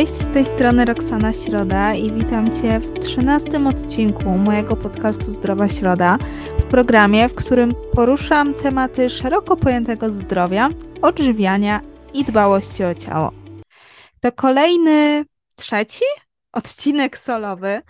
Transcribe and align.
Cześć, 0.00 0.12
z 0.12 0.30
tej 0.30 0.44
strony 0.44 0.84
Roxana 0.84 1.32
Środa 1.32 1.94
i 1.94 2.12
witam 2.12 2.52
Cię 2.52 2.80
w 2.80 3.00
trzynastym 3.00 3.66
odcinku 3.66 4.30
mojego 4.30 4.76
podcastu 4.76 5.32
Zdrowa 5.32 5.68
Środa, 5.68 6.18
w 6.58 6.64
programie, 6.64 7.28
w 7.28 7.34
którym 7.34 7.74
poruszam 7.92 8.54
tematy 8.54 9.10
szeroko 9.10 9.56
pojętego 9.56 10.12
zdrowia, 10.12 10.68
odżywiania 11.02 11.80
i 12.14 12.24
dbałości 12.24 12.84
o 12.84 12.94
ciało. 12.94 13.32
To 14.20 14.32
kolejny, 14.32 15.24
trzeci 15.56 16.04
odcinek 16.52 17.18
solowy, 17.18 17.82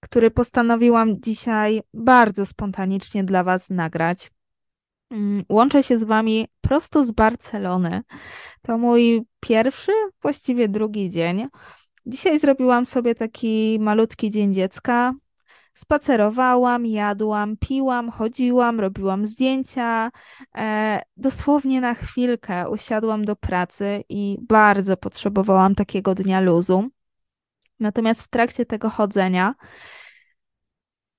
który 0.00 0.30
postanowiłam 0.30 1.20
dzisiaj 1.20 1.82
bardzo 1.94 2.46
spontanicznie 2.46 3.24
dla 3.24 3.44
Was 3.44 3.70
nagrać. 3.70 4.30
Mm, 5.10 5.44
łączę 5.48 5.82
się 5.82 5.98
z 5.98 6.04
Wami 6.04 6.48
prosto 6.60 7.04
z 7.04 7.10
Barcelony. 7.10 8.02
To 8.62 8.78
mój 8.78 9.22
pierwszy, 9.40 9.92
właściwie 10.22 10.68
drugi 10.68 11.10
dzień. 11.10 11.48
Dzisiaj 12.06 12.38
zrobiłam 12.38 12.86
sobie 12.86 13.14
taki 13.14 13.78
malutki 13.80 14.30
dzień 14.30 14.54
dziecka. 14.54 15.14
Spacerowałam, 15.74 16.86
jadłam, 16.86 17.56
piłam, 17.56 18.10
chodziłam, 18.10 18.80
robiłam 18.80 19.26
zdjęcia. 19.26 20.10
E, 20.56 21.00
dosłownie 21.16 21.80
na 21.80 21.94
chwilkę 21.94 22.70
usiadłam 22.70 23.24
do 23.24 23.36
pracy 23.36 24.04
i 24.08 24.38
bardzo 24.48 24.96
potrzebowałam 24.96 25.74
takiego 25.74 26.14
dnia 26.14 26.40
luzu. 26.40 26.88
Natomiast 27.80 28.22
w 28.22 28.28
trakcie 28.28 28.66
tego 28.66 28.90
chodzenia, 28.90 29.54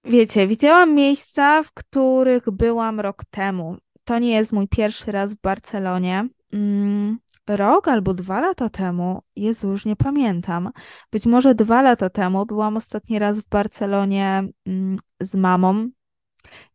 wiecie, 0.03 0.47
widziałam 0.47 0.95
miejsca, 0.95 1.63
w 1.63 1.71
których 1.71 2.51
byłam 2.51 2.99
rok 2.99 3.25
temu. 3.25 3.77
To 4.03 4.19
nie 4.19 4.31
jest 4.31 4.53
mój 4.53 4.67
pierwszy 4.67 5.11
raz 5.11 5.33
w 5.33 5.41
Barcelonie. 5.41 6.27
Mm, 6.53 7.17
rok 7.47 7.87
albo 7.87 8.13
dwa 8.13 8.39
lata 8.39 8.69
temu, 8.69 9.21
Jezu, 9.35 9.69
już 9.69 9.85
nie 9.85 9.95
pamiętam. 9.95 10.71
Być 11.11 11.25
może 11.25 11.55
dwa 11.55 11.81
lata 11.81 12.09
temu 12.09 12.45
byłam 12.45 12.77
ostatni 12.77 13.19
raz 13.19 13.39
w 13.39 13.49
Barcelonie 13.49 14.43
mm, 14.67 14.99
z 15.21 15.35
mamą. 15.35 15.89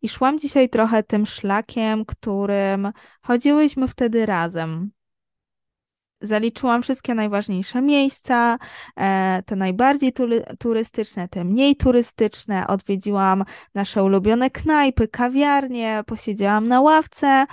I 0.03 0.09
szłam 0.09 0.39
dzisiaj 0.39 0.69
trochę 0.69 1.03
tym 1.03 1.27
szlakiem, 1.27 2.05
którym 2.05 2.93
chodziłyśmy 3.23 3.89
wtedy 3.89 4.27
razem. 4.27 4.91
Zaliczyłam 6.21 6.83
wszystkie 6.83 7.15
najważniejsze 7.15 7.83
miejsca, 7.83 8.59
e, 8.97 9.43
te 9.47 9.57
najbardziej 9.57 10.13
turystyczne, 10.59 11.29
te 11.29 11.45
mniej 11.45 11.77
turystyczne. 11.77 12.67
Odwiedziłam 12.67 13.45
nasze 13.75 14.05
ulubione 14.05 14.51
knajpy, 14.51 15.09
kawiarnie, 15.09 16.03
posiedziałam 16.07 16.69
na 16.69 16.81
ławce 16.81 17.47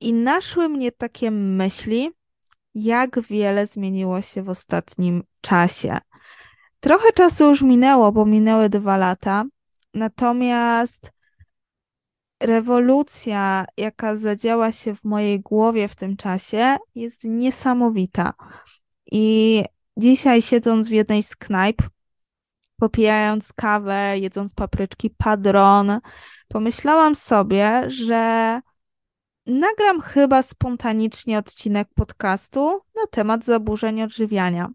i 0.00 0.12
naszły 0.12 0.68
mnie 0.68 0.92
takie 0.92 1.30
myśli, 1.30 2.10
jak 2.74 3.20
wiele 3.20 3.66
zmieniło 3.66 4.22
się 4.22 4.42
w 4.42 4.48
ostatnim 4.48 5.22
czasie. 5.40 5.98
Trochę 6.80 7.12
czasu 7.12 7.48
już 7.48 7.62
minęło, 7.62 8.12
bo 8.12 8.26
minęły 8.26 8.68
dwa 8.68 8.96
lata, 8.96 9.44
natomiast 9.94 11.12
rewolucja, 12.40 13.64
jaka 13.76 14.16
zadziała 14.16 14.72
się 14.72 14.94
w 14.94 15.04
mojej 15.04 15.40
głowie 15.40 15.88
w 15.88 15.96
tym 15.96 16.16
czasie, 16.16 16.76
jest 16.94 17.24
niesamowita. 17.24 18.32
I 19.12 19.64
dzisiaj, 19.96 20.42
siedząc 20.42 20.88
w 20.88 20.92
jednej 20.92 21.22
z 21.22 21.36
knajp, 21.36 21.82
popijając 22.76 23.52
kawę, 23.52 24.18
jedząc 24.18 24.54
papryczki 24.54 25.10
padron, 25.10 26.00
pomyślałam 26.48 27.14
sobie, 27.14 27.90
że 27.90 28.60
nagram 29.46 30.00
chyba 30.00 30.42
spontanicznie 30.42 31.38
odcinek 31.38 31.88
podcastu 31.94 32.80
na 32.96 33.06
temat 33.10 33.44
zaburzeń 33.44 34.02
odżywiania. 34.02 34.68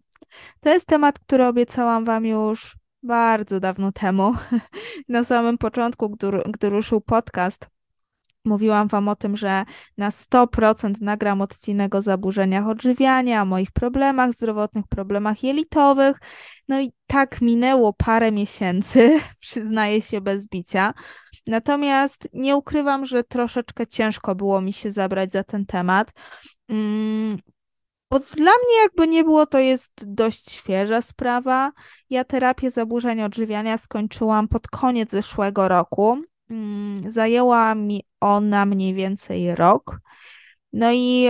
To 0.60 0.68
jest 0.68 0.88
temat, 0.88 1.18
który 1.18 1.46
obiecałam 1.46 2.04
Wam 2.04 2.26
już 2.26 2.76
bardzo 3.02 3.60
dawno 3.60 3.92
temu, 3.92 4.34
na 5.08 5.24
samym 5.24 5.58
początku, 5.58 6.10
gdy, 6.10 6.30
gdy 6.46 6.70
ruszył 6.70 7.00
podcast. 7.00 7.71
Mówiłam 8.44 8.88
Wam 8.88 9.08
o 9.08 9.16
tym, 9.16 9.36
że 9.36 9.64
na 9.98 10.10
100% 10.10 10.94
nagram 11.00 11.40
odcinek 11.40 11.94
o 11.94 12.02
zaburzeniach 12.02 12.66
odżywiania, 12.68 13.42
o 13.42 13.44
moich 13.44 13.72
problemach 13.72 14.32
zdrowotnych, 14.32 14.84
problemach 14.88 15.42
jelitowych. 15.42 16.16
No 16.68 16.80
i 16.80 16.92
tak 17.06 17.40
minęło 17.40 17.92
parę 17.92 18.32
miesięcy, 18.32 19.20
przyznaję 19.40 20.02
się 20.02 20.20
bez 20.20 20.48
bicia. 20.48 20.94
Natomiast 21.46 22.28
nie 22.32 22.56
ukrywam, 22.56 23.06
że 23.06 23.24
troszeczkę 23.24 23.86
ciężko 23.86 24.34
było 24.34 24.60
mi 24.60 24.72
się 24.72 24.92
zabrać 24.92 25.32
za 25.32 25.44
ten 25.44 25.66
temat. 25.66 26.12
Mm, 26.68 27.38
bo 28.10 28.18
dla 28.18 28.52
mnie 28.52 28.82
jakby 28.82 29.08
nie 29.08 29.24
było, 29.24 29.46
to 29.46 29.58
jest 29.58 29.92
dość 30.14 30.50
świeża 30.50 31.02
sprawa. 31.02 31.72
Ja 32.10 32.24
terapię 32.24 32.70
zaburzeń 32.70 33.22
odżywiania 33.22 33.78
skończyłam 33.78 34.48
pod 34.48 34.68
koniec 34.68 35.10
zeszłego 35.10 35.68
roku. 35.68 36.22
Mm, 36.52 37.12
zajęła 37.12 37.74
mi 37.74 38.04
ona 38.20 38.66
mniej 38.66 38.94
więcej 38.94 39.54
rok. 39.54 40.00
No 40.72 40.92
i 40.92 41.28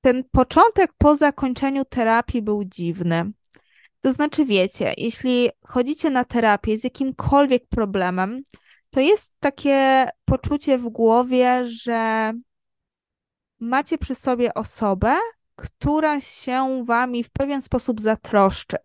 ten 0.00 0.24
początek 0.32 0.92
po 0.98 1.16
zakończeniu 1.16 1.84
terapii 1.84 2.42
był 2.42 2.64
dziwny. 2.64 3.32
To 4.00 4.12
znaczy, 4.12 4.44
wiecie, 4.44 4.94
jeśli 4.96 5.50
chodzicie 5.64 6.10
na 6.10 6.24
terapię 6.24 6.78
z 6.78 6.84
jakimkolwiek 6.84 7.66
problemem, 7.68 8.42
to 8.90 9.00
jest 9.00 9.34
takie 9.40 10.08
poczucie 10.24 10.78
w 10.78 10.88
głowie, 10.88 11.66
że 11.66 12.32
macie 13.60 13.98
przy 13.98 14.14
sobie 14.14 14.54
osobę, 14.54 15.16
która 15.56 16.20
się 16.20 16.84
wami 16.84 17.24
w 17.24 17.30
pewien 17.30 17.62
sposób 17.62 18.00
zatroszczy. 18.00 18.76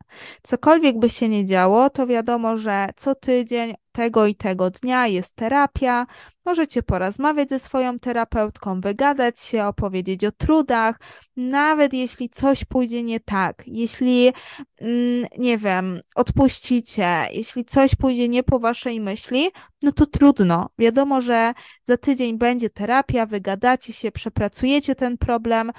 Cokolwiek 0.44 1.00
by 1.00 1.10
się 1.10 1.30
nie 1.30 1.46
działo, 1.46 1.90
to 1.90 2.08
wiadomo, 2.08 2.58
że 2.58 2.90
co 2.96 3.16
tydzień 3.16 3.74
tego 3.94 4.28
i 4.28 4.36
tego 4.36 4.70
dnia 4.70 5.08
jest 5.08 5.36
terapia. 5.36 6.06
Możecie 6.46 6.84
porozmawiać 6.84 7.50
ze 7.50 7.60
swoją 7.60 8.00
terapeutką, 8.00 8.82
wygadać 8.82 9.40
się, 9.40 9.66
opowiedzieć 9.66 10.26
o 10.26 10.32
trudach, 10.32 11.00
nawet 11.38 11.94
jeśli 11.94 12.30
coś 12.30 12.66
pójdzie 12.66 13.04
nie 13.04 13.20
tak, 13.20 13.64
jeśli, 13.68 14.34
mm, 14.82 15.26
nie 15.38 15.58
wiem, 15.58 16.02
odpuścicie, 16.16 17.28
jeśli 17.32 17.66
coś 17.66 17.96
pójdzie 17.96 18.30
nie 18.30 18.44
po 18.44 18.60
waszej 18.60 19.02
myśli, 19.02 19.50
no 19.84 19.92
to 19.92 20.06
trudno. 20.06 20.70
Wiadomo, 20.78 21.22
że 21.22 21.54
za 21.84 21.98
tydzień 21.98 22.38
będzie 22.38 22.70
terapia, 22.70 23.26
wygadacie 23.26 23.94
się, 23.94 24.12
przepracujecie 24.12 24.96
ten 24.96 25.18
problem 25.18 25.72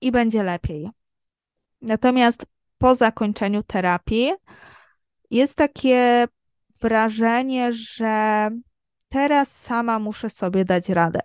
i 0.00 0.12
będzie 0.12 0.42
lepiej. 0.42 0.90
Natomiast 1.82 2.46
po 2.78 2.94
zakończeniu 2.94 3.62
terapii 3.62 4.32
jest 5.30 5.54
takie 5.54 6.28
wrażenie, 6.80 7.72
że 7.72 8.50
teraz 9.08 9.60
sama 9.60 9.98
muszę 9.98 10.30
sobie 10.30 10.64
dać 10.64 10.88
radę. 10.88 11.20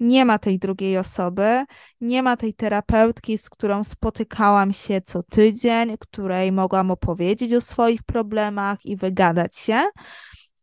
Nie 0.00 0.24
ma 0.24 0.38
tej 0.38 0.58
drugiej 0.58 0.98
osoby, 0.98 1.64
nie 2.00 2.22
ma 2.22 2.36
tej 2.36 2.54
terapeutki, 2.54 3.38
z 3.38 3.50
którą 3.50 3.84
spotykałam 3.84 4.72
się 4.72 5.00
co 5.00 5.22
tydzień, 5.22 5.96
której 5.98 6.52
mogłam 6.52 6.90
opowiedzieć 6.90 7.54
o 7.54 7.60
swoich 7.60 8.02
problemach 8.02 8.84
i 8.84 8.96
wygadać 8.96 9.56
się, 9.56 9.82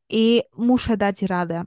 i 0.10 0.42
muszę 0.58 0.98
dać 0.98 1.22
radę. 1.22 1.64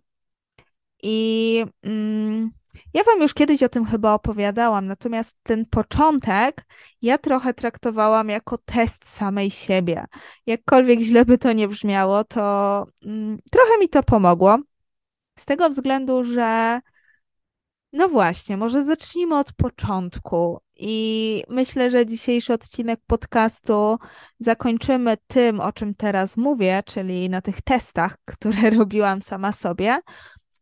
I 1.02 1.64
mm, 1.82 2.50
ja 2.94 3.04
Wam 3.04 3.20
już 3.20 3.34
kiedyś 3.34 3.62
o 3.62 3.68
tym 3.68 3.84
chyba 3.84 4.14
opowiadałam, 4.14 4.86
natomiast 4.86 5.36
ten 5.42 5.66
początek 5.66 6.66
ja 7.02 7.18
trochę 7.18 7.54
traktowałam 7.54 8.28
jako 8.28 8.58
test 8.58 9.08
samej 9.08 9.50
siebie. 9.50 10.04
Jakkolwiek 10.46 11.00
źle 11.00 11.24
by 11.24 11.38
to 11.38 11.52
nie 11.52 11.68
brzmiało, 11.68 12.24
to 12.24 12.84
mm, 13.04 13.38
trochę 13.50 13.78
mi 13.80 13.88
to 13.88 14.02
pomogło. 14.02 14.58
Z 15.38 15.44
tego 15.44 15.68
względu, 15.68 16.24
że 16.24 16.80
no 17.92 18.08
właśnie, 18.08 18.56
może 18.56 18.84
zacznijmy 18.84 19.38
od 19.38 19.52
początku. 19.52 20.60
I 20.76 21.44
myślę, 21.48 21.90
że 21.90 22.06
dzisiejszy 22.06 22.52
odcinek 22.52 23.00
podcastu 23.06 23.98
zakończymy 24.38 25.16
tym, 25.26 25.60
o 25.60 25.72
czym 25.72 25.94
teraz 25.94 26.36
mówię, 26.36 26.82
czyli 26.86 27.28
na 27.28 27.40
tych 27.40 27.62
testach, 27.62 28.16
które 28.24 28.70
robiłam 28.78 29.22
sama 29.22 29.52
sobie. 29.52 29.98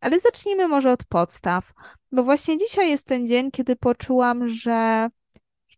Ale 0.01 0.19
zacznijmy 0.19 0.67
może 0.67 0.91
od 0.91 1.03
podstaw, 1.03 1.73
bo 2.11 2.23
właśnie 2.23 2.57
dzisiaj 2.57 2.89
jest 2.89 3.07
ten 3.07 3.27
dzień, 3.27 3.51
kiedy 3.51 3.75
poczułam, 3.75 4.47
że 4.47 5.09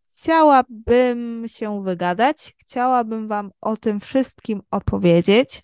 chciałabym 0.08 1.44
się 1.48 1.84
wygadać, 1.84 2.56
chciałabym 2.58 3.28
Wam 3.28 3.52
o 3.62 3.78
tym 3.78 4.00
wszystkim 4.00 4.62
opowiedzieć. 4.72 5.62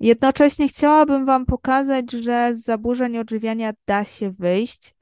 Jednocześnie 0.00 0.68
chciałabym 0.68 1.26
Wam 1.26 1.46
pokazać, 1.46 2.12
że 2.12 2.54
z 2.54 2.64
zaburzeń 2.64 3.18
odżywiania 3.18 3.72
da 3.86 4.04
się 4.04 4.30
wyjść. 4.30 4.94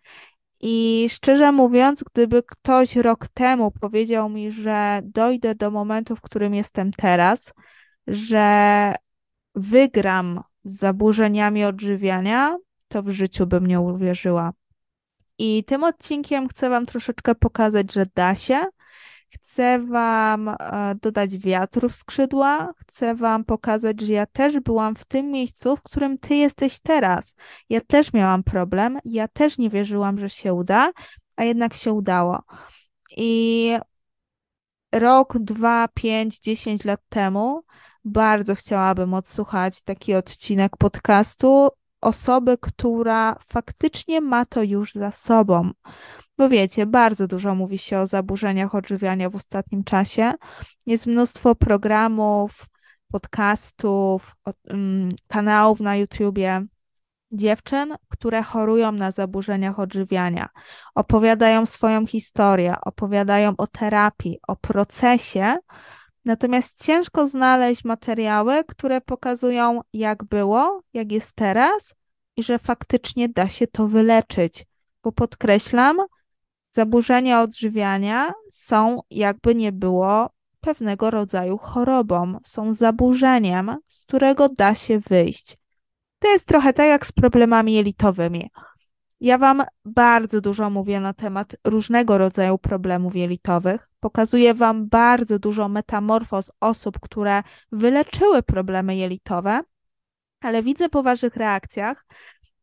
I 0.61 1.07
szczerze 1.11 1.53
mówiąc, 1.53 2.05
gdyby 2.05 2.43
ktoś 2.43 2.97
rok 2.97 3.29
temu 3.35 3.71
powiedział 3.71 4.29
mi, 4.29 4.51
że 4.51 5.01
dojdę 5.05 5.55
do 5.55 5.71
momentu, 5.71 6.17
w 6.17 6.21
którym 6.21 6.55
jestem 6.55 6.93
teraz, 6.93 7.53
że 8.07 8.95
wygram 9.55 10.43
z 10.65 10.79
zaburzeniami 10.79 11.65
odżywiania, 11.65 12.57
to 12.89 13.03
w 13.03 13.11
życiu 13.11 13.47
bym 13.47 13.67
nie 13.67 13.81
uwierzyła. 13.81 14.53
I 15.39 15.65
tym 15.65 15.85
odcinkiem 15.85 16.49
chcę 16.49 16.71
Wam 16.71 16.87
troszeczkę 16.87 17.35
pokazać, 17.35 17.93
że 17.93 18.07
da 18.15 18.35
się. 18.35 18.61
Chcę 19.31 19.79
Wam 19.79 20.49
e, 20.49 20.55
dodać 21.03 21.39
wiatru 21.39 21.89
w 21.89 21.95
skrzydła, 21.95 22.73
chcę 22.77 23.15
Wam 23.15 23.45
pokazać, 23.45 24.01
że 24.01 24.13
ja 24.13 24.27
też 24.27 24.61
byłam 24.61 24.95
w 24.95 25.05
tym 25.05 25.31
miejscu, 25.31 25.77
w 25.77 25.83
którym 25.83 26.19
Ty 26.19 26.35
jesteś 26.35 26.81
teraz. 26.81 27.35
Ja 27.69 27.81
też 27.81 28.13
miałam 28.13 28.43
problem, 28.43 28.99
ja 29.05 29.29
też 29.29 29.59
nie 29.59 29.71
wierzyłam, 29.71 30.19
że 30.19 30.31
się 30.31 30.55
uda, 30.55 30.93
a 31.37 31.45
jednak 31.45 31.75
się 31.75 31.93
udało. 31.93 32.43
I 33.17 33.73
rok, 34.93 35.39
dwa, 35.39 35.89
pięć, 35.95 36.39
dziesięć 36.39 36.85
lat 36.85 37.01
temu 37.09 37.63
bardzo 38.05 38.55
chciałabym 38.55 39.15
odsłuchać 39.15 39.83
taki 39.83 40.15
odcinek 40.15 40.77
podcastu 40.77 41.69
osoby, 42.01 42.59
która 42.61 43.37
faktycznie 43.53 44.21
ma 44.21 44.45
to 44.45 44.63
już 44.63 44.93
za 44.93 45.13
sobą. 45.13 45.71
Bo 46.39 46.49
wiecie, 46.49 46.87
bardzo 46.87 47.27
dużo 47.27 47.55
mówi 47.55 47.79
się 47.79 47.99
o 47.99 48.07
zaburzeniach 48.07 48.75
odżywiania 48.75 49.31
w 49.31 49.37
ostatnim 49.37 49.85
czasie. 49.85 50.33
Jest 50.87 51.07
mnóstwo 51.07 51.55
programów, 51.55 52.67
podcastów, 53.13 54.37
um, 54.71 55.09
kanałów 55.29 55.81
na 55.81 55.97
YouTubie 55.97 56.67
dziewczyn, 57.33 57.95
które 58.09 58.43
chorują 58.43 58.93
na 58.93 59.11
zaburzeniach 59.11 59.79
odżywiania. 59.79 60.49
Opowiadają 60.95 61.67
swoją 61.67 62.07
historię, 62.07 62.75
opowiadają 62.85 63.55
o 63.59 63.67
terapii, 63.67 64.39
o 64.49 64.57
procesie. 64.57 65.59
Natomiast 66.29 66.85
ciężko 66.85 67.29
znaleźć 67.29 67.85
materiały, 67.85 68.65
które 68.65 69.01
pokazują, 69.01 69.81
jak 69.93 70.25
było, 70.25 70.83
jak 70.95 71.13
jest 71.13 71.37
teraz 71.37 71.95
i 72.37 72.43
że 72.43 72.59
faktycznie 72.59 73.29
da 73.29 73.49
się 73.49 73.67
to 73.67 73.89
wyleczyć. 73.89 74.67
Bo 75.03 75.13
podkreślam, 75.13 75.97
Zaburzenia 76.71 77.43
odżywiania 77.43 78.33
są, 78.51 79.01
jakby 79.11 79.55
nie 79.55 79.73
było, 79.73 80.31
pewnego 80.61 81.11
rodzaju 81.11 81.59
chorobą, 81.59 82.39
są 82.45 82.75
zaburzeniem, 82.75 83.77
z 83.89 84.05
którego 84.05 84.49
da 84.49 84.75
się 84.75 84.99
wyjść. 84.99 85.57
To 86.19 86.29
jest 86.29 86.49
trochę 86.49 86.73
tak 86.73 86.87
jak 86.87 87.07
z 87.07 87.13
problemami 87.13 87.73
jelitowymi. 87.73 88.51
Ja 89.21 89.39
Wam 89.39 89.63
bardzo 89.85 90.41
dużo 90.41 90.71
mówię 90.71 91.01
na 91.01 91.13
temat 91.13 91.57
różnego 91.65 92.19
rodzaju 92.19 92.59
problemów 92.59 93.17
jelitowych. 93.17 93.88
Pokazuję 94.01 94.55
Wam 94.55 94.89
bardzo 94.89 95.39
dużo 95.39 95.69
metamorfoz 95.69 96.53
osób, 96.61 97.01
które 97.01 97.43
wyleczyły 97.73 98.43
problemy 98.43 98.97
jelitowe, 98.97 99.61
ale 100.41 100.63
widzę 100.63 100.89
po 100.89 101.03
Waszych 101.03 101.37
reakcjach, 101.37 102.07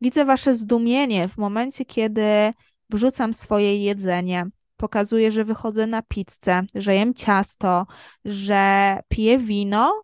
widzę 0.02 0.26
Wasze 0.26 0.56
zdumienie 0.56 1.28
w 1.28 1.38
momencie, 1.38 1.86
kiedy 1.86 2.54
wrzucam 2.90 3.34
swoje 3.34 3.84
jedzenie, 3.84 4.46
pokazuję, 4.78 5.32
że 5.32 5.44
wychodzę 5.44 5.88
na 5.88 6.02
pizzę, 6.02 6.62
że 6.76 6.96
jem 6.96 7.14
ciasto, 7.14 7.86
że 8.26 9.00
piję 9.08 9.38
wino 9.38 10.02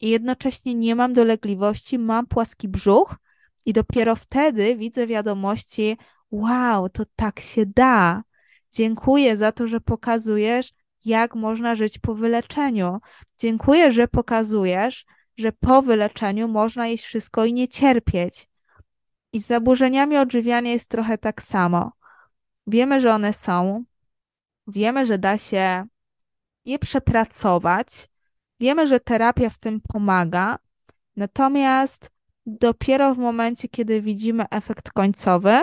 i 0.00 0.08
jednocześnie 0.08 0.74
nie 0.74 0.94
mam 0.94 1.12
dolegliwości, 1.12 1.98
mam 1.98 2.26
płaski 2.26 2.68
brzuch 2.68 3.16
i 3.66 3.72
dopiero 3.72 4.16
wtedy 4.16 4.76
widzę 4.76 5.06
wiadomości: 5.06 5.98
Wow, 6.30 6.88
to 6.88 7.04
tak 7.16 7.40
się 7.40 7.66
da. 7.66 8.22
Dziękuję 8.74 9.36
za 9.36 9.52
to, 9.52 9.66
że 9.66 9.80
pokazujesz, 9.80 10.72
jak 11.04 11.34
można 11.34 11.74
żyć 11.74 11.98
po 11.98 12.14
wyleczeniu. 12.14 13.00
Dziękuję, 13.38 13.92
że 13.92 14.08
pokazujesz, 14.08 15.06
że 15.36 15.52
po 15.52 15.82
wyleczeniu 15.82 16.48
można 16.48 16.86
jeść 16.86 17.04
wszystko 17.04 17.44
i 17.44 17.52
nie 17.52 17.68
cierpieć. 17.68 18.48
I 19.32 19.40
z 19.40 19.46
zaburzeniami 19.46 20.16
odżywiania 20.16 20.70
jest 20.70 20.90
trochę 20.90 21.18
tak 21.18 21.42
samo. 21.42 21.92
Wiemy, 22.66 23.00
że 23.00 23.14
one 23.14 23.32
są, 23.32 23.84
wiemy, 24.66 25.06
że 25.06 25.18
da 25.18 25.38
się 25.38 25.84
je 26.64 26.78
przepracować, 26.78 28.08
wiemy, 28.60 28.86
że 28.86 29.00
terapia 29.00 29.50
w 29.50 29.58
tym 29.58 29.80
pomaga, 29.80 30.58
natomiast 31.16 32.10
dopiero 32.46 33.14
w 33.14 33.18
momencie, 33.18 33.68
kiedy 33.68 34.00
widzimy 34.00 34.44
efekt 34.50 34.90
końcowy, 34.90 35.62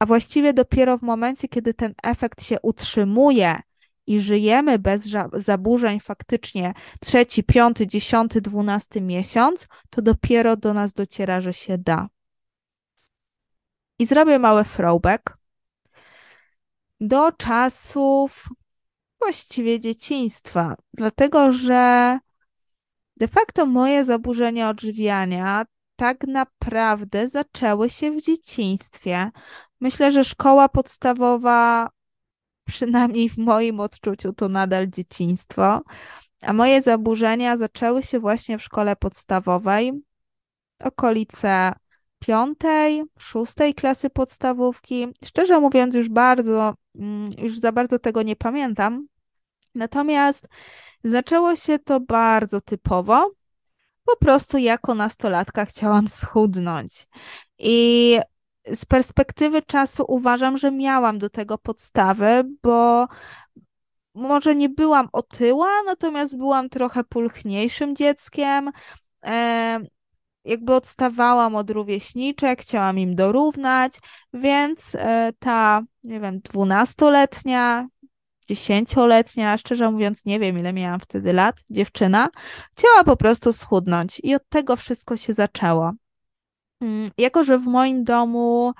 a 0.00 0.06
właściwie 0.06 0.52
dopiero 0.52 0.98
w 0.98 1.02
momencie, 1.02 1.48
kiedy 1.48 1.74
ten 1.74 1.94
efekt 2.02 2.42
się 2.44 2.56
utrzymuje 2.62 3.60
i 4.06 4.20
żyjemy 4.20 4.78
bez 4.78 5.08
zaburzeń 5.32 6.00
faktycznie 6.00 6.74
trzeci, 7.00 7.44
piąty, 7.44 7.86
dziesiąty, 7.86 8.40
dwunasty 8.40 9.00
miesiąc, 9.00 9.68
to 9.90 10.02
dopiero 10.02 10.56
do 10.56 10.74
nas 10.74 10.92
dociera, 10.92 11.40
że 11.40 11.52
się 11.52 11.78
da. 11.78 12.08
I 13.98 14.06
zrobię 14.06 14.38
mały 14.38 14.64
throwback 14.64 15.36
do 17.00 17.32
czasów 17.32 18.48
właściwie 19.18 19.80
dzieciństwa, 19.80 20.76
dlatego 20.94 21.52
że 21.52 22.18
de 23.16 23.28
facto 23.28 23.66
moje 23.66 24.04
zaburzenia 24.04 24.68
odżywiania 24.68 25.66
tak 26.00 26.26
naprawdę 26.26 27.28
zaczęły 27.28 27.90
się 27.90 28.10
w 28.10 28.22
dzieciństwie. 28.22 29.30
Myślę, 29.80 30.12
że 30.12 30.24
szkoła 30.24 30.68
podstawowa, 30.68 31.88
przynajmniej 32.66 33.28
w 33.28 33.38
moim 33.38 33.80
odczuciu, 33.80 34.32
to 34.32 34.48
nadal 34.48 34.88
dzieciństwo, 34.88 35.82
a 36.42 36.52
moje 36.52 36.82
zaburzenia 36.82 37.56
zaczęły 37.56 38.02
się 38.02 38.20
właśnie 38.20 38.58
w 38.58 38.62
szkole 38.62 38.96
podstawowej, 38.96 39.92
okolice 40.84 41.72
piątej, 42.18 43.02
szóstej 43.18 43.74
klasy 43.74 44.10
podstawówki. 44.10 45.06
Szczerze 45.24 45.60
mówiąc, 45.60 45.94
już 45.94 46.08
bardzo, 46.08 46.74
mm, 46.94 47.30
już 47.38 47.58
za 47.58 47.72
bardzo 47.72 47.98
tego 47.98 48.22
nie 48.22 48.36
pamiętam. 48.36 49.06
Natomiast 49.74 50.48
zaczęło 51.04 51.56
się 51.56 51.78
to 51.78 52.00
bardzo 52.00 52.60
typowo. 52.60 53.39
Po 54.12 54.16
prostu 54.24 54.58
jako 54.58 54.94
nastolatka 54.94 55.64
chciałam 55.64 56.08
schudnąć. 56.08 57.06
I 57.58 58.18
z 58.66 58.84
perspektywy 58.84 59.62
czasu 59.62 60.04
uważam, 60.08 60.58
że 60.58 60.70
miałam 60.70 61.18
do 61.18 61.30
tego 61.30 61.58
podstawy, 61.58 62.44
bo 62.62 63.06
może 64.14 64.54
nie 64.54 64.68
byłam 64.68 65.08
otyła, 65.12 65.68
natomiast 65.86 66.36
byłam 66.36 66.68
trochę 66.68 67.04
pulchniejszym 67.04 67.96
dzieckiem 67.96 68.70
jakby 70.44 70.74
odstawałam 70.74 71.56
od 71.56 71.70
rówieśniczek, 71.70 72.62
chciałam 72.62 72.98
im 72.98 73.14
dorównać, 73.14 73.92
więc 74.32 74.94
e, 74.94 75.32
ta, 75.38 75.82
nie 76.04 76.20
wiem, 76.20 76.40
dwunastoletnia, 76.40 77.86
dziesięcioletnia, 78.50 79.56
szczerze 79.56 79.90
mówiąc, 79.90 80.24
nie 80.24 80.40
wiem 80.40 80.58
ile 80.58 80.72
miałam 80.72 81.00
wtedy 81.00 81.32
lat, 81.32 81.64
dziewczyna, 81.70 82.28
chciała 82.72 83.04
po 83.04 83.16
prostu 83.16 83.52
schudnąć 83.52 84.20
i 84.24 84.34
od 84.34 84.48
tego 84.48 84.76
wszystko 84.76 85.16
się 85.16 85.34
zaczęło. 85.34 85.92
Mm, 86.80 87.10
jako, 87.18 87.44
że 87.44 87.58
w 87.58 87.66
moim 87.66 88.04
domu 88.04 88.72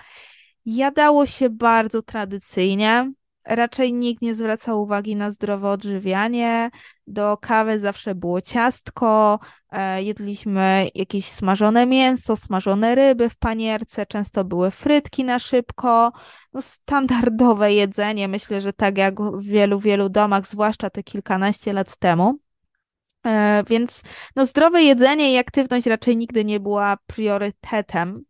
jadało 0.67 1.27
się 1.27 1.51
bardzo 1.51 2.03
tradycyjnie, 2.03 3.13
raczej 3.47 3.93
nikt 3.93 4.23
nie 4.23 4.35
zwracał 4.35 4.83
uwagi 4.83 5.17
na 5.17 5.31
zdrowe 5.31 5.71
odżywianie. 5.71 6.71
Do 7.07 7.37
kawy 7.37 7.81
zawsze 7.81 8.15
było 8.15 8.41
ciastko, 8.41 9.39
e, 9.71 10.03
jedliśmy 10.03 10.89
jakieś 10.95 11.25
smażone 11.25 11.87
mięso, 11.87 12.37
smażone 12.37 12.95
ryby 12.95 13.31
w 13.31 13.37
panierce, 13.37 14.07
często 14.07 14.45
były 14.45 14.71
frytki 14.71 15.25
na 15.25 15.39
szybko. 15.39 16.13
No, 16.53 16.63
standardowe 16.63 17.73
jedzenie, 17.73 18.29
myślę, 18.29 18.61
że 18.61 18.73
tak 18.73 18.99
jak 18.99 19.21
w 19.21 19.43
wielu, 19.43 19.79
wielu 19.79 20.09
domach, 20.09 20.47
zwłaszcza 20.47 20.91
te 20.91 21.03
kilkanaście 21.03 21.73
lat 21.73 21.97
temu. 21.97 22.39
E, 23.27 23.65
więc 23.69 24.03
no, 24.37 24.47
zdrowe 24.47 24.83
jedzenie 24.83 25.33
i 25.35 25.39
aktywność 25.39 25.87
raczej 25.87 26.17
nigdy 26.17 26.45
nie 26.45 26.61
była 26.61 26.97
priorytetem. 27.07 28.25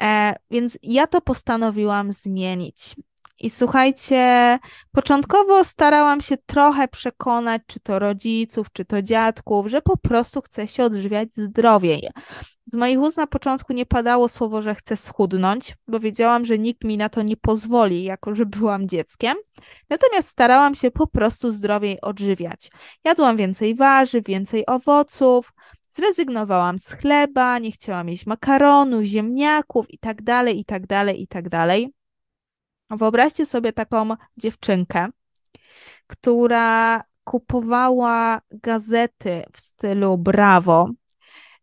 E, 0.00 0.36
więc 0.50 0.78
ja 0.82 1.06
to 1.06 1.20
postanowiłam 1.20 2.12
zmienić. 2.12 2.94
I 3.42 3.50
słuchajcie, 3.50 4.58
początkowo 4.92 5.64
starałam 5.64 6.20
się 6.20 6.36
trochę 6.36 6.88
przekonać, 6.88 7.62
czy 7.66 7.80
to 7.80 7.98
rodziców, 7.98 8.66
czy 8.72 8.84
to 8.84 9.02
dziadków, 9.02 9.66
że 9.66 9.82
po 9.82 9.96
prostu 9.96 10.42
chcę 10.42 10.68
się 10.68 10.84
odżywiać 10.84 11.28
zdrowiej. 11.34 12.08
Z 12.66 12.74
moich 12.74 13.00
ust 13.00 13.16
na 13.16 13.26
początku 13.26 13.72
nie 13.72 13.86
padało 13.86 14.28
słowo, 14.28 14.62
że 14.62 14.74
chcę 14.74 14.96
schudnąć, 14.96 15.74
bo 15.88 16.00
wiedziałam, 16.00 16.46
że 16.46 16.58
nikt 16.58 16.84
mi 16.84 16.96
na 16.96 17.08
to 17.08 17.22
nie 17.22 17.36
pozwoli, 17.36 18.04
jako 18.04 18.34
że 18.34 18.46
byłam 18.46 18.88
dzieckiem. 18.88 19.36
Natomiast 19.90 20.28
starałam 20.28 20.74
się 20.74 20.90
po 20.90 21.06
prostu 21.06 21.52
zdrowiej 21.52 22.00
odżywiać. 22.00 22.70
Jadłam 23.04 23.36
więcej 23.36 23.74
warzyw, 23.74 24.24
więcej 24.24 24.66
owoców, 24.66 25.52
zrezygnowałam 25.88 26.78
z 26.78 26.92
chleba, 26.92 27.58
nie 27.58 27.72
chciałam 27.72 28.08
jeść 28.08 28.26
makaronu, 28.26 29.02
ziemniaków 29.02 29.86
i 29.90 29.98
tak 29.98 30.22
dalej, 30.22 30.58
i 30.60 30.64
tak 30.64 30.86
dalej, 30.86 31.22
i 31.22 31.26
tak 31.26 31.48
dalej. 31.48 31.92
Wyobraźcie 32.96 33.46
sobie 33.46 33.72
taką 33.72 34.08
dziewczynkę, 34.36 35.08
która 36.06 37.02
kupowała 37.24 38.40
gazety 38.50 39.42
w 39.52 39.60
stylu 39.60 40.18
Bravo, 40.18 40.90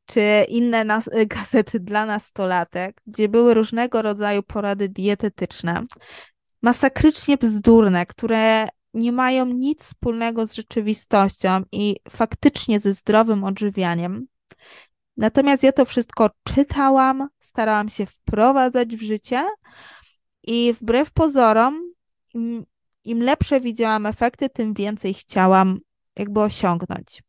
czy 0.05 0.45
inne 0.47 0.83
nas, 0.83 1.09
gazety 1.35 1.79
dla 1.79 2.05
nastolatek, 2.05 3.01
gdzie 3.07 3.29
były 3.29 3.53
różnego 3.53 4.01
rodzaju 4.01 4.43
porady 4.43 4.89
dietetyczne, 4.89 5.83
masakrycznie 6.61 7.37
bzdurne, 7.37 8.05
które 8.05 8.67
nie 8.93 9.11
mają 9.11 9.45
nic 9.45 9.83
wspólnego 9.83 10.47
z 10.47 10.53
rzeczywistością 10.53 11.61
i 11.71 11.95
faktycznie 12.09 12.79
ze 12.79 12.93
zdrowym 12.93 13.43
odżywianiem. 13.43 14.27
Natomiast 15.17 15.63
ja 15.63 15.71
to 15.71 15.85
wszystko 15.85 16.29
czytałam, 16.43 17.27
starałam 17.39 17.89
się 17.89 18.05
wprowadzać 18.05 18.95
w 18.95 19.01
życie 19.01 19.45
i 20.49 20.73
wbrew 20.73 21.11
pozorom, 21.11 21.93
im, 22.33 22.65
im 23.03 23.23
lepsze 23.23 23.59
widziałam 23.59 24.05
efekty, 24.05 24.49
tym 24.49 24.73
więcej 24.73 25.13
chciałam 25.13 25.79
jakby 26.15 26.39
osiągnąć. 26.39 27.23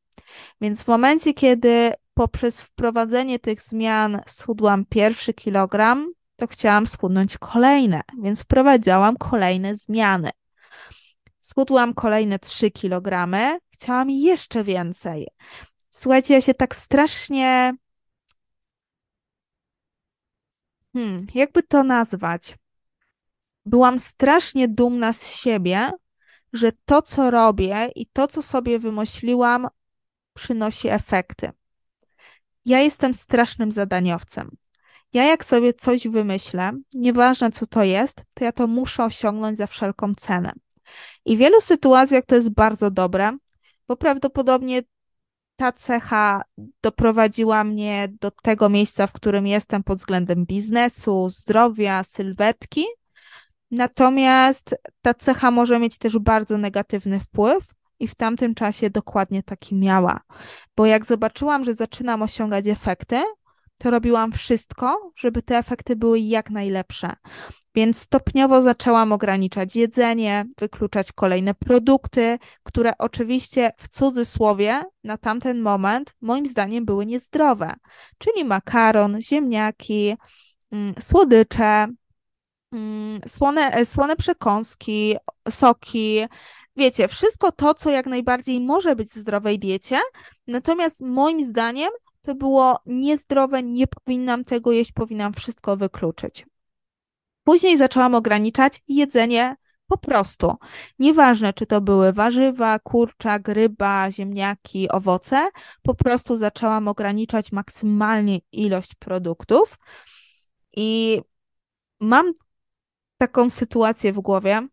Więc 0.61 0.83
w 0.83 0.89
momencie, 0.89 1.35
kiedy 1.35 1.93
poprzez 2.15 2.63
wprowadzenie 2.63 3.39
tych 3.39 3.63
zmian 3.63 4.21
schudłam 4.27 4.85
pierwszy 4.85 5.35
kilogram, 5.35 6.13
to 6.37 6.47
chciałam 6.47 6.87
schudnąć 6.87 7.39
kolejne, 7.39 8.01
więc 8.23 8.43
wprowadzałam 8.43 9.17
kolejne 9.17 9.77
zmiany. 9.77 10.31
Schudłam 11.41 11.95
kolejne 11.95 12.39
3 12.39 12.71
kilogramy, 12.71 13.59
chciałam 13.71 14.11
jeszcze 14.11 14.65
więcej. 14.65 15.29
Słuchajcie, 15.91 16.35
ja 16.35 16.41
się 16.41 16.55
tak 16.55 16.77
strasznie. 16.77 17.75
Hmm, 20.93 21.27
jakby 21.35 21.63
to 21.63 21.85
nazwać? 21.85 22.57
Byłam 23.71 23.99
strasznie 23.99 24.69
dumna 24.69 25.13
z 25.13 25.35
siebie, 25.37 25.91
że 26.53 26.73
to, 26.85 27.03
co 27.03 27.31
robię 27.31 27.91
i 27.95 28.07
to, 28.07 28.27
co 28.27 28.43
sobie 28.43 28.79
wymyśliłam, 28.79 29.69
przynosi 30.35 30.89
efekty. 30.89 31.51
Ja 32.65 32.81
jestem 32.81 33.15
strasznym 33.15 33.73
zadaniowcem. 33.73 34.51
Ja 35.13 35.25
jak 35.25 35.45
sobie 35.45 35.75
coś 35.75 36.09
wymyślę, 36.09 36.73
nieważne 36.95 37.53
co 37.53 37.67
to 37.67 37.85
jest, 37.85 38.25
to 38.35 38.45
ja 38.45 38.53
to 38.53 38.67
muszę 38.67 39.05
osiągnąć 39.05 39.59
za 39.59 39.67
wszelką 39.67 40.15
cenę. 40.15 40.53
I 41.25 41.37
w 41.37 41.39
wielu 41.39 41.61
sytuacjach 41.61 42.25
to 42.27 42.35
jest 42.35 42.51
bardzo 42.51 42.91
dobre, 42.91 43.37
bo 43.89 43.97
prawdopodobnie 43.97 44.83
ta 45.57 45.73
cecha 45.73 46.43
doprowadziła 46.83 47.65
mnie 47.65 48.09
do 48.21 48.31
tego 48.31 48.69
miejsca, 48.69 49.07
w 49.07 49.13
którym 49.13 49.47
jestem 49.47 49.83
pod 49.83 49.99
względem 49.99 50.47
biznesu, 50.47 51.29
zdrowia, 51.29 52.05
sylwetki. 52.05 52.85
Natomiast 53.71 54.75
ta 55.03 55.15
cecha 55.15 55.51
może 55.51 55.79
mieć 55.79 55.99
też 55.99 56.19
bardzo 56.19 56.59
negatywny 56.59 57.21
wpływ, 57.21 57.75
i 58.01 58.09
w 58.09 58.15
tamtym 58.15 58.55
czasie 58.55 58.91
dokładnie 58.91 59.43
taki 59.43 59.75
miała. 59.75 60.21
Bo 60.77 60.87
jak 60.87 61.07
zobaczyłam, 61.07 61.65
że 61.65 61.75
zaczynam 61.75 62.23
osiągać 62.23 62.67
efekty, 62.67 63.23
to 63.79 63.91
robiłam 63.91 64.33
wszystko, 64.33 65.13
żeby 65.17 65.43
te 65.43 65.59
efekty 65.59 65.97
były 65.97 66.21
jak 66.21 66.51
najlepsze. 66.51 67.13
Więc 67.75 67.99
stopniowo 67.99 68.63
zaczęłam 68.63 69.13
ograniczać 69.13 69.77
jedzenie, 69.77 70.45
wykluczać 70.59 71.13
kolejne 71.13 71.55
produkty, 71.55 72.39
które 72.63 72.99
oczywiście 72.99 73.71
w 73.79 73.89
cudzysłowie 73.89 74.83
na 75.05 75.19
tamten 75.19 75.61
moment 75.61 76.15
moim 76.21 76.49
zdaniem 76.49 76.85
były 76.85 77.07
niezdrowe, 77.07 77.75
czyli 78.19 78.45
makaron, 78.45 79.21
ziemniaki, 79.21 80.17
mm, 80.73 80.95
słodycze, 81.01 81.87
słone, 83.29 83.73
e, 83.73 83.87
słone 83.87 84.17
przekąski, 84.17 85.17
soki, 85.51 86.21
wiecie, 86.77 87.09
wszystko 87.09 87.53
to, 87.53 87.75
co 87.75 87.91
jak 87.91 88.07
najbardziej 88.07 88.61
może 88.61 88.97
być 88.97 89.09
w 89.09 89.15
zdrowej 89.15 89.59
diecie, 89.59 90.01
natomiast 90.47 91.01
moim 91.01 91.47
zdaniem 91.47 91.91
to 92.23 92.35
było 92.35 92.79
niezdrowe, 92.87 93.63
nie 93.63 93.87
powinnam 93.87 94.45
tego 94.45 94.73
jeść, 94.73 94.93
powinnam 94.93 95.33
wszystko 95.33 95.77
wykluczyć. 95.77 96.47
Później 97.45 97.77
zaczęłam 97.77 98.15
ograniczać 98.15 98.83
jedzenie 98.89 99.57
po 99.87 99.99
prostu. 99.99 100.55
Nieważne, 100.99 101.53
czy 101.53 101.67
to 101.67 101.81
były 101.81 102.13
warzywa, 102.13 102.79
kurczak, 102.79 103.49
ryba, 103.49 104.11
ziemniaki, 104.11 104.89
owoce, 104.91 105.51
po 105.83 105.95
prostu 105.95 106.37
zaczęłam 106.37 106.89
ograniczać 106.89 107.53
maksymalnie 107.53 108.41
ilość 108.53 108.95
produktów. 108.95 109.79
I 110.77 111.21
mam 112.01 112.33
taką 113.21 113.51
sytuację 113.51 114.13
w 114.13 114.21
głowie. 114.21 114.69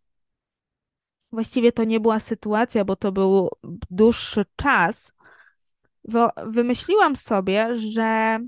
Właściwie 1.31 1.71
to 1.71 1.83
nie 1.83 1.99
była 1.99 2.19
sytuacja, 2.19 2.85
bo 2.85 2.95
to 2.95 3.11
był 3.11 3.49
dłuższy 3.91 4.45
czas, 4.55 5.11
wymyśliłam 6.45 7.15
sobie, 7.15 7.75
że 7.75 8.39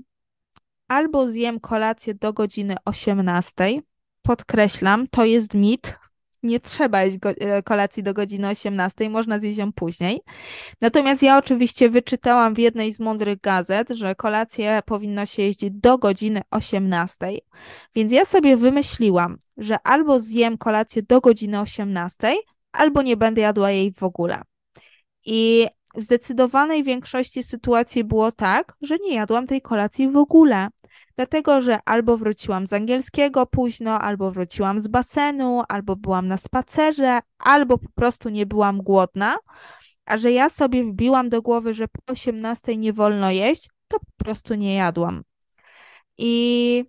albo 0.88 1.28
zjem 1.28 1.60
kolację 1.60 2.14
do 2.14 2.32
godziny 2.32 2.74
18. 2.84 3.82
Podkreślam, 4.22 5.06
to 5.06 5.24
jest 5.24 5.54
mit. 5.54 5.98
Nie 6.42 6.60
trzeba 6.60 7.02
jeść 7.02 7.18
e, 7.24 7.62
kolacji 7.62 8.02
do 8.02 8.14
godziny 8.14 8.48
18, 8.48 9.10
można 9.10 9.38
zjeść 9.38 9.58
ją 9.58 9.72
później. 9.72 10.20
Natomiast 10.80 11.22
ja 11.22 11.38
oczywiście 11.38 11.90
wyczytałam 11.90 12.54
w 12.54 12.58
jednej 12.58 12.92
z 12.92 13.00
mądrych 13.00 13.40
gazet, 13.40 13.88
że 13.90 14.14
kolację 14.14 14.80
powinno 14.86 15.26
się 15.26 15.42
jeść 15.42 15.70
do 15.70 15.98
godziny 15.98 16.40
18. 16.50 17.16
Więc 17.94 18.12
ja 18.12 18.24
sobie 18.24 18.56
wymyśliłam, 18.56 19.38
że 19.56 19.76
albo 19.84 20.20
zjem 20.20 20.58
kolację 20.58 21.02
do 21.02 21.20
godziny 21.20 21.60
18, 21.60 22.34
albo 22.72 23.02
nie 23.02 23.16
będę 23.16 23.40
jadła 23.40 23.70
jej 23.70 23.92
w 23.92 24.02
ogóle. 24.02 24.42
I 25.24 25.66
w 25.94 26.02
zdecydowanej 26.02 26.84
większości 26.84 27.42
sytuacji 27.42 28.04
było 28.04 28.32
tak, 28.32 28.76
że 28.82 28.96
nie 28.98 29.14
jadłam 29.14 29.46
tej 29.46 29.62
kolacji 29.62 30.08
w 30.08 30.16
ogóle. 30.16 30.68
Dlatego, 31.16 31.60
że 31.60 31.78
albo 31.84 32.16
wróciłam 32.16 32.66
z 32.66 32.72
angielskiego 32.72 33.46
późno, 33.46 33.98
albo 33.98 34.30
wróciłam 34.30 34.80
z 34.80 34.88
basenu, 34.88 35.62
albo 35.68 35.96
byłam 35.96 36.28
na 36.28 36.36
spacerze, 36.36 37.18
albo 37.38 37.78
po 37.78 37.88
prostu 37.94 38.28
nie 38.28 38.46
byłam 38.46 38.82
głodna. 38.82 39.36
A 40.04 40.18
że 40.18 40.32
ja 40.32 40.50
sobie 40.50 40.84
wbiłam 40.84 41.28
do 41.28 41.42
głowy, 41.42 41.74
że 41.74 41.88
po 41.88 42.12
18 42.12 42.76
nie 42.76 42.92
wolno 42.92 43.30
jeść, 43.30 43.68
to 43.88 43.98
po 43.98 44.24
prostu 44.24 44.54
nie 44.54 44.74
jadłam. 44.74 45.22
I 46.18 46.84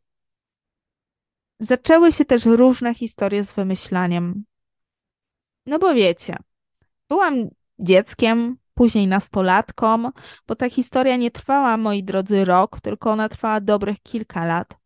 zaczęły 1.59 2.11
się 2.11 2.25
też 2.25 2.45
różne 2.45 2.93
historie 2.93 3.43
z 3.43 3.53
wymyślaniem. 3.53 4.43
No 5.65 5.79
bo 5.79 5.93
wiecie, 5.93 6.37
byłam 7.09 7.49
dzieckiem, 7.79 8.57
później 8.81 9.07
nastolatką, 9.07 10.09
bo 10.47 10.55
ta 10.55 10.69
historia 10.69 11.17
nie 11.17 11.31
trwała, 11.31 11.77
moi 11.77 12.03
drodzy, 12.03 12.45
rok, 12.45 12.81
tylko 12.81 13.11
ona 13.11 13.29
trwała 13.29 13.61
dobrych 13.61 14.01
kilka 14.03 14.45
lat. 14.45 14.77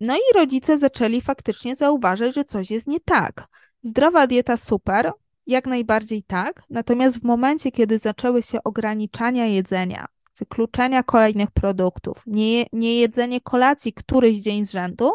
No 0.00 0.16
i 0.16 0.34
rodzice 0.34 0.78
zaczęli 0.78 1.20
faktycznie 1.20 1.76
zauważyć, 1.76 2.34
że 2.34 2.44
coś 2.44 2.70
jest 2.70 2.86
nie 2.86 3.00
tak. 3.00 3.46
Zdrowa 3.82 4.26
dieta 4.26 4.56
super, 4.56 5.12
jak 5.46 5.66
najbardziej 5.66 6.22
tak, 6.22 6.62
natomiast 6.70 7.20
w 7.20 7.24
momencie, 7.24 7.72
kiedy 7.72 7.98
zaczęły 7.98 8.42
się 8.42 8.58
ograniczania 8.64 9.46
jedzenia, 9.46 10.06
wykluczenia 10.38 11.02
kolejnych 11.02 11.50
produktów, 11.50 12.22
nie, 12.26 12.66
nie 12.72 13.00
jedzenie 13.00 13.40
kolacji 13.40 13.92
któryś 13.92 14.36
dzień 14.36 14.66
z 14.66 14.70
rzędu, 14.70 15.12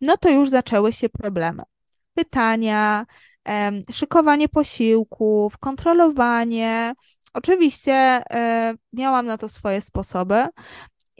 no 0.00 0.16
to 0.16 0.28
już 0.30 0.48
zaczęły 0.48 0.92
się 0.92 1.08
problemy. 1.08 1.62
Pytania, 2.14 3.06
szykowanie 3.90 4.48
posiłków, 4.48 5.58
kontrolowanie. 5.58 6.92
Oczywiście 7.34 7.92
e, 7.92 8.74
miałam 8.92 9.26
na 9.26 9.38
to 9.38 9.48
swoje 9.48 9.80
sposoby. 9.80 10.44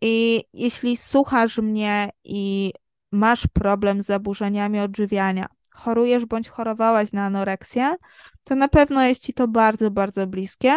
I 0.02 0.44
jeśli 0.52 0.96
słuchasz 0.96 1.58
mnie 1.58 2.10
i 2.24 2.72
masz 3.12 3.46
problem 3.46 4.02
z 4.02 4.06
zaburzeniami 4.06 4.80
odżywiania, 4.80 5.46
chorujesz 5.70 6.26
bądź 6.26 6.48
chorowałaś 6.48 7.12
na 7.12 7.24
anoreksję, 7.24 7.96
to 8.44 8.54
na 8.54 8.68
pewno 8.68 9.02
jest 9.02 9.22
ci 9.22 9.34
to 9.34 9.48
bardzo, 9.48 9.90
bardzo 9.90 10.26
bliskie, 10.26 10.76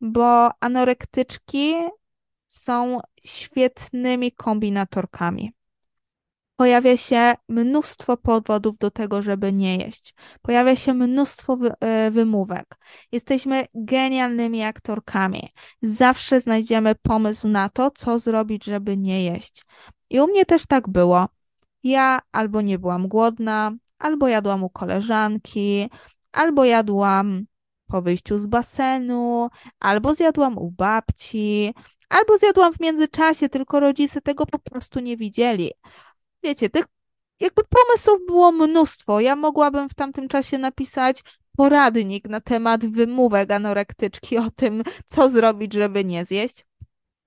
bo 0.00 0.50
anorektyczki 0.60 1.74
są 2.48 3.00
świetnymi 3.24 4.32
kombinatorkami 4.32 5.53
pojawia 6.56 6.96
się 6.96 7.34
mnóstwo 7.48 8.16
powodów 8.16 8.78
do 8.78 8.90
tego, 8.90 9.22
żeby 9.22 9.52
nie 9.52 9.76
jeść. 9.76 10.14
Pojawia 10.42 10.76
się 10.76 10.94
mnóstwo 10.94 11.56
wy, 11.56 11.72
e, 11.80 12.10
wymówek. 12.10 12.76
Jesteśmy 13.12 13.66
genialnymi 13.74 14.62
aktorkami. 14.62 15.48
Zawsze 15.82 16.40
znajdziemy 16.40 16.94
pomysł 16.94 17.48
na 17.48 17.68
to, 17.68 17.90
co 17.90 18.18
zrobić, 18.18 18.64
żeby 18.64 18.96
nie 18.96 19.24
jeść. 19.24 19.64
I 20.10 20.20
u 20.20 20.26
mnie 20.26 20.46
też 20.46 20.66
tak 20.66 20.88
było. 20.88 21.28
Ja 21.82 22.20
albo 22.32 22.60
nie 22.60 22.78
byłam 22.78 23.08
głodna, 23.08 23.72
albo 23.98 24.28
jadłam 24.28 24.64
u 24.64 24.70
koleżanki, 24.70 25.90
albo 26.32 26.64
jadłam 26.64 27.44
po 27.86 28.02
wyjściu 28.02 28.38
z 28.38 28.46
basenu, 28.46 29.48
albo 29.80 30.14
zjadłam 30.14 30.58
u 30.58 30.70
babci, 30.70 31.74
albo 32.08 32.38
zjadłam 32.38 32.72
w 32.72 32.80
międzyczasie, 32.80 33.48
tylko 33.48 33.80
rodzice 33.80 34.20
tego 34.20 34.46
po 34.46 34.58
prostu 34.58 35.00
nie 35.00 35.16
widzieli 35.16 35.70
wiecie, 36.44 36.70
tych 36.70 36.84
jakby 37.40 37.62
pomysłów 37.64 38.26
było 38.26 38.52
mnóstwo. 38.52 39.20
Ja 39.20 39.36
mogłabym 39.36 39.88
w 39.88 39.94
tamtym 39.94 40.28
czasie 40.28 40.58
napisać 40.58 41.22
poradnik 41.56 42.28
na 42.28 42.40
temat 42.40 42.86
wymówek 42.86 43.50
anorektyczki, 43.50 44.38
o 44.38 44.50
tym, 44.50 44.82
co 45.06 45.30
zrobić, 45.30 45.72
żeby 45.72 46.04
nie 46.04 46.24
zjeść. 46.24 46.66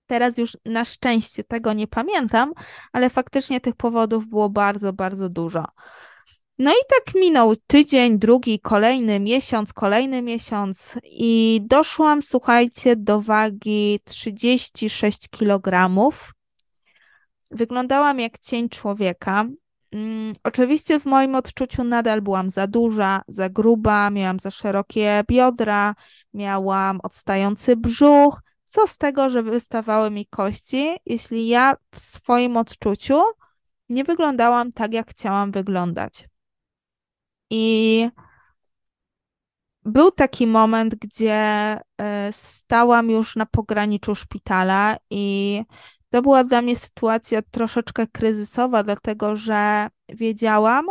Teraz 0.08 0.38
już 0.38 0.58
na 0.66 0.86
szczęście 0.86 1.44
tego 1.44 1.74
nie 1.74 1.88
pamiętam, 1.88 2.54
ale 2.94 3.10
faktycznie 3.10 3.62
tych 3.62 3.76
powodów 3.76 4.28
było 4.28 4.50
bardzo, 4.50 4.94
bardzo 4.94 5.30
dużo. 5.30 5.66
No 6.60 6.72
i 6.72 6.84
tak 6.90 7.16
minął 7.16 7.54
tydzień, 7.68 8.20
drugi, 8.20 8.60
kolejny 8.60 9.20
miesiąc, 9.20 9.74
kolejny 9.74 10.22
miesiąc 10.22 11.00
i 11.04 11.62
doszłam, 11.66 12.22
słuchajcie, 12.22 12.96
do 12.96 13.22
wagi 13.22 14.00
36 14.06 15.30
kg. 15.30 16.00
Wyglądałam 17.52 18.20
jak 18.20 18.40
cień 18.40 18.70
człowieka. 18.70 19.46
Mm, 19.92 20.34
oczywiście 20.44 21.00
w 21.00 21.06
moim 21.06 21.36
odczuciu 21.36 21.84
nadal 21.84 22.22
byłam 22.22 22.50
za 22.50 22.68
duża, 22.68 23.22
za 23.28 23.50
gruba, 23.50 24.10
miałam 24.10 24.40
za 24.40 24.52
szerokie 24.52 25.24
biodra, 25.28 25.96
miałam 26.34 27.00
odstający 27.04 27.76
brzuch. 27.76 28.42
Co 28.66 28.88
z 28.88 28.98
tego, 28.98 29.30
że 29.30 29.44
wystawały 29.44 30.12
mi 30.12 30.26
kości, 30.26 30.96
jeśli 31.06 31.48
ja 31.48 31.76
w 31.92 32.00
swoim 32.00 32.58
odczuciu 32.58 33.22
nie 33.90 34.04
wyglądałam 34.04 34.72
tak, 34.72 34.94
jak 34.94 35.10
chciałam 35.10 35.52
wyglądać. 35.52 36.30
I 37.50 38.10
był 39.86 40.12
taki 40.12 40.48
moment, 40.48 40.96
gdzie 40.96 41.34
e, 41.98 42.34
stałam 42.34 43.10
już 43.10 43.36
na 43.36 43.46
pograniczu 43.46 44.16
szpitala 44.16 44.98
i 45.10 45.64
to 46.10 46.22
była 46.22 46.44
dla 46.44 46.62
mnie 46.62 46.76
sytuacja 46.76 47.42
troszeczkę 47.42 48.08
kryzysowa, 48.08 48.84
dlatego 48.84 49.36
że 49.36 49.88
wiedziałam, 50.10 50.86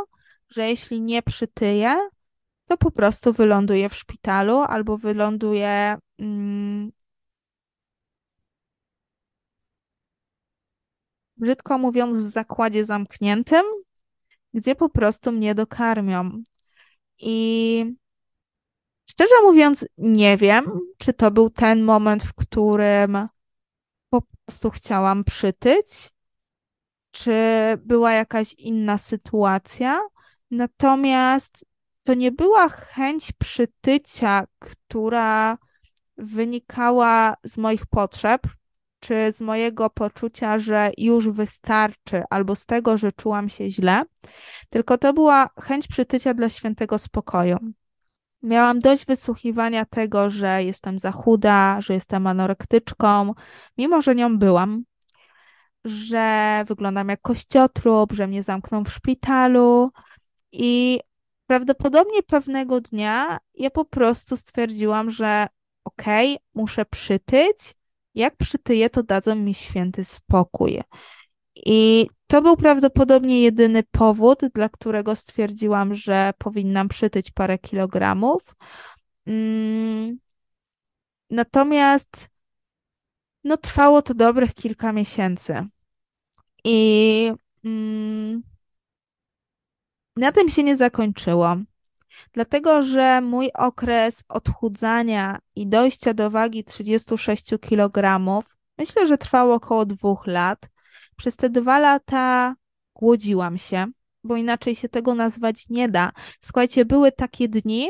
że 0.48 0.68
jeśli 0.68 1.00
nie 1.00 1.22
przytyję, 1.22 2.08
to 2.66 2.76
po 2.76 2.90
prostu 2.90 3.32
wyląduję 3.32 3.88
w 3.88 3.94
szpitalu 3.94 4.56
albo 4.58 4.98
wyląduję 4.98 5.98
mm, 6.18 6.92
brzydko 11.36 11.78
mówiąc, 11.78 12.18
w 12.18 12.26
zakładzie 12.26 12.84
zamkniętym, 12.84 13.64
gdzie 14.54 14.74
po 14.74 14.88
prostu 14.88 15.32
mnie 15.32 15.54
dokarmią. 15.54 16.42
I 17.18 17.96
szczerze 19.10 19.34
mówiąc, 19.42 19.86
nie 19.98 20.36
wiem, 20.36 20.80
czy 20.98 21.12
to 21.12 21.30
był 21.30 21.50
ten 21.50 21.84
moment, 21.84 22.22
w 22.24 22.34
którym 22.34 23.28
prostu 24.46 24.70
chciałam 24.70 25.24
przytyć, 25.24 26.10
czy 27.10 27.32
była 27.78 28.12
jakaś 28.12 28.54
inna 28.54 28.98
sytuacja. 28.98 30.00
Natomiast 30.50 31.64
to 32.02 32.14
nie 32.14 32.32
była 32.32 32.68
chęć 32.68 33.32
przytycia, 33.32 34.44
która 34.58 35.58
wynikała 36.16 37.36
z 37.44 37.58
moich 37.58 37.86
potrzeb, 37.86 38.42
czy 39.00 39.32
z 39.32 39.40
mojego 39.40 39.90
poczucia, 39.90 40.58
że 40.58 40.90
już 40.98 41.28
wystarczy, 41.28 42.22
albo 42.30 42.56
z 42.56 42.66
tego, 42.66 42.98
że 42.98 43.12
czułam 43.12 43.48
się 43.48 43.70
źle, 43.70 44.02
tylko 44.70 44.98
to 44.98 45.12
była 45.12 45.50
chęć 45.60 45.88
przytycia 45.88 46.34
dla 46.34 46.48
świętego 46.48 46.98
spokoju. 46.98 47.56
Miałam 48.42 48.78
dość 48.78 49.06
wysłuchiwania 49.06 49.84
tego, 49.84 50.30
że 50.30 50.62
jestem 50.62 50.98
za 50.98 51.12
chuda, 51.12 51.80
że 51.80 51.94
jestem 51.94 52.26
anorektyczką, 52.26 53.34
mimo 53.78 54.02
że 54.02 54.14
nią 54.14 54.38
byłam, 54.38 54.84
że 55.84 56.64
wyglądam 56.68 57.08
jak 57.08 57.22
kościotrup, 57.22 58.12
że 58.12 58.26
mnie 58.26 58.42
zamkną 58.42 58.84
w 58.84 58.92
szpitalu 58.92 59.90
i 60.52 61.00
prawdopodobnie 61.46 62.22
pewnego 62.22 62.80
dnia 62.80 63.38
ja 63.54 63.70
po 63.70 63.84
prostu 63.84 64.36
stwierdziłam, 64.36 65.10
że 65.10 65.46
okej, 65.84 66.34
okay, 66.34 66.46
muszę 66.54 66.84
przytyć, 66.84 67.74
jak 68.14 68.36
przytyję, 68.36 68.90
to 68.90 69.02
dadzą 69.02 69.34
mi 69.34 69.54
święty 69.54 70.04
spokój. 70.04 70.80
I 71.56 72.08
to 72.26 72.42
był 72.42 72.56
prawdopodobnie 72.56 73.40
jedyny 73.40 73.82
powód, 73.82 74.40
dla 74.54 74.68
którego 74.68 75.16
stwierdziłam, 75.16 75.94
że 75.94 76.32
powinnam 76.38 76.88
przytyć 76.88 77.30
parę 77.30 77.58
kilogramów. 77.58 78.56
Mm. 79.26 80.18
Natomiast 81.30 82.28
no, 83.44 83.56
trwało 83.56 84.02
to 84.02 84.14
dobrych 84.14 84.54
kilka 84.54 84.92
miesięcy. 84.92 85.66
I 86.64 87.32
mm, 87.64 88.42
na 90.16 90.32
tym 90.32 90.50
się 90.50 90.62
nie 90.62 90.76
zakończyło. 90.76 91.56
Dlatego, 92.32 92.82
że 92.82 93.20
mój 93.20 93.50
okres 93.54 94.24
odchudzania 94.28 95.38
i 95.56 95.66
dojścia 95.66 96.14
do 96.14 96.30
wagi 96.30 96.64
36 96.64 97.50
kg, 97.60 98.20
myślę, 98.78 99.06
że 99.06 99.18
trwało 99.18 99.54
około 99.54 99.86
dwóch 99.86 100.26
lat. 100.26 100.68
Przez 101.16 101.36
te 101.36 101.50
dwa 101.50 101.78
lata 101.78 102.54
głodziłam 102.94 103.58
się, 103.58 103.86
bo 104.24 104.36
inaczej 104.36 104.74
się 104.74 104.88
tego 104.88 105.14
nazwać 105.14 105.68
nie 105.70 105.88
da. 105.88 106.12
Słuchajcie, 106.40 106.84
były 106.84 107.12
takie 107.12 107.48
dni, 107.48 107.88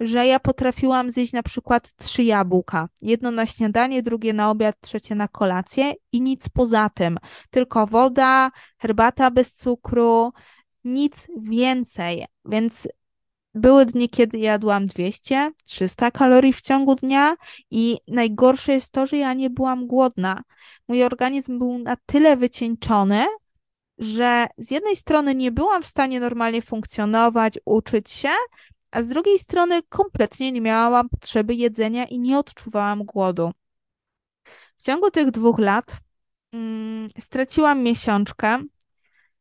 że 0.00 0.26
ja 0.26 0.40
potrafiłam 0.40 1.10
zjeść 1.10 1.32
na 1.32 1.42
przykład 1.42 1.94
trzy 1.96 2.22
jabłka. 2.22 2.88
Jedno 3.02 3.30
na 3.30 3.46
śniadanie, 3.46 4.02
drugie 4.02 4.32
na 4.32 4.50
obiad, 4.50 4.76
trzecie 4.80 5.14
na 5.14 5.28
kolację 5.28 5.92
i 6.12 6.20
nic 6.20 6.48
poza 6.48 6.90
tym. 6.90 7.18
Tylko 7.50 7.86
woda, 7.86 8.50
herbata 8.78 9.30
bez 9.30 9.54
cukru, 9.54 10.32
nic 10.84 11.28
więcej. 11.36 12.24
Więc 12.44 12.88
były 13.54 13.86
dni, 13.86 14.08
kiedy 14.08 14.38
jadłam 14.38 14.86
200, 14.86 15.52
300 15.64 16.10
kalorii 16.10 16.52
w 16.52 16.60
ciągu 16.60 16.94
dnia 16.94 17.36
i 17.70 17.98
najgorsze 18.08 18.72
jest 18.72 18.92
to, 18.92 19.06
że 19.06 19.16
ja 19.16 19.34
nie 19.34 19.50
byłam 19.50 19.86
głodna. 19.86 20.42
Mój 20.88 21.04
organizm 21.04 21.58
był 21.58 21.78
na 21.78 21.96
tyle 22.06 22.36
wycieńczony, 22.36 23.26
że 23.98 24.46
z 24.58 24.70
jednej 24.70 24.96
strony 24.96 25.34
nie 25.34 25.52
byłam 25.52 25.82
w 25.82 25.86
stanie 25.86 26.20
normalnie 26.20 26.62
funkcjonować, 26.62 27.58
uczyć 27.64 28.10
się, 28.10 28.28
a 28.90 29.02
z 29.02 29.08
drugiej 29.08 29.38
strony 29.38 29.82
kompletnie 29.82 30.52
nie 30.52 30.60
miałam 30.60 31.08
potrzeby 31.08 31.54
jedzenia 31.54 32.04
i 32.04 32.18
nie 32.18 32.38
odczuwałam 32.38 33.04
głodu. 33.04 33.52
W 34.76 34.82
ciągu 34.82 35.10
tych 35.10 35.30
dwóch 35.30 35.58
lat 35.58 35.96
mm, 36.52 37.08
straciłam 37.18 37.82
miesiączkę, 37.82 38.62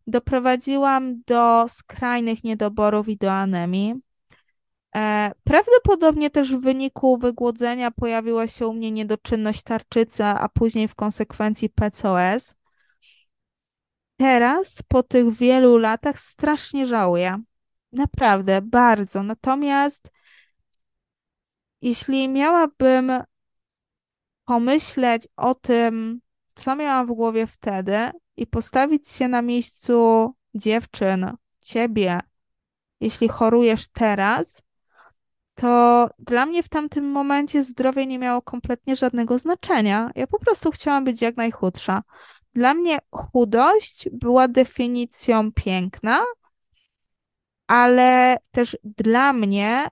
doprowadziłam 0.07 1.21
do 1.27 1.65
skrajnych 1.69 2.43
niedoborów 2.43 3.09
i 3.09 3.17
do 3.17 3.31
anemii. 3.31 3.95
E, 4.95 5.31
prawdopodobnie 5.43 6.29
też 6.29 6.55
w 6.55 6.61
wyniku 6.61 7.17
wygłodzenia 7.17 7.91
pojawiła 7.91 8.47
się 8.47 8.67
u 8.67 8.73
mnie 8.73 8.91
niedoczynność 8.91 9.63
tarczycy, 9.63 10.23
a 10.23 10.49
później 10.49 10.87
w 10.87 10.95
konsekwencji 10.95 11.69
PCOS. 11.69 12.55
Teraz, 14.17 14.81
po 14.87 15.03
tych 15.03 15.33
wielu 15.33 15.77
latach, 15.77 16.19
strasznie 16.19 16.87
żałuję. 16.87 17.43
Naprawdę, 17.91 18.61
bardzo. 18.61 19.23
Natomiast 19.23 20.09
jeśli 21.81 22.29
miałabym 22.29 23.11
pomyśleć 24.45 25.27
o 25.37 25.55
tym, 25.55 26.21
co 26.55 26.75
miałam 26.75 27.07
w 27.07 27.13
głowie 27.13 27.47
wtedy 27.47 28.11
i 28.37 28.47
postawić 28.47 29.09
się 29.09 29.27
na 29.27 29.41
miejscu 29.41 30.29
dziewczyn, 30.55 31.31
ciebie, 31.61 32.19
jeśli 32.99 33.27
chorujesz 33.27 33.87
teraz, 33.87 34.63
to 35.55 36.09
dla 36.19 36.45
mnie 36.45 36.63
w 36.63 36.69
tamtym 36.69 37.11
momencie 37.11 37.63
zdrowie 37.63 38.05
nie 38.05 38.19
miało 38.19 38.41
kompletnie 38.41 38.95
żadnego 38.95 39.39
znaczenia. 39.39 40.11
Ja 40.15 40.27
po 40.27 40.39
prostu 40.39 40.71
chciałam 40.71 41.03
być 41.03 41.21
jak 41.21 41.37
najchudsza. 41.37 42.03
Dla 42.53 42.73
mnie 42.73 42.99
chudość 43.11 44.09
była 44.11 44.47
definicją 44.47 45.51
piękna, 45.51 46.19
ale 47.67 48.37
też 48.51 48.77
dla 48.83 49.33
mnie 49.33 49.87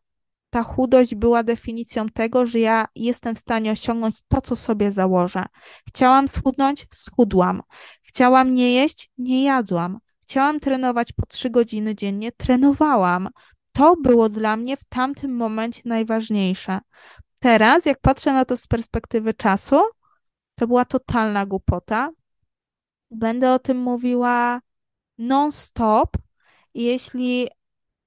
ta 0.52 0.64
chudość 0.64 1.16
była 1.16 1.44
definicją 1.44 2.10
tego, 2.10 2.46
że 2.46 2.60
ja 2.60 2.86
jestem 2.96 3.36
w 3.36 3.40
stanie 3.40 3.72
osiągnąć 3.72 4.16
to, 4.28 4.42
co 4.42 4.56
sobie 4.56 4.92
założę. 4.92 5.46
Chciałam 5.88 6.28
schudnąć, 6.28 6.88
schudłam. 6.94 7.62
Chciałam 8.04 8.54
nie 8.54 8.74
jeść, 8.74 9.12
nie 9.18 9.44
jadłam. 9.44 10.00
Chciałam 10.22 10.60
trenować 10.60 11.14
po 11.14 11.26
trzy 11.26 11.50
godziny 11.50 11.96
dziennie, 11.96 12.32
trenowałam. 12.32 13.30
To 13.72 13.96
było 13.96 14.30
dla 14.30 14.58
mnie 14.58 14.78
w 14.78 14.84
tamtym 14.84 15.36
momencie 15.36 15.82
najważniejsze. 15.86 16.80
Teraz, 17.40 17.86
jak 17.86 18.00
patrzę 18.02 18.34
na 18.34 18.46
to 18.46 18.58
z 18.58 18.68
perspektywy 18.68 19.34
czasu, 19.34 19.82
to 20.56 20.68
była 20.68 20.86
totalna 20.86 21.46
głupota. 21.46 22.10
Będę 23.12 23.54
o 23.54 23.60
tym 23.60 23.78
mówiła 23.78 24.62
non-stop. 25.18 26.18
Jeśli 26.74 27.48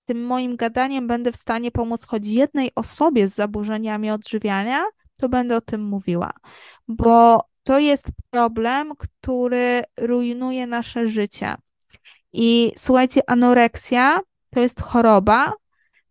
tym 0.04 0.26
moim 0.26 0.56
gadaniem 0.56 1.06
będę 1.06 1.32
w 1.32 1.36
stanie 1.36 1.70
pomóc 1.70 2.06
choć 2.06 2.26
jednej 2.26 2.70
osobie 2.74 3.28
z 3.28 3.34
zaburzeniami 3.34 4.10
odżywiania, 4.10 4.84
to 5.16 5.28
będę 5.28 5.56
o 5.56 5.60
tym 5.60 5.82
mówiła, 5.84 6.32
bo 6.88 7.40
to 7.62 7.78
jest 7.78 8.06
problem, 8.30 8.92
który 8.98 9.82
rujnuje 10.00 10.66
nasze 10.66 11.08
życie. 11.08 11.54
I 12.32 12.72
słuchajcie, 12.76 13.30
anoreksja 13.30 14.20
to 14.50 14.60
jest 14.60 14.80
choroba, 14.80 15.52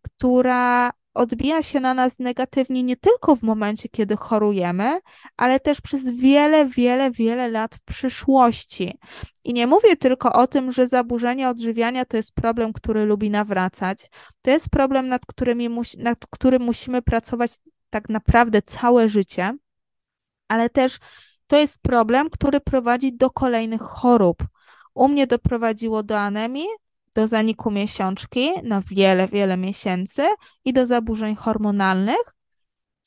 która 0.01 0.91
odbija 1.13 1.63
się 1.63 1.80
na 1.80 1.93
nas 1.93 2.19
negatywnie 2.19 2.84
nie 2.84 2.97
tylko 2.97 3.36
w 3.36 3.43
momencie, 3.43 3.89
kiedy 3.89 4.15
chorujemy, 4.15 4.99
ale 5.38 5.60
też 5.60 5.82
przez 5.82 6.10
wiele, 6.10 6.65
wiele, 6.65 7.12
wiele 7.12 7.47
lat 7.49 7.76
w 7.76 7.84
przyszłości. 7.84 8.99
I 9.43 9.54
nie 9.54 9.67
mówię 9.67 9.95
tylko 9.95 10.34
o 10.34 10.47
tym, 10.47 10.71
że 10.71 10.88
zaburzenie 10.88 11.49
odżywiania 11.49 12.06
to 12.06 12.17
jest 12.17 12.34
problem, 12.36 12.73
który 12.73 13.06
lubi 13.06 13.30
nawracać. 13.30 14.10
To 14.41 14.52
jest 14.52 14.69
problem, 14.69 15.08
nad, 15.08 15.26
którymi, 15.26 15.69
nad 15.97 16.26
którym 16.30 16.62
musimy 16.62 17.02
pracować 17.02 17.52
tak 17.89 18.10
naprawdę 18.10 18.62
całe 18.62 19.10
życie, 19.10 19.58
ale 20.47 20.69
też 20.69 20.99
to 21.47 21.58
jest 21.58 21.82
problem, 21.82 22.30
który 22.30 22.60
prowadzi 22.60 23.13
do 23.17 23.30
kolejnych 23.30 23.82
chorób. 23.82 24.43
U 24.93 25.08
mnie 25.08 25.28
doprowadziło 25.28 26.04
do 26.04 26.19
anemii, 26.19 26.67
do 27.15 27.28
zaniku 27.28 27.71
miesiączki 27.71 28.49
na 28.63 28.82
wiele, 28.82 29.28
wiele 29.28 29.58
miesięcy 29.58 30.26
i 30.65 30.73
do 30.73 30.86
zaburzeń 30.86 31.36
hormonalnych, 31.36 32.36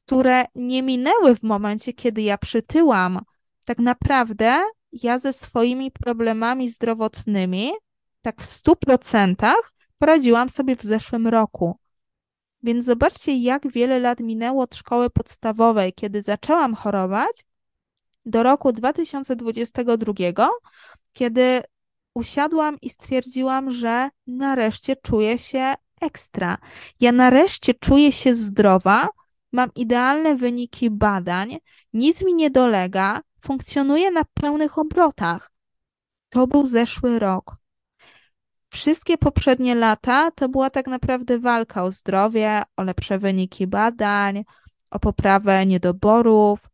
które 0.07 0.45
nie 0.55 0.83
minęły 0.83 1.37
w 1.37 1.43
momencie, 1.43 1.93
kiedy 1.93 2.23
ja 2.23 2.39
przytyłam. 2.39 3.21
Tak 3.65 3.79
naprawdę 3.79 4.61
ja 4.93 5.19
ze 5.19 5.33
swoimi 5.33 5.91
problemami 5.91 6.69
zdrowotnymi, 6.69 7.73
tak 8.23 8.43
w 8.43 8.47
100% 8.47 9.53
poradziłam 9.99 10.49
sobie 10.49 10.77
w 10.77 10.83
zeszłym 10.83 11.27
roku. 11.27 11.79
Więc 12.63 12.85
zobaczcie, 12.85 13.37
jak 13.37 13.73
wiele 13.73 13.99
lat 13.99 14.21
minęło 14.21 14.63
od 14.63 14.75
szkoły 14.75 15.11
podstawowej, 15.11 15.93
kiedy 15.93 16.23
zaczęłam 16.23 16.75
chorować, 16.75 17.45
do 18.27 18.43
roku 18.43 18.73
2022, 18.73 20.13
kiedy 21.13 21.63
usiadłam 22.17 22.77
i 22.83 22.91
stwierdziłam, 22.91 23.71
że 23.71 24.11
nareszcie 24.27 24.97
czuję 24.97 25.39
się 25.39 25.75
ekstra. 26.01 26.59
Ja 27.01 27.13
nareszcie 27.13 27.75
czuję 27.75 28.13
się 28.13 28.35
zdrowa, 28.35 29.09
mam 29.53 29.71
idealne 29.75 30.37
wyniki 30.37 30.91
badań, 30.91 31.57
nic 31.93 32.25
mi 32.25 32.35
nie 32.35 32.51
dolega, 32.51 33.21
funkcjonuję 33.41 34.11
na 34.11 34.23
pełnych 34.35 34.79
obrotach. 34.79 35.51
To 36.29 36.47
był 36.47 36.67
zeszły 36.67 37.19
rok. 37.19 37.57
Wszystkie 38.69 39.19
poprzednie 39.19 39.75
lata 39.75 40.31
to 40.31 40.49
była 40.49 40.71
tak 40.71 40.87
naprawdę 40.87 41.39
walka 41.39 41.85
o 41.85 41.93
zdrowie, 41.93 42.63
o 42.77 42.83
lepsze 42.83 43.19
wyniki 43.19 43.67
badań, 43.67 44.45
o 44.91 44.99
poprawę 44.99 45.67
niedoborów, 45.67 46.69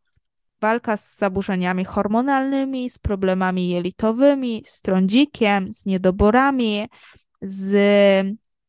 walka 0.63 0.97
z 0.97 1.19
zaburzeniami 1.19 1.85
hormonalnymi, 1.85 2.91
z 2.91 2.99
problemami 2.99 3.69
jelitowymi, 3.69 4.63
z 4.67 4.81
trądzikiem, 4.81 5.75
z 5.75 5.87
niedoborami, 5.87 6.89
z 7.43 7.73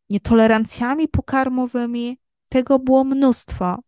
nietolerancjami 0.10 1.08
pokarmowymi. 1.08 2.18
Tego 2.50 2.80
było 2.80 3.04
mnóstwo. 3.04 3.80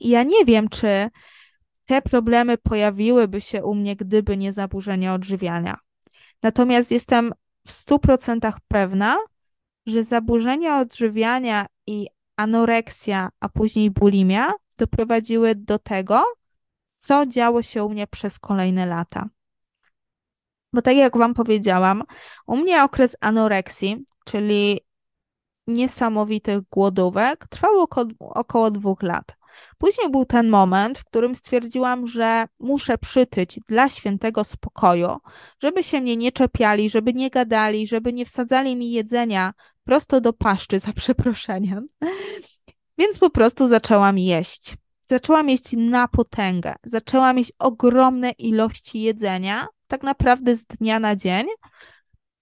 I 0.00 0.08
ja 0.08 0.22
nie 0.22 0.44
wiem, 0.44 0.68
czy 0.68 1.10
te 1.86 2.02
problemy 2.02 2.58
pojawiłyby 2.58 3.40
się 3.40 3.64
u 3.64 3.74
mnie, 3.74 3.96
gdyby 3.96 4.36
nie 4.36 4.52
zaburzenie 4.52 5.12
odżywiania. 5.12 5.76
Natomiast 6.42 6.90
jestem 6.90 7.32
w 7.66 7.70
100% 7.70 8.52
pewna, 8.68 9.16
że 9.86 10.04
zaburzenia 10.04 10.78
odżywiania 10.78 11.66
i 11.86 12.08
anoreksja, 12.36 13.28
a 13.40 13.48
później 13.48 13.90
bulimia 13.90 14.52
doprowadziły 14.76 15.54
do 15.54 15.78
tego, 15.78 16.22
co 17.04 17.26
działo 17.26 17.62
się 17.62 17.84
u 17.84 17.88
mnie 17.88 18.06
przez 18.06 18.38
kolejne 18.38 18.86
lata. 18.86 19.28
Bo 20.72 20.82
tak 20.82 20.96
jak 20.96 21.16
Wam 21.16 21.34
powiedziałam, 21.34 22.02
u 22.46 22.56
mnie 22.56 22.84
okres 22.84 23.16
anoreksji, 23.20 24.04
czyli 24.24 24.80
niesamowitych 25.66 26.60
głodówek, 26.70 27.46
trwał 27.48 27.80
około, 27.80 28.06
około 28.18 28.70
dwóch 28.70 29.02
lat. 29.02 29.36
Później 29.78 30.10
był 30.10 30.24
ten 30.24 30.48
moment, 30.48 30.98
w 30.98 31.04
którym 31.04 31.34
stwierdziłam, 31.34 32.06
że 32.06 32.44
muszę 32.58 32.98
przytyć 32.98 33.60
dla 33.68 33.88
świętego 33.88 34.44
spokoju, 34.44 35.08
żeby 35.62 35.82
się 35.82 36.00
mnie 36.00 36.16
nie 36.16 36.32
czepiali, 36.32 36.90
żeby 36.90 37.14
nie 37.14 37.30
gadali, 37.30 37.86
żeby 37.86 38.12
nie 38.12 38.24
wsadzali 38.24 38.76
mi 38.76 38.90
jedzenia 38.90 39.54
prosto 39.82 40.20
do 40.20 40.32
paszczy, 40.32 40.78
za 40.78 40.92
przeproszeniem. 40.92 41.86
Więc 42.98 43.18
po 43.18 43.30
prostu 43.30 43.68
zaczęłam 43.68 44.18
jeść. 44.18 44.76
Zaczęłam 45.04 45.48
jeść 45.48 45.64
na 45.76 46.08
potęgę. 46.08 46.74
Zaczęłam 46.84 47.36
mieć 47.36 47.52
ogromne 47.58 48.30
ilości 48.30 49.02
jedzenia, 49.02 49.66
tak 49.86 50.02
naprawdę 50.02 50.56
z 50.56 50.66
dnia 50.66 51.00
na 51.00 51.16
dzień, 51.16 51.46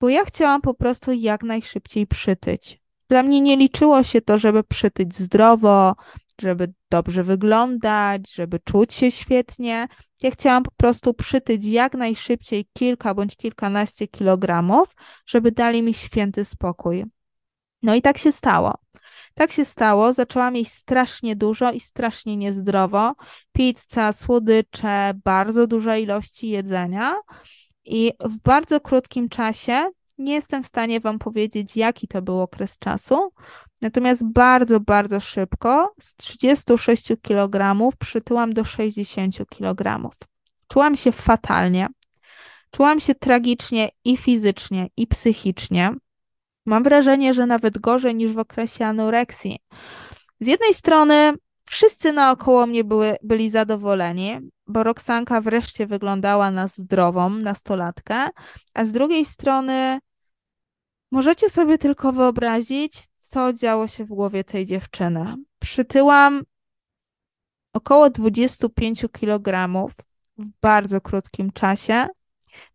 bo 0.01 0.09
ja 0.09 0.25
chciałam 0.25 0.61
po 0.61 0.75
prostu 0.75 1.12
jak 1.12 1.42
najszybciej 1.42 2.07
przytyć. 2.07 2.83
Dla 3.09 3.22
mnie 3.22 3.40
nie 3.40 3.57
liczyło 3.57 4.03
się 4.03 4.20
to, 4.20 4.38
żeby 4.38 4.64
przytyć 4.64 5.16
zdrowo, 5.16 5.94
żeby 6.40 6.72
dobrze 6.90 7.22
wyglądać, 7.22 8.33
żeby 8.33 8.59
czuć 8.64 8.94
się 8.94 9.11
świetnie. 9.11 9.88
Ja 10.22 10.31
chciałam 10.31 10.62
po 10.62 10.70
prostu 10.70 11.14
przytyć 11.14 11.64
jak 11.64 11.94
najszybciej 11.94 12.68
kilka 12.72 13.14
bądź 13.14 13.37
kilkanaście 13.37 14.09
kilogramów, 14.09 14.94
żeby 15.27 15.53
dali 15.53 15.83
mi 15.83 15.94
święty 15.94 16.44
spokój. 16.44 17.05
No 17.83 17.94
i 17.94 18.03
tak 18.03 18.18
się 18.18 18.33
stało. 18.33 18.75
Tak 19.35 19.53
się 19.53 19.64
stało, 19.64 20.12
zaczęłam 20.12 20.57
jeść 20.57 20.73
strasznie 20.73 21.37
dużo 21.37 21.73
i 21.73 21.81
strasznie 21.81 22.37
niezdrowo. 22.37 23.14
Pizza, 23.53 24.12
słodycze, 24.12 25.12
bardzo 25.25 25.66
duże 25.66 26.01
ilości 26.01 26.49
jedzenia. 26.49 27.14
I 27.85 28.12
w 28.25 28.38
bardzo 28.38 28.81
krótkim 28.81 29.29
czasie 29.29 29.90
nie 30.18 30.35
jestem 30.35 30.62
w 30.62 30.66
stanie 30.66 31.01
Wam 31.01 31.18
powiedzieć, 31.18 31.77
jaki 31.77 32.09
to 32.09 32.23
był 32.23 32.40
okres 32.40 32.79
czasu. 32.79 33.33
Natomiast 33.81 34.25
bardzo, 34.25 34.81
bardzo 34.81 35.21
szybko 35.21 35.95
z 36.01 36.16
36 36.16 37.12
kg 37.23 37.77
przytyłam 37.99 38.53
do 38.53 38.64
60 38.64 39.37
kg. 39.51 40.11
Czułam 40.68 40.97
się 40.97 41.12
fatalnie. 41.12 41.88
Czułam 42.71 43.01
się 43.01 43.14
tragicznie 43.14 43.90
i 44.05 44.16
fizycznie, 44.16 44.88
i 44.97 45.07
psychicznie. 45.07 45.95
Mam 46.66 46.83
wrażenie, 46.83 47.35
że 47.35 47.46
nawet 47.46 47.79
gorzej 47.79 48.14
niż 48.14 48.33
w 48.33 48.38
okresie 48.38 48.87
anoreksji. 48.87 49.59
Z 50.40 50.46
jednej 50.46 50.75
strony 50.75 51.35
wszyscy 51.64 52.12
naokoło 52.12 52.66
mnie 52.66 52.85
były, 52.85 53.16
byli 53.22 53.51
zadowoleni, 53.51 54.38
bo 54.66 54.83
Roxanka 54.83 55.40
wreszcie 55.40 55.87
wyglądała 55.87 56.51
na 56.51 56.68
zdrową 56.68 57.31
nastolatkę, 57.31 58.29
a 58.75 58.85
z 58.85 58.92
drugiej 58.92 59.25
strony 59.25 59.98
możecie 61.11 61.51
sobie 61.51 61.79
tylko 61.79 62.12
wyobrazić, 62.12 62.92
co 63.16 63.53
działo 63.53 63.88
się 63.88 64.05
w 64.05 64.09
głowie 64.09 64.44
tej 64.44 64.66
dziewczyny. 64.66 65.35
Przytyłam 65.59 66.42
około 67.72 68.11
25 68.11 69.05
kg 69.12 69.68
w 70.38 70.48
bardzo 70.62 71.01
krótkim 71.01 71.53
czasie 71.53 72.07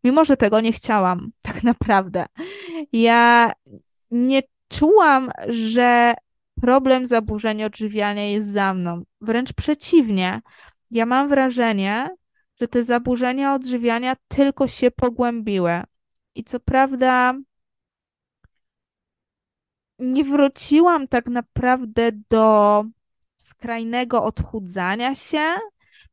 mimo 0.03 0.25
że 0.25 0.37
tego 0.37 0.61
nie 0.61 0.71
chciałam, 0.71 1.31
tak 1.41 1.63
naprawdę. 1.63 2.25
Ja 2.93 3.51
nie 4.11 4.41
czułam, 4.69 5.31
że 5.47 6.13
problem 6.61 7.07
zaburzeń 7.07 7.63
odżywiania 7.63 8.25
jest 8.25 8.51
za 8.51 8.73
mną. 8.73 9.03
Wręcz 9.21 9.53
przeciwnie. 9.53 10.41
Ja 10.91 11.05
mam 11.05 11.29
wrażenie, 11.29 12.07
że 12.59 12.67
te 12.67 12.83
zaburzenia 12.83 13.53
odżywiania 13.53 14.15
tylko 14.27 14.67
się 14.67 14.91
pogłębiły. 14.91 15.81
I 16.35 16.43
co 16.43 16.59
prawda, 16.59 17.33
nie 19.99 20.23
wróciłam 20.23 21.07
tak 21.07 21.27
naprawdę 21.27 22.11
do 22.29 22.83
skrajnego 23.37 24.23
odchudzania 24.23 25.15
się, 25.15 25.55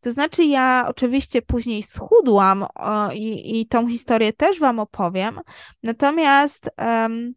to 0.04 0.12
znaczy, 0.12 0.44
ja 0.44 0.86
oczywiście 0.88 1.42
później 1.42 1.82
schudłam 1.82 2.66
i, 3.14 3.60
i 3.60 3.66
tą 3.66 3.88
historię 3.88 4.32
też 4.32 4.60
Wam 4.60 4.78
opowiem, 4.78 5.40
natomiast 5.82 6.70
um, 6.78 7.34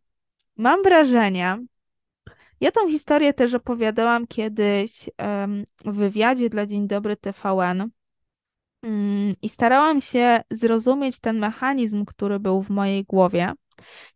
mam 0.57 0.83
wrażenie, 0.83 1.57
ja 2.61 2.71
tą 2.71 2.89
historię 2.89 3.33
też 3.33 3.53
opowiadałam 3.53 4.27
kiedyś 4.27 5.09
um, 5.19 5.63
w 5.85 5.95
wywiadzie 5.95 6.49
dla 6.49 6.65
Dzień 6.65 6.87
Dobry 6.87 7.15
TVN 7.15 7.81
um, 7.81 7.91
mm, 8.83 9.33
i 9.41 9.49
starałam 9.49 10.01
się 10.01 10.41
zrozumieć 10.51 11.19
ten 11.19 11.39
mechanizm, 11.39 12.05
który 12.05 12.39
był 12.39 12.61
w 12.61 12.69
mojej 12.69 13.03
głowie. 13.03 13.53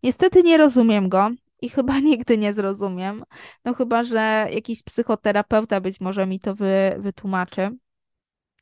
Niestety 0.03 0.43
nie 0.43 0.57
rozumiem 0.57 1.09
go 1.09 1.29
i 1.61 1.69
chyba 1.69 1.99
nigdy 2.09 2.37
nie 2.37 2.53
zrozumiem, 2.53 3.23
no 3.65 3.73
chyba, 3.73 4.03
że 4.03 4.47
jakiś 4.51 4.83
psychoterapeuta 4.83 5.81
być 5.81 6.01
może 6.01 6.25
mi 6.25 6.39
to 6.39 6.55
wy, 6.55 6.95
wytłumaczy. 6.99 7.71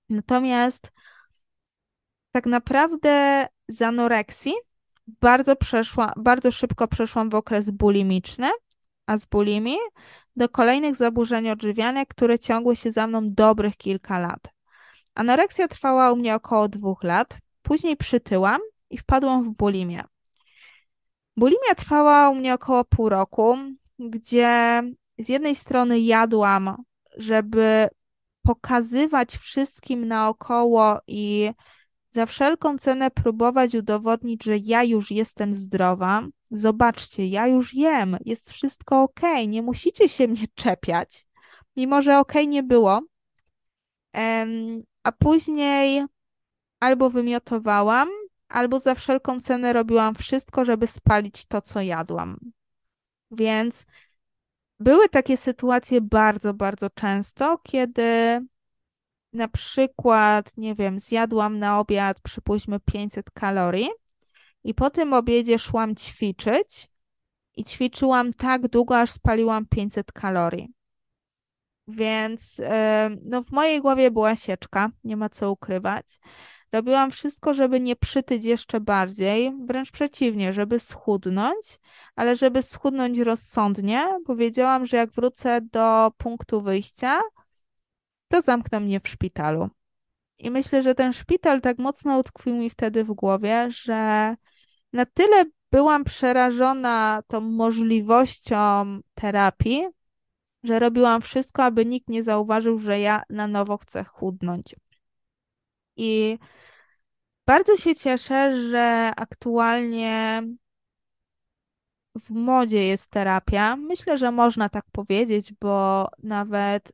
Natomiast 0.09 0.91
tak 2.31 2.45
naprawdę 2.45 3.47
z 3.67 3.81
anoreksji 3.81 4.53
bardzo, 5.07 5.55
przeszła, 5.55 6.13
bardzo 6.17 6.51
szybko 6.51 6.87
przeszłam 6.87 7.29
w 7.29 7.35
okres 7.35 7.69
bulimiczny, 7.69 8.49
a 9.05 9.17
z 9.17 9.25
bulimii 9.25 9.77
do 10.35 10.49
kolejnych 10.49 10.95
zaburzeń 10.95 11.49
odżywiania, 11.49 12.05
które 12.05 12.39
ciągły 12.39 12.75
się 12.75 12.91
za 12.91 13.07
mną 13.07 13.21
dobrych 13.23 13.77
kilka 13.77 14.19
lat. 14.19 14.39
Anoreksja 15.15 15.67
trwała 15.67 16.11
u 16.11 16.15
mnie 16.15 16.35
około 16.35 16.67
dwóch 16.67 17.03
lat, 17.03 17.37
później 17.61 17.97
przytyłam 17.97 18.61
i 18.89 18.97
wpadłam 18.97 19.43
w 19.43 19.51
bulimię. 19.51 20.03
Bulimia 21.37 21.75
trwała 21.77 22.29
u 22.29 22.35
mnie 22.35 22.53
około 22.53 22.85
pół 22.85 23.09
roku, 23.09 23.57
gdzie 23.99 24.81
z 25.17 25.29
jednej 25.29 25.55
strony 25.55 25.99
jadłam, 25.99 26.83
żeby 27.17 27.87
pokazywać 28.49 29.37
wszystkim 29.37 30.07
naokoło 30.07 30.99
i 31.07 31.51
za 32.11 32.25
wszelką 32.25 32.77
cenę 32.77 33.11
próbować 33.11 33.75
udowodnić, 33.75 34.43
że 34.43 34.57
ja 34.57 34.83
już 34.83 35.11
jestem 35.11 35.55
zdrowa. 35.55 36.27
Zobaczcie, 36.51 37.27
ja 37.27 37.47
już 37.47 37.73
jem, 37.73 38.17
jest 38.25 38.51
wszystko 38.51 39.01
ok, 39.03 39.19
nie 39.47 39.61
musicie 39.61 40.09
się 40.09 40.27
mnie 40.27 40.47
czepiać. 40.55 41.25
Mimo, 41.77 42.01
że 42.01 42.19
ok 42.19 42.33
nie 42.47 42.63
było. 42.63 43.01
A 45.03 45.11
później 45.11 46.05
albo 46.79 47.09
wymiotowałam, 47.09 48.09
albo 48.47 48.79
za 48.79 48.95
wszelką 48.95 49.41
cenę 49.41 49.73
robiłam 49.73 50.15
wszystko, 50.15 50.65
żeby 50.65 50.87
spalić 50.87 51.45
to, 51.45 51.61
co 51.61 51.81
jadłam. 51.81 52.39
Więc 53.31 53.85
były 54.79 55.09
takie 55.09 55.37
sytuacje 55.37 56.01
bardzo, 56.01 56.53
bardzo 56.53 56.89
często, 56.89 57.57
kiedy 57.57 58.39
na 59.33 59.47
przykład, 59.47 60.57
nie 60.57 60.75
wiem, 60.75 60.99
zjadłam 60.99 61.59
na 61.59 61.79
obiad, 61.79 62.21
przypuśćmy 62.21 62.79
500 62.79 63.31
kalorii 63.31 63.89
i 64.63 64.73
po 64.73 64.89
tym 64.89 65.13
obiedzie 65.13 65.59
szłam 65.59 65.95
ćwiczyć 65.95 66.87
i 67.55 67.63
ćwiczyłam 67.63 68.33
tak 68.33 68.67
długo, 68.67 68.99
aż 68.99 69.11
spaliłam 69.11 69.65
500 69.65 70.11
kalorii. 70.11 70.73
Więc 71.87 72.61
no, 73.25 73.43
w 73.43 73.51
mojej 73.51 73.81
głowie 73.81 74.11
była 74.11 74.35
sieczka, 74.35 74.89
nie 75.03 75.17
ma 75.17 75.29
co 75.29 75.51
ukrywać. 75.51 76.05
Robiłam 76.71 77.11
wszystko, 77.11 77.53
żeby 77.53 77.79
nie 77.79 77.95
przytyć 77.95 78.45
jeszcze 78.45 78.79
bardziej, 78.79 79.53
wręcz 79.65 79.91
przeciwnie, 79.91 80.53
żeby 80.53 80.79
schudnąć, 80.79 81.79
ale 82.15 82.35
żeby 82.35 82.63
schudnąć 82.63 83.19
rozsądnie, 83.19 84.05
bo 84.25 84.35
wiedziałam, 84.35 84.85
że 84.85 84.97
jak 84.97 85.11
wrócę 85.11 85.61
do 85.61 86.11
punktu 86.17 86.61
wyjścia, 86.61 87.21
to 88.27 88.41
zamknę 88.41 88.79
mnie 88.79 88.99
w 88.99 89.07
szpitalu. 89.07 89.69
I 90.37 90.51
myślę, 90.51 90.81
że 90.81 90.95
ten 90.95 91.13
szpital 91.13 91.61
tak 91.61 91.77
mocno 91.77 92.17
utkwił 92.17 92.55
mi 92.55 92.69
wtedy 92.69 93.03
w 93.03 93.11
głowie, 93.11 93.67
że 93.71 94.35
na 94.93 95.05
tyle 95.05 95.45
byłam 95.71 96.03
przerażona 96.03 97.23
tą 97.27 97.41
możliwością 97.41 98.85
terapii, 99.13 99.87
że 100.63 100.79
robiłam 100.79 101.21
wszystko, 101.21 101.63
aby 101.63 101.85
nikt 101.85 102.09
nie 102.09 102.23
zauważył, 102.23 102.79
że 102.79 102.99
ja 102.99 103.23
na 103.29 103.47
nowo 103.47 103.77
chcę 103.77 104.03
chudnąć. 104.03 104.75
I 105.95 106.37
bardzo 107.49 107.77
się 107.77 107.95
cieszę, 107.95 108.69
że 108.69 109.11
aktualnie 109.17 110.43
w 112.15 112.29
modzie 112.29 112.87
jest 112.87 113.07
terapia. 113.07 113.75
Myślę, 113.75 114.17
że 114.17 114.31
można 114.31 114.69
tak 114.69 114.85
powiedzieć, 114.91 115.53
bo 115.61 116.07
nawet 116.23 116.91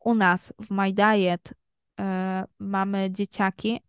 u 0.00 0.14
nas 0.14 0.52
w 0.60 0.70
My 0.70 0.92
Diet 0.92 1.50
y, 1.50 2.04
mamy 2.58 3.10
dzieciaki, 3.10 3.80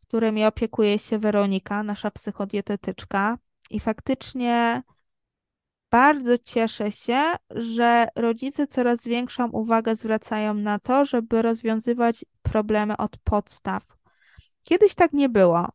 którymi 0.00 0.44
opiekuje 0.44 0.98
się 0.98 1.18
Weronika, 1.18 1.82
nasza 1.82 2.10
psychodietetyczka. 2.10 3.38
I 3.70 3.80
faktycznie 3.80 4.82
bardzo 5.90 6.38
cieszę 6.38 6.92
się, 6.92 7.22
że 7.50 8.08
rodzice 8.16 8.66
coraz 8.66 9.04
większą 9.04 9.50
uwagę 9.50 9.96
zwracają 9.96 10.54
na 10.54 10.78
to, 10.78 11.04
żeby 11.04 11.42
rozwiązywać 11.42 12.24
problemy 12.42 12.96
od 12.96 13.16
podstaw. 13.16 13.96
Kiedyś 14.68 14.94
tak 14.94 15.12
nie 15.12 15.28
było. 15.28 15.68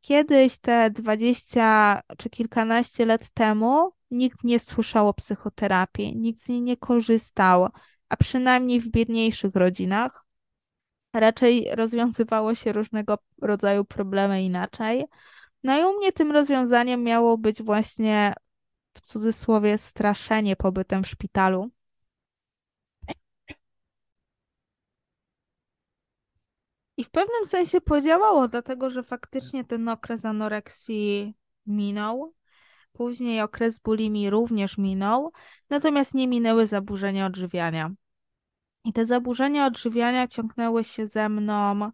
Kiedyś 0.00 0.58
te 0.58 0.90
20 0.90 2.00
czy 2.18 2.30
kilkanaście 2.30 3.06
lat 3.06 3.30
temu 3.30 3.92
nikt 4.10 4.44
nie 4.44 4.58
słyszał 4.58 5.08
o 5.08 5.14
psychoterapii, 5.14 6.16
nikt 6.16 6.42
z 6.42 6.48
niej 6.48 6.62
nie 6.62 6.76
korzystał, 6.76 7.68
a 8.08 8.16
przynajmniej 8.16 8.80
w 8.80 8.90
biedniejszych 8.90 9.54
rodzinach. 9.54 10.24
Raczej 11.14 11.68
rozwiązywało 11.74 12.54
się 12.54 12.72
różnego 12.72 13.18
rodzaju 13.42 13.84
problemy 13.84 14.42
inaczej. 14.42 15.04
No 15.64 15.80
i 15.80 15.84
u 15.84 15.98
mnie 15.98 16.12
tym 16.12 16.32
rozwiązaniem 16.32 17.02
miało 17.02 17.38
być 17.38 17.62
właśnie 17.62 18.34
w 18.94 19.00
cudzysłowie 19.00 19.78
straszenie 19.78 20.56
pobytem 20.56 21.04
w 21.04 21.08
szpitalu. 21.08 21.70
I 26.98 27.04
w 27.04 27.10
pewnym 27.10 27.46
sensie 27.46 27.80
podziałało, 27.80 28.48
dlatego 28.48 28.90
że 28.90 29.02
faktycznie 29.02 29.64
ten 29.64 29.88
okres 29.88 30.24
anoreksji 30.24 31.34
minął. 31.66 32.34
Później 32.92 33.40
okres 33.40 33.78
bulimii 33.78 34.30
również 34.30 34.78
minął, 34.78 35.32
natomiast 35.70 36.14
nie 36.14 36.28
minęły 36.28 36.66
zaburzenia 36.66 37.26
odżywiania. 37.26 37.90
I 38.84 38.92
te 38.92 39.06
zaburzenia 39.06 39.66
odżywiania 39.66 40.28
ciągnęły 40.28 40.84
się 40.84 41.06
ze 41.06 41.28
mną 41.28 41.90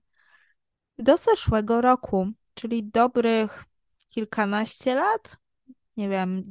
do 0.99 1.17
zeszłego 1.17 1.81
roku, 1.81 2.29
czyli 2.55 2.85
dobrych 2.85 3.65
kilkanaście 4.09 4.95
lat, 4.95 5.37
nie 5.97 6.09
wiem, 6.09 6.43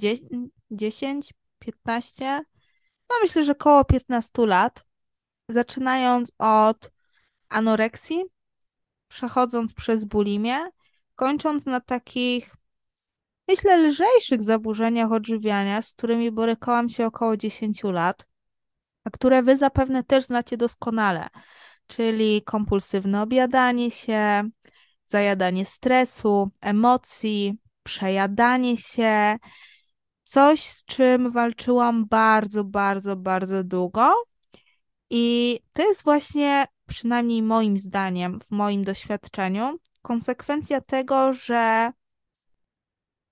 10, 0.72 1.34
15, 1.60 2.42
no 3.10 3.16
myślę, 3.22 3.44
że 3.44 3.52
około 3.52 3.86
15 3.86 4.46
lat, 4.46 4.86
zaczynając 5.50 6.32
od 6.38 6.92
anoreksji, 7.50 8.33
przechodząc 9.14 9.74
przez 9.74 10.06
bulimię, 10.06 10.70
kończąc 11.16 11.66
na 11.66 11.80
takich, 11.80 12.56
myślę, 13.48 13.78
lżejszych 13.78 14.42
zaburzeniach 14.42 15.12
odżywiania, 15.12 15.82
z 15.82 15.94
którymi 15.94 16.32
borykałam 16.32 16.90
się 16.90 17.06
około 17.06 17.38
10 17.38 17.84
lat, 17.84 18.28
a 19.04 19.10
które 19.10 19.44
wy 19.44 19.58
zapewne 19.58 20.04
też 20.04 20.24
znacie 20.24 20.58
doskonale, 20.58 21.28
czyli 21.88 22.42
kompulsywne 22.42 23.22
objadanie 23.22 23.92
się, 23.92 24.50
zajadanie 25.06 25.66
stresu, 25.66 26.52
emocji, 26.62 27.58
przejadanie 27.84 28.78
się, 28.78 29.38
coś, 30.24 30.62
z 30.62 30.86
czym 30.86 31.32
walczyłam 31.32 32.06
bardzo, 32.06 32.64
bardzo, 32.64 33.16
bardzo 33.16 33.64
długo. 33.64 34.14
I 35.10 35.60
to 35.74 35.88
jest 35.88 36.04
właśnie, 36.04 36.66
przynajmniej 36.94 37.42
moim 37.42 37.80
zdaniem, 37.80 38.40
w 38.40 38.52
moim 38.52 38.84
doświadczeniu, 38.84 39.80
konsekwencja 40.02 40.82
tego, 40.82 41.34
że 41.34 41.92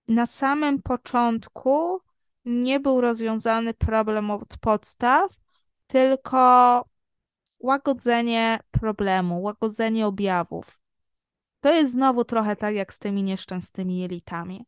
na 0.08 0.26
samym 0.26 0.82
początku 0.82 2.02
nie 2.46 2.80
był 2.80 3.02
rozwiązany 3.02 3.74
problem 3.74 4.32
od 4.32 4.58
podstaw, 4.58 5.38
tylko 5.88 6.86
łagodzenie 7.60 8.60
problemu, 8.72 9.42
łagodzenie 9.42 10.08
objawów. 10.08 10.80
To 11.60 11.74
jest 11.74 11.94
znowu 11.94 12.24
trochę 12.24 12.56
tak 12.56 12.76
jak 12.76 12.94
z 12.94 13.00
tymi 13.00 13.24
nieszczęsnymi 13.24 14.00
jelitami, 14.00 14.66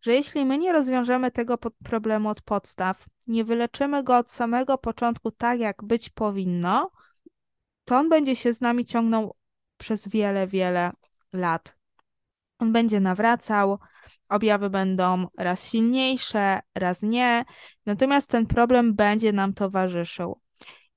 że 0.00 0.12
jeśli 0.12 0.44
my 0.44 0.58
nie 0.58 0.72
rozwiążemy 0.72 1.30
tego 1.30 1.58
problemu 1.84 2.28
od 2.28 2.42
podstaw, 2.42 3.06
nie 3.26 3.44
wyleczymy 3.44 4.02
go 4.02 4.16
od 4.16 4.30
samego 4.30 4.78
początku 4.78 5.30
tak, 5.30 5.60
jak 5.60 5.84
być 5.84 6.10
powinno, 6.10 6.90
to 7.86 7.96
on 7.96 8.08
będzie 8.08 8.36
się 8.36 8.54
z 8.54 8.60
nami 8.60 8.84
ciągnął 8.84 9.34
przez 9.76 10.08
wiele, 10.08 10.46
wiele 10.46 10.92
lat. 11.32 11.76
On 12.58 12.72
będzie 12.72 13.00
nawracał, 13.00 13.78
objawy 14.28 14.70
będą 14.70 15.26
raz 15.38 15.70
silniejsze, 15.70 16.60
raz 16.74 17.02
nie, 17.02 17.44
natomiast 17.86 18.30
ten 18.30 18.46
problem 18.46 18.94
będzie 18.94 19.32
nam 19.32 19.54
towarzyszył. 19.54 20.40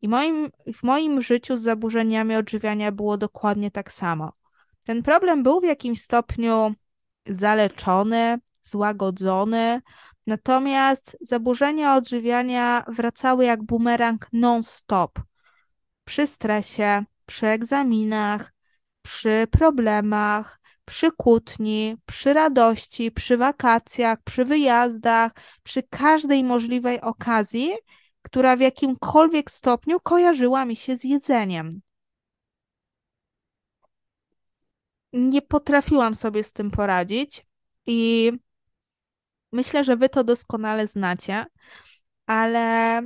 I 0.02 0.08
moim, 0.08 0.50
w 0.74 0.84
moim 0.84 1.22
życiu 1.22 1.58
z 1.58 1.62
zaburzeniami 1.62 2.36
odżywiania 2.36 2.92
było 2.92 3.18
dokładnie 3.18 3.72
tak 3.72 3.92
samo. 3.92 4.32
Ten 4.84 5.04
problem 5.04 5.44
był 5.44 5.62
w 5.62 5.64
jakimś 5.64 6.02
stopniu 6.02 6.74
zaleczony, 7.26 8.38
złagodzony, 8.62 9.82
natomiast 10.28 11.18
zaburzenia 11.22 11.96
odżywiania 11.96 12.86
wracały 12.88 13.46
jak 13.46 13.64
bumerang 13.64 14.28
non-stop. 14.34 15.20
Przy 16.10 16.28
stresie, 16.28 17.04
przy 17.26 17.48
egzaminach, 17.48 18.54
przy 19.02 19.48
problemach, 19.52 20.60
przy 20.86 21.12
kłótni, 21.12 21.98
przy 22.06 22.34
radości, 22.34 23.12
przy 23.12 23.38
wakacjach, 23.38 24.20
przy 24.24 24.46
wyjazdach, 24.46 25.32
przy 25.64 25.84
każdej 25.84 26.44
możliwej 26.44 27.02
okazji, 27.02 27.74
która 28.22 28.58
w 28.58 28.60
jakimkolwiek 28.60 29.52
stopniu 29.52 30.00
kojarzyła 30.00 30.66
mi 30.66 30.76
się 30.76 30.98
z 30.98 31.04
jedzeniem. 31.04 31.82
nie 35.14 35.42
potrafiłam 35.42 36.16
sobie 36.16 36.44
z 36.44 36.54
tym 36.54 36.72
poradzić 36.72 37.46
i 37.86 38.32
myślę, 39.52 39.84
że 39.84 39.98
wy 39.98 40.10
to 40.10 40.24
doskonale 40.24 40.88
znacie, 40.88 41.46
ale 42.26 43.02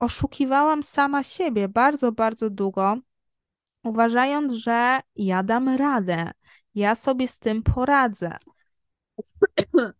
oszukiwałam 0.00 0.82
sama 0.82 1.22
siebie 1.22 1.68
bardzo, 1.68 2.12
bardzo 2.12 2.50
długo, 2.50 2.98
uważając, 3.84 4.52
że 4.52 5.00
ja 5.16 5.42
dam 5.42 5.68
radę, 5.68 6.30
ja 6.74 6.94
sobie 6.94 7.28
z 7.28 7.38
tym 7.38 7.62
poradzę. 7.62 8.36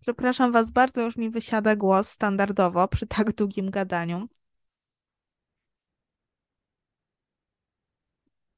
Przepraszam 0.00 0.52
Was 0.52 0.70
bardzo, 0.70 1.02
już 1.02 1.16
mi 1.16 1.30
wysiada 1.30 1.76
głos 1.76 2.08
standardowo 2.08 2.88
przy 2.88 3.06
tak 3.06 3.32
długim 3.34 3.70
gadaniu. 3.70 4.28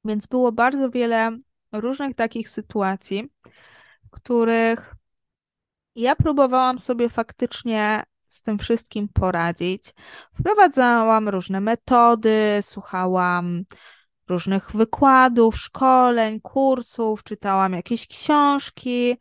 Więc 0.05 0.25
było 0.25 0.51
bardzo 0.51 0.89
wiele 0.89 1.37
różnych 1.71 2.15
takich 2.15 2.49
sytuacji, 2.49 3.29
w 4.03 4.09
których 4.09 4.95
ja 5.95 6.15
próbowałam 6.15 6.79
sobie 6.79 7.09
faktycznie 7.09 8.03
z 8.33 8.41
tym 8.41 8.57
wszystkim 8.59 9.07
poradzić. 9.07 9.83
Wprowadzałam 10.33 11.29
różne 11.29 11.61
metody, 11.61 12.59
słuchałam 12.61 13.63
różnych 14.27 14.71
wykładów, 14.71 15.59
szkoleń, 15.59 16.41
kursów, 16.41 17.23
czytałam 17.23 17.73
jakieś 17.73 18.07
książki. 18.07 19.17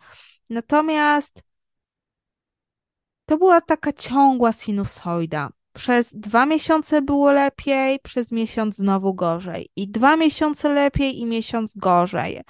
Natomiast 0.51 1.42
to 3.27 3.38
była 3.38 3.61
taka 3.61 3.92
ciągła 3.92 4.53
sinusoida. 4.53 5.51
Przez 5.72 6.14
dwa 6.14 6.46
miesiące 6.46 7.03
było 7.03 7.33
lepiej, 7.33 7.98
przez 7.98 8.33
miesiąc 8.33 8.77
znowu 8.77 9.14
gorzej. 9.14 9.68
I 9.77 9.88
dwa 9.88 10.16
miesiące 10.16 10.68
lepiej, 10.68 11.18
i 11.18 11.27
miesiąc 11.27 11.77
gorzej. 11.77 12.40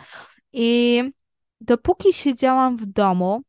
I 0.52 1.02
dopóki 1.60 2.12
siedziałam 2.12 2.76
w 2.76 2.86
domu 2.86 3.42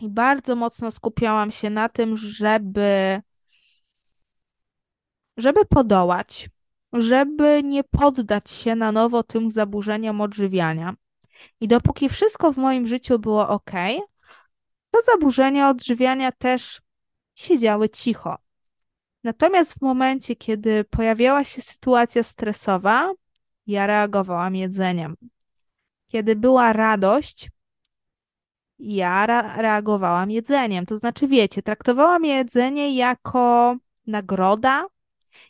i 0.00 0.08
bardzo 0.08 0.56
mocno 0.56 0.90
skupiałam 0.90 1.50
się 1.50 1.70
na 1.70 1.88
tym, 1.88 2.16
żeby, 2.16 3.22
żeby 5.36 5.64
podołać, 5.64 6.50
żeby 6.92 7.62
nie 7.64 7.84
poddać 7.84 8.50
się 8.50 8.74
na 8.74 8.92
nowo 8.92 9.22
tym 9.22 9.50
zaburzeniom 9.50 10.20
odżywiania. 10.20 10.94
I 11.60 11.68
dopóki 11.68 12.08
wszystko 12.08 12.52
w 12.52 12.56
moim 12.56 12.86
życiu 12.86 13.18
było 13.18 13.48
ok, 13.48 13.70
to 14.90 15.02
zaburzenia 15.02 15.70
odżywiania 15.70 16.32
też 16.32 16.80
siedziały 17.34 17.88
cicho. 17.88 18.36
Natomiast 19.24 19.74
w 19.74 19.82
momencie, 19.82 20.36
kiedy 20.36 20.84
pojawiała 20.84 21.44
się 21.44 21.62
sytuacja 21.62 22.22
stresowa, 22.22 23.12
ja 23.66 23.86
reagowałam 23.86 24.56
jedzeniem. 24.56 25.16
Kiedy 26.06 26.36
była 26.36 26.72
radość, 26.72 27.48
ja 28.78 29.26
reagowałam 29.56 30.30
jedzeniem. 30.30 30.86
To 30.86 30.98
znaczy, 30.98 31.28
wiecie, 31.28 31.62
traktowałam 31.62 32.24
jedzenie 32.24 32.96
jako 32.96 33.76
nagroda, 34.06 34.86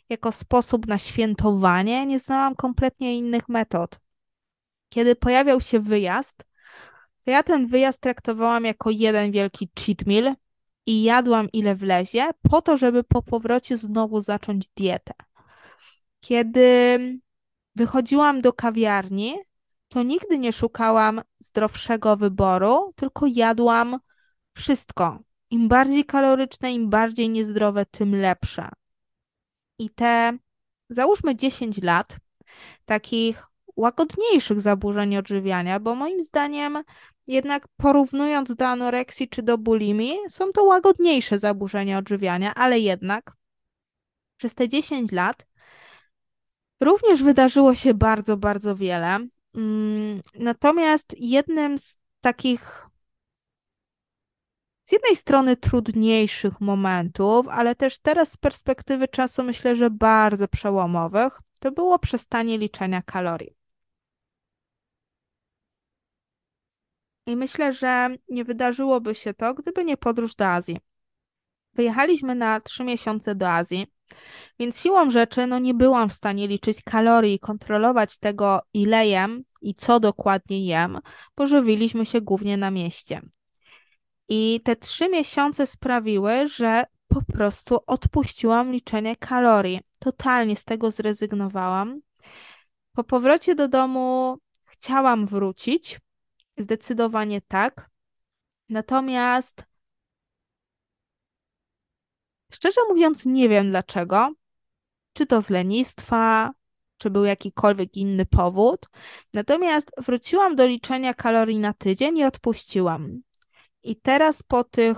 jako 0.09 0.31
sposób 0.31 0.87
na 0.87 0.97
świętowanie. 0.97 2.05
Nie 2.05 2.19
znałam 2.19 2.55
kompletnie 2.55 3.17
innych 3.17 3.49
metod. 3.49 3.99
Kiedy 4.89 5.15
pojawiał 5.15 5.61
się 5.61 5.79
wyjazd, 5.79 6.43
to 7.25 7.31
ja 7.31 7.43
ten 7.43 7.67
wyjazd 7.67 8.01
traktowałam 8.01 8.65
jako 8.65 8.89
jeden 8.89 9.31
wielki 9.31 9.69
cheat 9.79 10.05
meal 10.05 10.35
i 10.85 11.03
jadłam 11.03 11.47
ile 11.53 11.75
wlezie, 11.75 12.29
po 12.49 12.61
to, 12.61 12.77
żeby 12.77 13.03
po 13.03 13.21
powrocie 13.21 13.77
znowu 13.77 14.21
zacząć 14.21 14.67
dietę. 14.75 15.13
Kiedy 16.19 16.99
wychodziłam 17.75 18.41
do 18.41 18.53
kawiarni, 18.53 19.35
to 19.89 20.03
nigdy 20.03 20.39
nie 20.39 20.53
szukałam 20.53 21.21
zdrowszego 21.39 22.17
wyboru, 22.17 22.93
tylko 22.95 23.25
jadłam 23.27 23.99
wszystko. 24.53 25.19
Im 25.49 25.67
bardziej 25.67 26.05
kaloryczne, 26.05 26.73
im 26.73 26.89
bardziej 26.89 27.29
niezdrowe, 27.29 27.85
tym 27.85 28.15
lepsze. 28.15 28.69
I 29.79 29.89
te, 29.89 30.37
załóżmy 30.89 31.35
10 31.35 31.81
lat 31.81 32.17
takich 32.85 33.47
łagodniejszych 33.75 34.61
zaburzeń 34.61 35.17
odżywiania, 35.17 35.79
bo 35.79 35.95
moim 35.95 36.23
zdaniem 36.23 36.83
jednak 37.27 37.67
porównując 37.77 38.55
do 38.55 38.67
anoreksji 38.67 39.29
czy 39.29 39.43
do 39.43 39.57
bulimii, 39.57 40.17
są 40.29 40.51
to 40.51 40.63
łagodniejsze 40.63 41.39
zaburzenia 41.39 41.97
odżywiania, 41.97 42.53
ale 42.55 42.79
jednak 42.79 43.31
przez 44.37 44.55
te 44.55 44.67
10 44.67 45.11
lat 45.11 45.45
również 46.81 47.23
wydarzyło 47.23 47.75
się 47.75 47.93
bardzo, 47.93 48.37
bardzo 48.37 48.75
wiele. 48.75 49.19
Mm, 49.55 50.21
natomiast 50.35 51.15
jednym 51.17 51.77
z 51.77 51.97
takich 52.21 52.89
z 54.83 54.91
jednej 54.91 55.15
strony 55.15 55.57
trudniejszych 55.57 56.61
momentów, 56.61 57.47
ale 57.47 57.75
też 57.75 57.99
teraz 57.99 58.31
z 58.31 58.37
perspektywy 58.37 59.07
czasu 59.07 59.43
myślę, 59.43 59.75
że 59.75 59.89
bardzo 59.89 60.47
przełomowych, 60.47 61.39
to 61.59 61.71
było 61.71 61.99
przestanie 61.99 62.57
liczenia 62.57 63.01
kalorii. 63.01 63.55
I 67.25 67.35
myślę, 67.35 67.73
że 67.73 68.09
nie 68.29 68.43
wydarzyłoby 68.45 69.15
się 69.15 69.33
to, 69.33 69.53
gdyby 69.53 69.85
nie 69.85 69.97
podróż 69.97 70.35
do 70.35 70.47
Azji. 70.47 70.77
Wyjechaliśmy 71.73 72.35
na 72.35 72.61
trzy 72.61 72.83
miesiące 72.83 73.35
do 73.35 73.49
Azji, 73.49 73.87
więc 74.59 74.81
siłą 74.81 75.11
rzeczy 75.11 75.47
no 75.47 75.59
nie 75.59 75.73
byłam 75.73 76.09
w 76.09 76.13
stanie 76.13 76.47
liczyć 76.47 76.81
kalorii 76.81 77.39
kontrolować 77.39 78.17
tego, 78.17 78.61
ile 78.73 79.07
jem 79.07 79.43
i 79.61 79.73
co 79.73 79.99
dokładnie 79.99 80.65
jem, 80.65 80.99
bo 81.37 81.47
żywiliśmy 81.47 82.05
się 82.05 82.21
głównie 82.21 82.57
na 82.57 82.71
mieście. 82.71 83.21
I 84.29 84.61
te 84.63 84.75
trzy 84.75 85.09
miesiące 85.09 85.67
sprawiły, 85.67 86.47
że 86.47 86.83
po 87.07 87.21
prostu 87.33 87.79
odpuściłam 87.87 88.71
liczenie 88.71 89.15
kalorii. 89.15 89.79
Totalnie 89.99 90.55
z 90.55 90.65
tego 90.65 90.91
zrezygnowałam. 90.91 92.01
Po 92.93 93.03
powrocie 93.03 93.55
do 93.55 93.67
domu 93.67 94.37
chciałam 94.65 95.25
wrócić, 95.25 95.99
Zdecydowanie 96.59 97.41
tak. 97.41 97.89
Natomiast 98.69 99.63
szczerze 102.53 102.81
mówiąc, 102.89 103.25
nie 103.25 103.49
wiem 103.49 103.69
dlaczego. 103.69 104.33
Czy 105.13 105.25
to 105.25 105.41
z 105.41 105.49
lenistwa, 105.49 106.51
czy 106.97 107.09
był 107.09 107.25
jakikolwiek 107.25 107.97
inny 107.97 108.25
powód. 108.25 108.85
Natomiast 109.33 109.91
wróciłam 109.97 110.55
do 110.55 110.65
liczenia 110.65 111.13
kalorii 111.13 111.59
na 111.59 111.73
tydzień 111.73 112.17
i 112.17 112.25
odpuściłam. 112.25 113.21
I 113.83 113.95
teraz 113.95 114.43
po 114.43 114.63
tych 114.63 114.97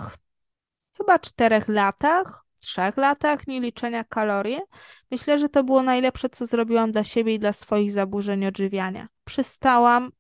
chyba 0.98 1.20
czterech 1.20 1.68
latach, 1.68 2.46
trzech 2.60 2.98
latach 2.98 3.48
nie 3.48 3.62
liczenia 3.62 4.04
kalorii, 4.04 4.60
myślę, 5.12 5.40
że 5.40 5.50
to 5.50 5.64
było 5.64 5.84
najlepsze, 5.84 6.30
co 6.30 6.46
zrobiłam 6.46 6.92
dla 6.92 7.04
siebie 7.04 7.34
i 7.34 7.40
dla 7.40 7.54
swoich 7.54 7.92
zaburzeń 7.92 8.46
odżywiania. 8.46 9.08
Przestałam 9.24 10.12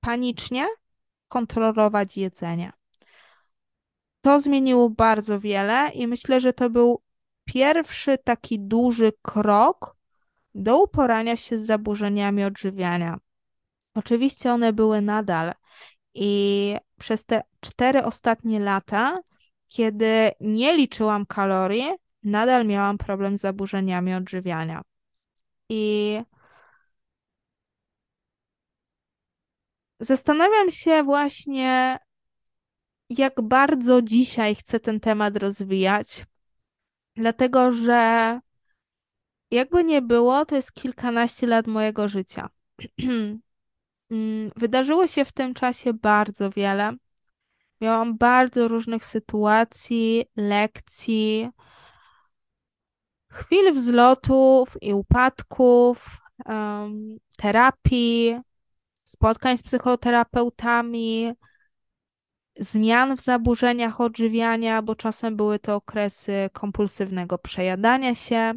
panicznie 0.00 0.66
kontrolować 1.28 2.16
jedzenie. 2.16 2.72
To 4.20 4.40
zmieniło 4.40 4.90
bardzo 4.90 5.40
wiele 5.40 5.90
i 5.94 6.06
myślę, 6.06 6.40
że 6.40 6.52
to 6.52 6.70
był 6.70 7.02
pierwszy 7.44 8.18
taki 8.18 8.60
duży 8.60 9.12
krok 9.22 9.96
do 10.54 10.82
uporania 10.82 11.36
się 11.36 11.58
z 11.58 11.66
zaburzeniami 11.66 12.44
odżywiania. 12.44 13.18
Oczywiście 13.94 14.52
one 14.52 14.72
były 14.72 15.00
nadal 15.00 15.52
i 16.14 16.74
przez 16.98 17.24
te 17.24 17.42
cztery 17.60 18.04
ostatnie 18.04 18.60
lata, 18.60 19.18
kiedy 19.68 20.30
nie 20.40 20.76
liczyłam 20.76 21.26
kalorii, 21.26 21.90
nadal 22.22 22.66
miałam 22.66 22.98
problem 22.98 23.38
z 23.38 23.40
zaburzeniami 23.40 24.14
odżywiania. 24.14 24.82
I 25.68 26.20
Zastanawiam 30.00 30.70
się 30.70 31.02
właśnie, 31.02 31.98
jak 33.10 33.42
bardzo 33.42 34.02
dzisiaj 34.02 34.54
chcę 34.54 34.80
ten 34.80 35.00
temat 35.00 35.36
rozwijać, 35.36 36.24
dlatego 37.16 37.72
że 37.72 38.40
jakby 39.50 39.84
nie 39.84 40.02
było, 40.02 40.46
to 40.46 40.56
jest 40.56 40.72
kilkanaście 40.72 41.46
lat 41.46 41.66
mojego 41.66 42.08
życia. 42.08 42.48
Mm, 44.12 44.50
wydarzyło 44.56 45.06
się 45.06 45.24
w 45.24 45.32
tym 45.32 45.54
czasie 45.54 45.92
bardzo 45.92 46.50
wiele. 46.50 46.92
Miałam 47.80 48.18
bardzo 48.18 48.68
różnych 48.68 49.04
sytuacji, 49.04 50.24
lekcji, 50.36 51.48
chwil 53.28 53.72
wzlotów 53.72 54.76
i 54.82 54.94
upadków, 54.94 56.18
um, 56.46 57.16
terapii, 57.36 58.40
spotkań 59.02 59.58
z 59.58 59.62
psychoterapeutami, 59.62 61.32
zmian 62.60 63.16
w 63.16 63.20
zaburzeniach 63.20 64.00
odżywiania, 64.00 64.82
bo 64.82 64.94
czasem 64.94 65.36
były 65.36 65.58
to 65.58 65.74
okresy 65.74 66.50
kompulsywnego 66.52 67.38
przejadania 67.38 68.14
się, 68.14 68.52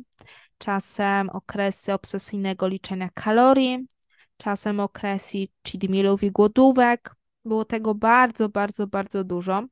czasem 0.58 1.30
okresy 1.30 1.94
obsesyjnego 1.94 2.68
liczenia 2.68 3.10
kalorii, 3.14 3.88
czasem 4.38 4.80
okresy 4.80 5.38
cheat 5.68 5.84
mealów 5.90 6.24
i 6.24 6.32
głodówek. 6.32 7.16
Było 7.46 7.66
tego 7.66 7.96
bardzo, 7.96 8.50
bardzo, 8.50 8.88
bardzo 8.88 9.24
dużo. 9.24 9.64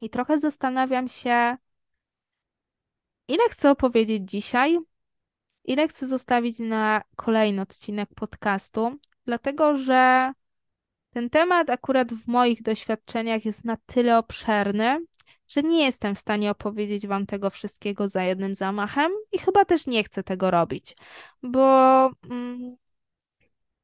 I 0.00 0.10
trochę 0.10 0.38
zastanawiam 0.38 1.08
się, 1.08 1.56
ile 3.28 3.48
chcę 3.50 3.70
opowiedzieć 3.70 4.30
dzisiaj, 4.30 4.78
ile 5.64 5.88
chcę 5.88 6.06
zostawić 6.06 6.58
na 6.58 7.02
kolejny 7.16 7.62
odcinek 7.62 8.08
podcastu, 8.14 8.98
dlatego 9.24 9.76
że 9.76 10.32
Ten 11.12 11.30
temat 11.30 11.70
akurat 11.70 12.12
w 12.12 12.28
moich 12.28 12.62
doświadczeniach 12.62 13.44
jest 13.44 13.64
na 13.64 13.76
tyle 13.86 14.18
obszerny, 14.18 14.98
że 15.48 15.62
nie 15.62 15.84
jestem 15.84 16.14
w 16.14 16.18
stanie 16.18 16.50
opowiedzieć 16.50 17.06
Wam 17.06 17.26
tego 17.26 17.50
wszystkiego 17.50 18.08
za 18.08 18.22
jednym 18.22 18.54
zamachem 18.54 19.12
i 19.32 19.38
chyba 19.38 19.64
też 19.64 19.86
nie 19.86 20.04
chcę 20.04 20.22
tego 20.22 20.50
robić, 20.50 20.96
bo 21.42 22.06
mm, 22.30 22.76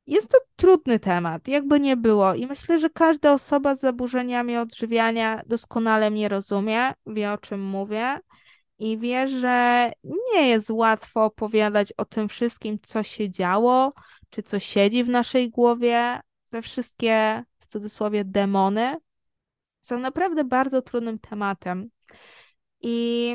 jest 0.07 0.31
to 0.31 0.39
trudny 0.57 0.99
temat, 0.99 1.49
jakby 1.49 1.81
nie 1.81 1.97
było. 1.97 2.35
I 2.35 2.47
myślę, 2.47 2.79
że 2.79 2.91
każda 2.91 3.33
osoba 3.33 3.75
z 3.75 3.81
zaburzeniami 3.81 4.57
odżywiania 4.57 5.43
doskonale 5.47 6.11
mnie 6.11 6.29
rozumie, 6.29 6.93
wie 7.07 7.33
o 7.33 7.39
czym 7.39 7.65
mówię 7.65 8.19
i 8.79 8.99
wie, 8.99 9.29
że 9.29 9.93
nie 10.05 10.49
jest 10.49 10.71
łatwo 10.71 11.25
opowiadać 11.25 11.93
o 11.97 12.05
tym 12.05 12.29
wszystkim, 12.29 12.79
co 12.83 13.03
się 13.03 13.31
działo, 13.31 13.93
czy 14.31 14.43
co 14.43 14.59
siedzi 14.59 15.05
w 15.05 15.09
naszej 15.09 15.51
głowie. 15.51 16.21
Te 16.49 16.63
wszystkie, 16.63 17.45
w 17.59 17.67
cudzysłowie, 17.67 18.25
demony 18.25 18.97
są 19.81 19.99
naprawdę 19.99 20.45
bardzo 20.45 20.83
trudnym 20.83 21.19
tematem. 21.19 21.91
I 22.81 23.35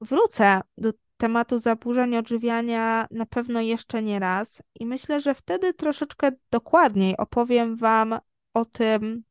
wrócę 0.00 0.60
do 0.78 0.92
tematu 1.16 1.58
zaburzeń 1.58 2.16
odżywiania 2.16 3.06
na 3.10 3.26
pewno 3.26 3.60
jeszcze 3.60 4.02
nie 4.02 4.18
raz 4.18 4.62
i 4.74 4.86
myślę, 4.86 5.20
że 5.20 5.34
wtedy 5.34 5.74
troszeczkę 5.74 6.32
dokładniej 6.50 7.16
opowiem 7.16 7.76
Wam 7.76 8.18
o 8.54 8.64
tym, 8.64 9.24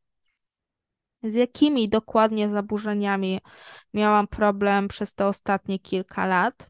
z 1.24 1.34
jakimi 1.34 1.89
dokładnie 1.89 2.50
zaburzeniami 2.50 3.39
miałam 3.94 4.28
problem 4.28 4.88
przez 4.88 5.14
te 5.14 5.28
ostatnie 5.28 5.80
kilka 5.80 6.26
lat, 6.26 6.70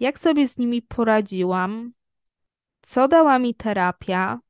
jak 0.00 0.18
sobie 0.18 0.48
z 0.48 0.58
nimi 0.58 0.82
poradziłam, 0.82 1.92
co 2.82 3.08
dała 3.08 3.38
mi 3.38 3.54
terapia, 3.54 4.40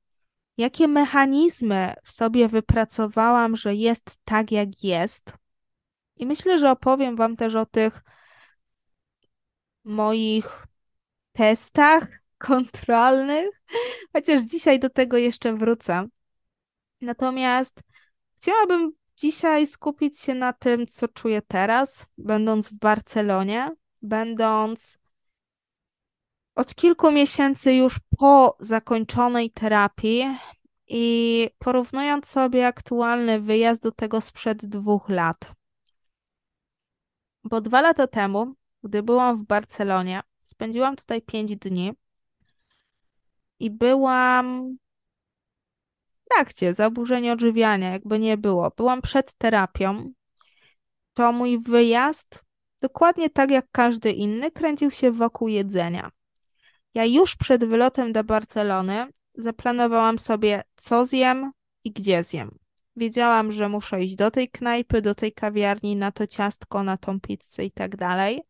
jakie 0.57 0.89
mechanizmy 0.89 1.95
w 2.05 2.13
sobie 2.13 2.49
wypracowałam, 2.49 3.57
że 3.57 3.75
jest 3.75 4.17
tak, 4.25 4.53
jak 4.53 4.85
jest. 4.85 5.33
I 6.17 6.27
myślę, 6.27 6.59
że 6.59 6.71
opowiem 6.71 7.17
Wam 7.17 7.37
też 7.37 7.55
o 7.55 7.67
tych 7.67 8.03
moich 9.85 10.67
testach 11.33 12.09
kontrolnych, 12.39 13.63
chociaż 14.13 14.43
dzisiaj 14.43 14.81
do 14.81 14.91
tego 14.91 15.17
jeszcze 15.17 15.57
wrócę. 15.57 16.07
Natomiast 17.01 17.81
chciałabym 18.37 18.93
dzisiaj 19.17 19.67
skupić 19.67 20.21
się 20.21 20.35
na 20.35 20.53
tym, 20.53 20.87
co 20.87 21.09
czuję 21.09 21.43
teraz, 21.49 22.07
będąc 22.19 22.69
w 22.69 22.75
Barcelonie, 22.75 23.71
będąc 24.03 24.99
od 26.55 26.75
kilku 26.75 27.13
miesięcy 27.13 27.75
już 27.75 28.01
po 28.19 28.57
zakończonej 28.61 29.51
terapii 29.51 30.39
i 30.89 31.49
porównując 31.59 32.27
sobie 32.27 32.67
aktualny 32.67 33.41
wyjazd 33.41 33.83
do 33.83 33.93
tego 33.93 34.21
sprzed 34.21 34.67
dwóch 34.67 35.09
lat. 35.09 35.53
Bo 37.45 37.61
dwa 37.61 37.81
lata 37.81 38.07
temu 38.07 38.55
gdy 38.85 39.03
byłam 39.03 39.37
w 39.37 39.43
Barcelonie, 39.43 40.21
spędziłam 40.43 40.97
tutaj 40.97 41.23
pięć 41.23 41.57
dni 41.57 41.93
i 43.59 43.71
byłam 43.71 44.77
w 46.11 46.35
trakcie 46.35 46.75
zaburzeń 46.75 47.31
odżywiania, 47.31 47.91
jakby 47.91 48.19
nie 48.19 48.37
było. 48.37 48.73
Byłam 48.77 49.03
przed 49.03 49.35
terapią. 49.35 50.13
To 51.15 51.33
mój 51.33 51.59
wyjazd, 51.59 52.45
dokładnie 52.81 53.31
tak 53.31 53.51
jak 53.51 53.67
każdy 53.73 54.11
inny, 54.11 54.51
kręcił 54.51 54.91
się 54.91 55.13
wokół 55.13 55.49
jedzenia. 55.49 56.11
Ja 56.95 57.05
już 57.05 57.37
przed 57.37 57.65
wylotem 57.65 58.13
do 58.13 58.25
Barcelony 58.25 59.07
zaplanowałam 59.35 60.19
sobie, 60.19 60.63
co 60.77 61.07
zjem 61.07 61.53
i 61.85 61.93
gdzie 61.93 62.25
zjem. 62.25 62.59
Wiedziałam, 62.97 63.53
że 63.53 63.69
muszę 63.69 64.03
iść 64.03 64.15
do 64.15 64.31
tej 64.31 64.49
knajpy, 64.49 65.03
do 65.03 65.15
tej 65.15 65.33
kawiarni, 65.33 65.97
na 65.97 66.13
to 66.13 66.27
ciastko, 66.27 66.83
na 66.83 66.97
tą 66.97 67.21
pizzę 67.21 67.65
i 67.65 67.71
tak 67.71 67.97
dalej. 67.97 68.43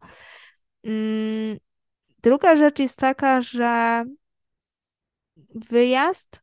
Mm, 0.85 1.59
druga 2.23 2.57
rzecz 2.57 2.79
jest 2.79 2.99
taka, 2.99 3.43
że 3.43 4.05
wyjazd 5.55 6.43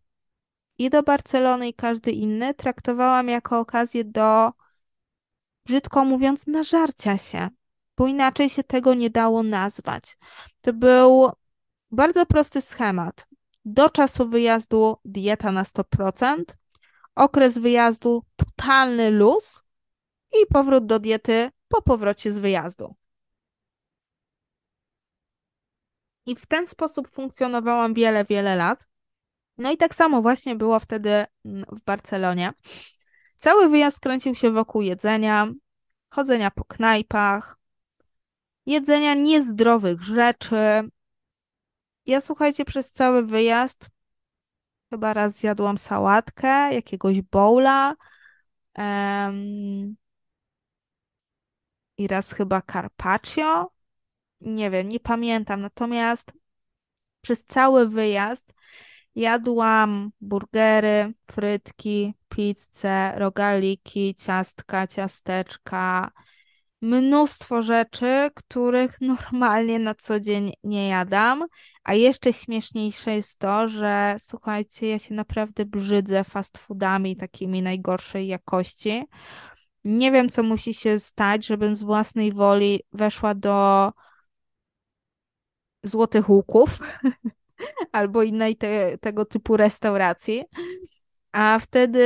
i 0.78 0.90
do 0.90 1.04
Barcelony 1.04 1.68
i 1.68 1.74
każdy 1.74 2.12
inny 2.12 2.54
traktowałam 2.54 3.30
jako 3.30 3.60
okazję 3.60 4.04
do, 4.04 4.52
brzydko 5.66 6.06
mówiąc, 6.06 6.48
nażarcia 6.48 7.18
się, 7.18 7.48
bo 7.98 8.08
inaczej 8.08 8.50
się 8.50 8.64
tego 8.64 8.94
nie 8.94 9.10
dało 9.10 9.44
nazwać. 9.44 10.18
To 10.62 10.74
był 10.74 11.32
bardzo 11.92 12.26
prosty 12.26 12.62
schemat. 12.62 13.28
Do 13.66 13.90
czasu 13.90 14.30
wyjazdu 14.30 14.98
dieta 15.06 15.52
na 15.52 15.64
100%, 15.64 16.44
okres 17.16 17.58
wyjazdu 17.58 18.24
totalny 18.36 19.12
luz 19.12 19.64
i 20.42 20.46
powrót 20.54 20.86
do 20.86 21.00
diety 21.00 21.52
po 21.68 21.82
powrocie 21.82 22.34
z 22.34 22.40
wyjazdu. 22.40 22.96
I 26.26 26.36
w 26.36 26.46
ten 26.46 26.68
sposób 26.68 27.10
funkcjonowałam 27.10 27.94
wiele, 27.94 28.26
wiele 28.26 28.56
lat. 28.56 28.88
No 29.58 29.72
i 29.72 29.78
tak 29.78 29.96
samo 29.96 30.22
właśnie 30.22 30.56
było 30.56 30.80
wtedy 30.80 31.26
mm, 31.46 31.66
w 31.72 31.84
Barcelonie. 31.84 32.52
Cały 33.38 33.70
wyjazd 33.70 34.00
kręcił 34.00 34.36
się 34.36 34.52
wokół 34.52 34.82
jedzenia, 34.82 35.48
chodzenia 36.10 36.52
po 36.52 36.66
knajpach, 36.66 37.58
jedzenia 38.66 39.14
niezdrowych 39.14 40.02
rzeczy. 40.02 40.90
Ja 42.10 42.22
słuchajcie, 42.22 42.66
przez 42.66 42.92
cały 42.92 43.26
wyjazd 43.26 43.90
Chyba 44.90 45.14
raz 45.14 45.38
zjadłam 45.38 45.78
sałatkę, 45.78 46.74
jakiegoś 46.74 47.22
bowla 47.22 47.96
um, 48.78 49.96
i 51.98 52.08
raz 52.08 52.32
chyba 52.32 52.62
carpaccio. 52.62 53.72
Nie 54.42 54.72
wiem, 54.72 54.90
nie 54.90 55.00
pamiętam. 55.00 55.62
Natomiast 55.62 56.32
przez 57.22 57.46
cały 57.46 57.90
wyjazd 57.90 58.54
jadłam 59.16 60.12
burgery, 60.22 61.14
frytki, 61.32 62.14
pizzę, 62.30 63.14
rogaliki, 63.16 64.16
ciastka, 64.16 64.88
ciasteczka, 64.88 66.12
mnóstwo 66.82 67.64
rzeczy, 67.64 68.30
których 68.36 69.02
normalnie 69.12 69.80
na 69.80 69.96
co 69.96 70.20
dzień 70.20 70.54
nie 70.64 70.88
jadam. 70.88 71.46
A 71.84 71.94
jeszcze 71.94 72.34
śmieszniejsze 72.34 73.16
jest 73.16 73.40
to, 73.40 73.68
że 73.68 74.16
słuchajcie, 74.20 74.90
ja 74.90 75.00
się 75.00 75.14
naprawdę 75.16 75.66
brzydzę 75.66 76.24
fast 76.24 76.58
foodami 76.58 77.16
takimi 77.16 77.62
najgorszej 77.62 78.28
jakości. 78.28 79.04
Nie 79.84 80.12
wiem, 80.12 80.30
co 80.30 80.44
musi 80.44 80.74
się 80.74 81.00
stać, 81.00 81.46
żebym 81.46 81.76
z 81.76 81.84
własnej 81.84 82.34
woli 82.34 82.84
weszła 82.94 83.36
do 83.36 83.92
Złotych 85.84 86.30
Łuków 86.30 86.80
albo 87.92 88.24
innej 88.24 88.56
te, 88.56 88.98
tego 88.98 89.26
typu 89.26 89.58
restauracji. 89.58 90.44
A 91.32 91.60
wtedy 91.60 92.00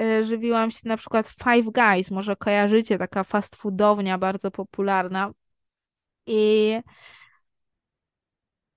y, 0.00 0.24
żywiłam 0.24 0.70
się 0.70 0.80
na 0.84 0.96
przykład 0.96 1.28
Five 1.28 1.70
Guys, 1.72 2.10
może 2.10 2.36
kojarzycie, 2.36 2.98
taka 2.98 3.24
fast 3.24 3.56
foodownia 3.56 4.18
bardzo 4.18 4.50
popularna. 4.50 5.30
I 6.26 6.76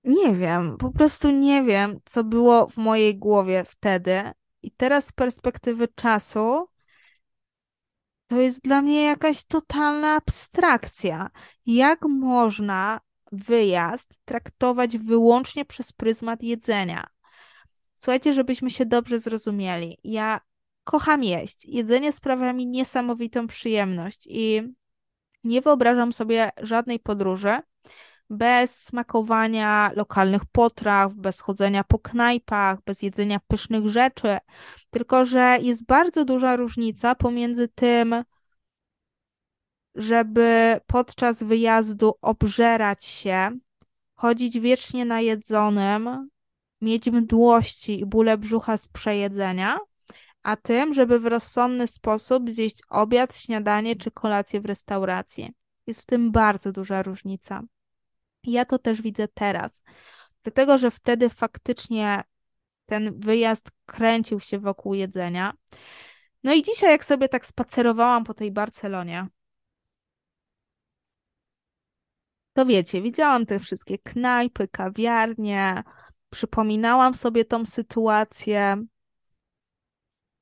nie 0.04 0.34
wiem, 0.34 0.76
po 0.76 0.90
prostu 0.90 1.30
nie 1.30 1.62
wiem, 1.64 2.00
co 2.04 2.24
było 2.24 2.66
w 2.66 2.76
mojej 2.76 3.18
głowie 3.18 3.64
wtedy. 3.64 4.22
I 4.62 4.70
teraz 4.70 5.06
z 5.06 5.12
perspektywy 5.12 5.88
czasu 5.88 6.68
to 8.26 8.40
jest 8.40 8.60
dla 8.60 8.82
mnie 8.82 9.04
jakaś 9.04 9.44
totalna 9.44 10.14
abstrakcja. 10.14 11.30
Jak 11.66 12.02
można 12.02 13.00
wyjazd 13.32 14.14
traktować 14.24 14.98
wyłącznie 14.98 15.64
przez 15.64 15.92
pryzmat 15.92 16.42
jedzenia? 16.42 17.06
Słuchajcie, 17.96 18.32
żebyśmy 18.32 18.70
się 18.70 18.86
dobrze 18.86 19.18
zrozumieli. 19.18 19.98
Ja 20.04 20.40
kocham 20.84 21.24
jeść. 21.24 21.64
Jedzenie 21.64 22.12
sprawia 22.12 22.52
mi 22.52 22.66
niesamowitą 22.66 23.46
przyjemność 23.46 24.26
i 24.30 24.62
nie 25.44 25.60
wyobrażam 25.60 26.12
sobie 26.12 26.50
żadnej 26.62 27.00
podróży 27.00 27.58
bez 28.30 28.82
smakowania 28.84 29.90
lokalnych 29.94 30.44
potraw, 30.52 31.14
bez 31.14 31.40
chodzenia 31.40 31.84
po 31.84 31.98
knajpach, 31.98 32.78
bez 32.86 33.02
jedzenia 33.02 33.40
pysznych 33.48 33.88
rzeczy. 33.88 34.38
Tylko, 34.90 35.24
że 35.24 35.58
jest 35.60 35.86
bardzo 35.86 36.24
duża 36.24 36.56
różnica 36.56 37.14
pomiędzy 37.14 37.68
tym, 37.68 38.24
żeby 39.94 40.80
podczas 40.86 41.42
wyjazdu 41.42 42.14
obżerać 42.22 43.04
się, 43.04 43.50
chodzić 44.14 44.60
wiecznie 44.60 45.04
najedzonym, 45.04 46.28
mieć 46.80 47.06
mdłości 47.10 48.00
i 48.00 48.06
bóle 48.06 48.38
brzucha 48.38 48.76
z 48.76 48.88
przejedzenia, 48.88 49.78
a 50.42 50.56
tym, 50.56 50.94
żeby 50.94 51.20
w 51.20 51.26
rozsądny 51.26 51.86
sposób 51.86 52.50
zjeść 52.50 52.82
obiad, 52.88 53.36
śniadanie 53.36 53.96
czy 53.96 54.10
kolację 54.10 54.60
w 54.60 54.66
restauracji. 54.66 55.52
Jest 55.86 56.02
w 56.02 56.06
tym 56.06 56.32
bardzo 56.32 56.72
duża 56.72 57.02
różnica. 57.02 57.62
Ja 58.44 58.64
to 58.64 58.78
też 58.78 59.02
widzę 59.02 59.28
teraz, 59.28 59.82
dlatego 60.42 60.78
że 60.78 60.90
wtedy 60.90 61.30
faktycznie 61.30 62.22
ten 62.86 63.20
wyjazd 63.20 63.70
kręcił 63.86 64.40
się 64.40 64.58
wokół 64.58 64.94
jedzenia. 64.94 65.52
No 66.44 66.54
i 66.54 66.62
dzisiaj, 66.62 66.90
jak 66.90 67.04
sobie 67.04 67.28
tak 67.28 67.46
spacerowałam 67.46 68.24
po 68.24 68.34
tej 68.34 68.52
Barcelonie, 68.52 69.26
to 72.52 72.66
wiecie, 72.66 73.02
widziałam 73.02 73.46
te 73.46 73.58
wszystkie 73.58 73.98
knajpy, 73.98 74.68
kawiarnie, 74.68 75.82
przypominałam 76.30 77.14
sobie 77.14 77.44
tą 77.44 77.66
sytuację 77.66 78.86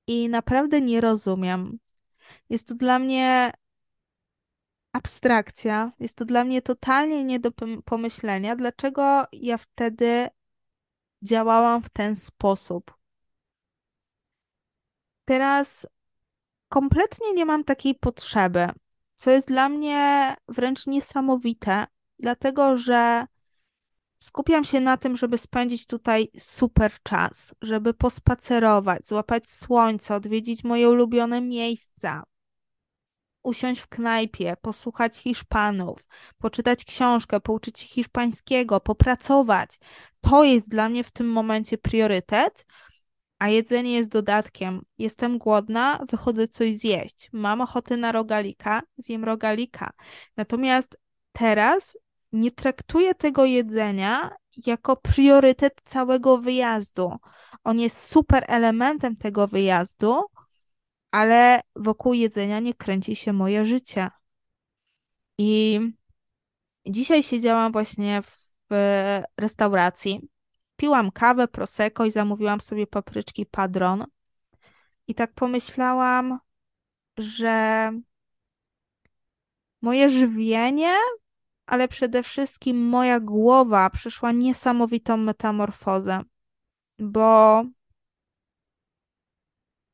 i 0.07 0.29
naprawdę 0.29 0.81
nie 0.81 1.01
rozumiem. 1.01 1.79
Jest 2.51 2.69
to 2.69 2.75
dla 2.75 2.99
mnie 2.99 3.53
abstrakcja, 4.93 5.93
jest 6.01 6.17
to 6.17 6.25
dla 6.25 6.45
mnie 6.45 6.63
totalnie 6.63 7.25
nie 7.25 7.41
do 7.41 7.53
pomyślenia, 7.85 8.57
dlaczego 8.57 9.25
ja 9.33 9.59
wtedy 9.59 10.29
działałam 11.23 11.83
w 11.83 11.89
ten 11.89 12.17
sposób. 12.17 12.95
Teraz 15.25 15.87
kompletnie 16.69 17.33
nie 17.33 17.45
mam 17.45 17.65
takiej 17.65 17.95
potrzeby, 17.95 18.67
co 19.15 19.31
jest 19.31 19.49
dla 19.49 19.69
mnie 19.69 20.35
wręcz 20.49 20.87
niesamowite, 20.87 21.87
dlatego 22.19 22.77
że 22.77 23.27
skupiam 24.25 24.65
się 24.65 24.81
na 24.81 24.97
tym, 24.97 25.17
żeby 25.17 25.39
spędzić 25.39 25.87
tutaj 25.87 26.29
super 26.39 26.93
czas, 27.03 27.55
żeby 27.63 27.95
pospacerować, 27.95 29.09
złapać 29.09 29.51
słońce, 29.51 30.15
odwiedzić 30.15 30.65
moje 30.65 30.91
ulubione 30.91 31.41
miejsca, 31.41 32.23
usiąść 33.43 33.81
w 33.81 33.89
knajpie, 33.89 34.57
posłuchać 34.63 35.17
Hiszpanów, 35.17 36.07
poczytać 36.39 36.85
książkę, 36.85 37.41
pouczyć 37.41 37.81
się 37.81 37.87
hiszpańskiego, 37.87 38.81
popracować. 38.81 39.79
To 40.21 40.45
jest 40.45 40.69
dla 40.69 40.89
mnie 40.89 41.05
w 41.05 41.11
tym 41.11 41.29
momencie 41.29 41.79
priorytet, 41.79 42.67
a 43.39 43.49
jedzenie 43.49 43.93
jest 43.93 44.11
dodatkiem. 44.11 44.83
Jestem 44.99 45.39
głodna, 45.39 46.05
wychodzę 46.11 46.49
coś 46.49 46.77
zjeść. 46.77 47.29
Mam 47.33 47.61
ochotę 47.61 47.97
na 47.97 48.13
rogalika, 48.13 48.83
zjem 48.97 49.25
rogalika. 49.25 49.91
Natomiast 50.37 50.97
teraz 51.33 51.97
nie 52.35 52.51
traktuję 52.51 53.15
tego 53.15 53.45
jedzenia 53.45 54.31
jako 54.67 54.97
priorytet 54.97 55.81
całego 55.85 56.39
wyjazdu. 56.39 57.17
On 57.65 57.81
jest 57.81 58.09
super 58.09 58.45
elementem 58.49 59.17
tego 59.17 59.49
wyjazdu, 59.49 60.23
ale 61.11 61.61
wokół 61.77 62.15
jedzenia 62.15 62.61
nie 62.61 62.75
kręci 62.75 63.17
się 63.17 63.33
moje 63.33 63.65
życie. 63.65 64.09
I 65.39 65.81
dzisiaj 66.87 67.23
siedziałam 67.23 67.73
właśnie 67.73 68.23
w 68.71 68.77
restauracji, 69.37 70.29
piłam 70.77 71.11
kawę, 71.11 71.49
prosecco 71.49 72.05
i 72.05 72.11
zamówiłam 72.11 72.61
sobie 72.61 72.87
papryczki 72.87 73.47
padron. 73.47 74.05
I 75.07 75.15
tak 75.15 75.33
pomyślałam, 75.33 76.39
że 77.17 77.91
moje 79.83 80.09
żywienie, 80.09 80.95
ale 81.67 81.89
przede 81.89 82.23
wszystkim 82.23 82.89
moja 82.89 83.21
głowa 83.21 83.91
przeszła 83.91 84.33
niesamowitą 84.33 85.17
metamorfozę, 85.17 86.21
bo 86.99 87.63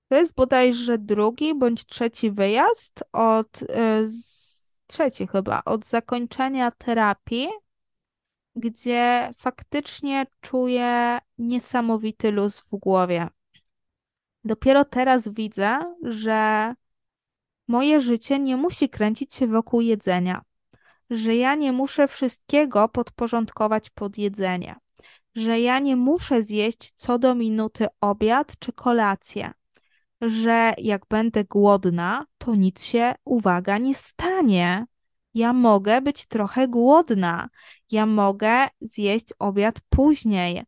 to 0.09 0.16
jest 0.16 0.35
bodajże 0.35 0.99
drugi 0.99 1.55
bądź 1.55 1.87
trzeci 1.87 2.31
wyjazd 2.31 3.05
od, 3.12 3.62
e, 3.62 4.09
trzeci 4.87 5.27
chyba, 5.27 5.62
od 5.64 5.87
zakończenia 5.87 6.71
terapii, 6.71 7.49
gdzie 8.57 9.31
faktycznie 9.37 10.27
czuję 10.41 11.18
niesamowity 11.39 12.31
luz 12.31 12.61
w 12.61 12.71
głowie. 12.71 13.29
Dopiero 14.45 14.85
teraz 14.85 15.29
widzę, 15.29 15.79
że 16.03 16.75
moje 17.68 18.01
życie 18.01 18.39
nie 18.39 18.57
musi 18.57 18.89
kręcić 18.89 19.35
się 19.35 19.47
wokół 19.47 19.81
jedzenia, 19.81 20.43
że 21.11 21.36
ja 21.36 21.54
nie 21.54 21.72
muszę 21.72 22.08
wszystkiego 22.08 22.88
podporządkować 22.88 23.90
pod 23.90 24.18
jedzenie, 24.18 24.76
że 25.34 25.61
ja 25.61 25.78
nie 25.78 25.96
muszę 25.96 26.42
zjeść 26.42 26.92
co 26.96 27.18
do 27.18 27.34
minuty 27.34 27.86
obiad 28.00 28.52
czy 28.58 28.72
kolację, 28.72 29.50
że 30.20 30.74
jak 30.78 31.06
będę 31.11 31.44
głodna, 31.44 32.26
to 32.38 32.54
nic 32.54 32.82
się, 32.82 33.14
uwaga, 33.24 33.78
nie 33.78 33.94
stanie. 33.94 34.86
Ja 35.34 35.52
mogę 35.52 36.02
być 36.02 36.26
trochę 36.26 36.68
głodna. 36.68 37.48
Ja 37.90 38.06
mogę 38.06 38.68
zjeść 38.80 39.26
obiad 39.38 39.74
później. 39.88 40.62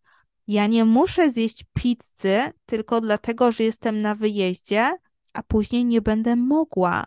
Ja 0.47 0.67
nie 0.67 0.85
muszę 0.85 1.31
zjeść 1.31 1.65
pizzy 1.73 2.41
tylko 2.67 3.01
dlatego, 3.01 3.53
że 3.53 3.65
jestem 3.65 4.03
na 4.03 4.15
wyjeździe, 4.15 4.97
a 5.33 5.43
później 5.43 5.85
nie 5.85 6.01
będę 6.01 6.37
mogła. 6.37 7.05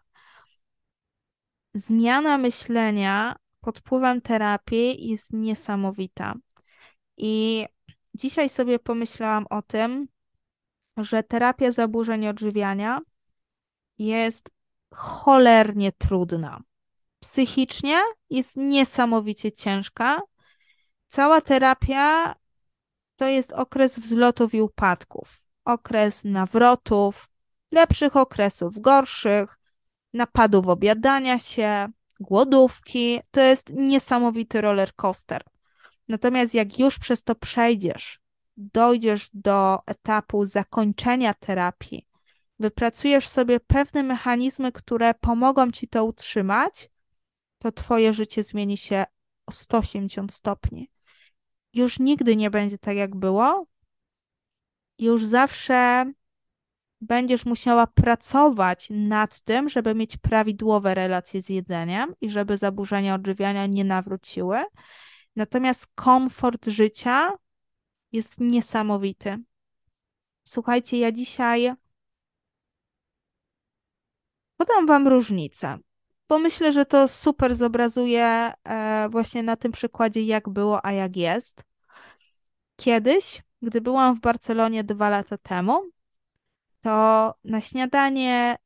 Zmiana 1.76 2.38
myślenia 2.38 3.36
pod 3.62 3.80
wpływem 3.80 4.22
terapii 4.22 5.10
jest 5.10 5.34
niesamowita. 5.34 6.34
I 7.18 7.66
dzisiaj 8.14 8.50
sobie 8.50 8.80
pomyślałam 8.80 9.46
o 9.50 9.62
tym, 9.62 10.08
że 10.98 11.24
terapia 11.24 11.72
zaburzeń 11.72 12.28
odżywiania 12.28 13.00
jest 13.98 14.50
cholernie 14.94 15.92
trudna. 15.92 16.62
Psychicznie 17.20 18.00
jest 18.30 18.58
niesamowicie 18.58 19.52
ciężka. 19.52 20.22
Cała 21.08 21.42
terapia 21.42 22.36
to 23.16 23.28
jest 23.28 23.54
okres 23.54 24.00
wzlotów 24.00 24.54
i 24.54 24.62
upadków, 24.62 25.46
okres 25.66 26.24
nawrotów, 26.24 27.30
lepszych 27.72 28.16
okresów, 28.16 28.80
gorszych, 28.80 29.58
napadów 30.16 30.68
obiadania 30.68 31.40
się, 31.40 31.88
głodówki. 32.20 33.20
To 33.32 33.42
jest 33.42 33.74
niesamowity 33.74 34.62
roller 34.62 34.96
coaster. 34.96 35.44
Natomiast 36.08 36.54
jak 36.54 36.80
już 36.80 37.00
przez 37.00 37.24
to 37.24 37.36
przejdziesz, 37.36 38.20
dojdziesz 38.58 39.30
do 39.34 39.80
etapu 39.86 40.46
zakończenia 40.46 41.34
terapii, 41.34 42.08
wypracujesz 42.60 43.28
sobie 43.28 43.60
pewne 43.60 44.04
mechanizmy, 44.04 44.72
które 44.72 45.14
pomogą 45.14 45.72
ci 45.72 45.88
to 45.88 46.06
utrzymać, 46.06 46.90
to 47.60 47.72
twoje 47.72 48.14
życie 48.14 48.44
zmieni 48.44 48.78
się 48.78 49.06
o 49.46 49.52
180 49.52 50.34
stopni. 50.34 50.90
Już 51.74 52.00
nigdy 52.00 52.36
nie 52.36 52.50
będzie 52.50 52.78
tak, 52.78 52.98
jak 52.98 53.16
było. 53.16 53.68
Już 55.00 55.26
zawsze 55.26 56.12
będziesz 57.08 57.46
musiała 57.46 57.88
pracować 57.88 58.88
nad 58.90 59.42
tym, 59.42 59.70
żeby 59.70 59.96
mieć 59.96 60.18
prawidłowe 60.18 60.96
relacje 60.96 61.42
z 61.42 61.50
jedzeniem 61.50 62.14
i 62.22 62.30
żeby 62.30 62.58
zaburzenia 62.58 63.16
odżywiania 63.16 63.66
nie 63.66 63.84
nawróciły. 63.84 64.64
Natomiast 65.36 65.88
komfort 65.96 66.68
życia 66.68 67.32
jest 68.12 68.40
niesamowity. 68.40 69.38
Słuchajcie, 70.44 71.00
ja 71.00 71.12
dzisiaj 71.12 71.74
podam 74.58 74.88
Wam 74.88 75.08
różnicę, 75.08 75.78
bo 76.30 76.40
myślę, 76.40 76.72
że 76.72 76.86
to 76.86 77.08
super 77.08 77.56
zobrazuje 77.56 78.52
e, 78.64 79.10
właśnie 79.10 79.44
na 79.44 79.56
tym 79.56 79.72
przykładzie, 79.72 80.22
jak 80.22 80.50
było, 80.50 80.86
a 80.86 80.92
jak 80.92 81.18
jest. 81.18 81.64
Kiedyś, 82.76 83.42
gdy 83.62 83.82
byłam 83.82 84.16
w 84.16 84.20
Barcelonie 84.20 84.84
dwa 84.84 85.10
lata 85.10 85.38
temu, 85.38 85.95
to 86.86 87.34
na 87.44 87.62
śniadanie 87.62 88.58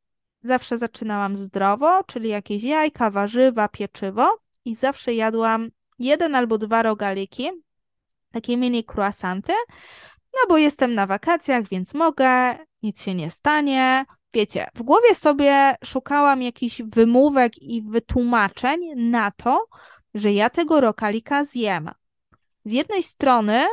zawsze 0.44 0.78
zaczynałam 0.78 1.38
zdrowo, 1.38 2.04
czyli 2.04 2.30
jakieś 2.30 2.64
jajka, 2.64 3.12
warzywa, 3.12 3.68
pieczywo 3.68 4.40
i 4.66 4.76
zawsze 4.76 5.14
jadłam 5.14 5.70
jeden 6.00 6.36
albo 6.36 6.58
dwa 6.58 6.84
rogaliki 6.84 7.50
takie 8.32 8.58
mini 8.58 8.84
croissanty, 8.84 9.54
no 10.34 10.40
bo 10.50 10.58
jestem 10.58 10.94
na 10.94 11.08
wakacjach, 11.08 11.68
więc 11.68 11.94
mogę, 11.94 12.58
nic 12.84 13.04
się 13.04 13.16
nie 13.16 13.30
stanie. 13.30 14.06
Wiecie, 14.34 14.68
w 14.76 14.84
głowie 14.84 15.16
sobie 15.16 15.76
szukałam 15.86 16.42
jakichś 16.42 16.82
wymówek 16.82 17.62
i 17.62 17.82
wytłumaczeń 17.82 18.80
na 18.96 19.32
to, 19.32 19.66
że 20.14 20.34
ja 20.34 20.50
tego 20.50 20.82
rokalika 20.82 21.46
zjem. 21.46 21.92
Z 22.66 22.72
jednej 22.72 23.04
strony 23.04 23.66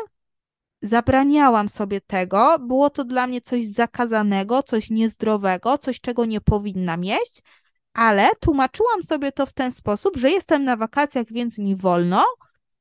zabraniałam 0.82 1.68
sobie 1.68 2.00
tego, 2.00 2.58
było 2.58 2.90
to 2.90 3.04
dla 3.04 3.26
mnie 3.26 3.40
coś 3.40 3.66
zakazanego, 3.66 4.62
coś 4.62 4.90
niezdrowego, 4.90 5.78
coś, 5.78 6.00
czego 6.00 6.24
nie 6.24 6.40
powinnam 6.40 7.04
jeść, 7.04 7.42
ale 7.92 8.30
tłumaczyłam 8.40 9.02
sobie 9.02 9.32
to 9.32 9.46
w 9.46 9.52
ten 9.52 9.72
sposób, 9.72 10.16
że 10.16 10.30
jestem 10.30 10.64
na 10.64 10.76
wakacjach, 10.76 11.26
więc 11.30 11.58
mi 11.58 11.76
wolno, 11.76 12.24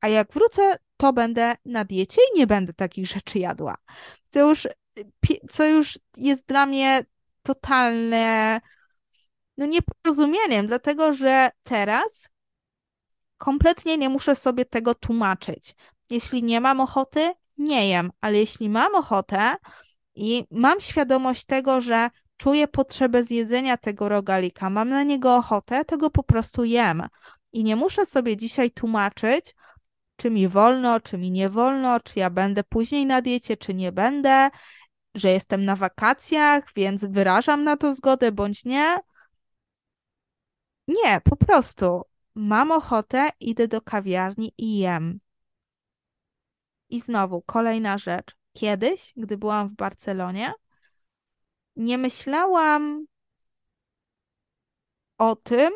a 0.00 0.08
jak 0.08 0.32
wrócę, 0.32 0.76
to 0.96 1.12
będę 1.12 1.54
na 1.64 1.84
diecie 1.84 2.20
i 2.34 2.38
nie 2.38 2.46
będę 2.46 2.72
takich 2.72 3.06
rzeczy 3.06 3.38
jadła. 3.38 3.76
Co 4.28 4.48
już, 4.48 4.68
co 5.50 5.64
już 5.64 5.98
jest 6.16 6.46
dla 6.46 6.66
mnie 6.66 7.04
totalne 7.42 8.60
no 9.56 9.66
nieporozumieniem, 9.66 10.66
dlatego 10.66 11.12
że 11.12 11.50
teraz 11.62 12.28
kompletnie 13.38 13.98
nie 13.98 14.08
muszę 14.08 14.34
sobie 14.34 14.64
tego 14.64 14.94
tłumaczyć. 14.94 15.74
Jeśli 16.10 16.42
nie 16.42 16.60
mam 16.60 16.80
ochoty, 16.80 17.32
nie 17.58 17.88
jem, 17.88 18.10
ale 18.20 18.38
jeśli 18.38 18.68
mam 18.68 18.94
ochotę 18.94 19.56
i 20.14 20.44
mam 20.50 20.80
świadomość 20.80 21.44
tego, 21.44 21.80
że 21.80 22.10
czuję 22.36 22.68
potrzebę 22.68 23.24
zjedzenia 23.24 23.76
tego 23.76 24.08
rogalika, 24.08 24.70
mam 24.70 24.88
na 24.88 25.02
niego 25.02 25.36
ochotę, 25.36 25.84
to 25.84 25.96
go 25.96 26.10
po 26.10 26.22
prostu 26.22 26.64
jem. 26.64 27.02
I 27.52 27.64
nie 27.64 27.76
muszę 27.76 28.06
sobie 28.06 28.36
dzisiaj 28.36 28.70
tłumaczyć, 28.70 29.54
czy 30.16 30.30
mi 30.30 30.48
wolno, 30.48 31.00
czy 31.00 31.18
mi 31.18 31.30
nie 31.30 31.50
wolno, 31.50 32.00
czy 32.00 32.18
ja 32.18 32.30
będę 32.30 32.64
później 32.64 33.06
na 33.06 33.22
diecie, 33.22 33.56
czy 33.56 33.74
nie 33.74 33.92
będę, 33.92 34.50
że 35.14 35.30
jestem 35.30 35.64
na 35.64 35.76
wakacjach, 35.76 36.64
więc 36.76 37.04
wyrażam 37.04 37.64
na 37.64 37.76
to 37.76 37.94
zgodę 37.94 38.32
bądź 38.32 38.64
nie. 38.64 38.96
Nie, 40.88 41.20
po 41.24 41.36
prostu 41.36 42.02
mam 42.34 42.70
ochotę, 42.70 43.28
idę 43.40 43.68
do 43.68 43.80
kawiarni 43.80 44.52
i 44.58 44.78
jem. 44.78 45.20
I 46.90 47.00
znowu 47.00 47.42
kolejna 47.42 47.98
rzecz. 47.98 48.36
Kiedyś, 48.52 49.12
gdy 49.16 49.36
byłam 49.36 49.68
w 49.68 49.72
Barcelonie, 49.72 50.52
nie 51.76 51.98
myślałam 51.98 53.06
o 55.18 55.36
tym, 55.36 55.72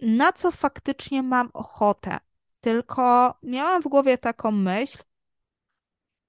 na 0.00 0.32
co 0.32 0.50
faktycznie 0.50 1.22
mam 1.22 1.50
ochotę. 1.52 2.18
Tylko 2.60 3.34
miałam 3.42 3.82
w 3.82 3.88
głowie 3.88 4.18
taką 4.18 4.50
myśl: 4.50 4.98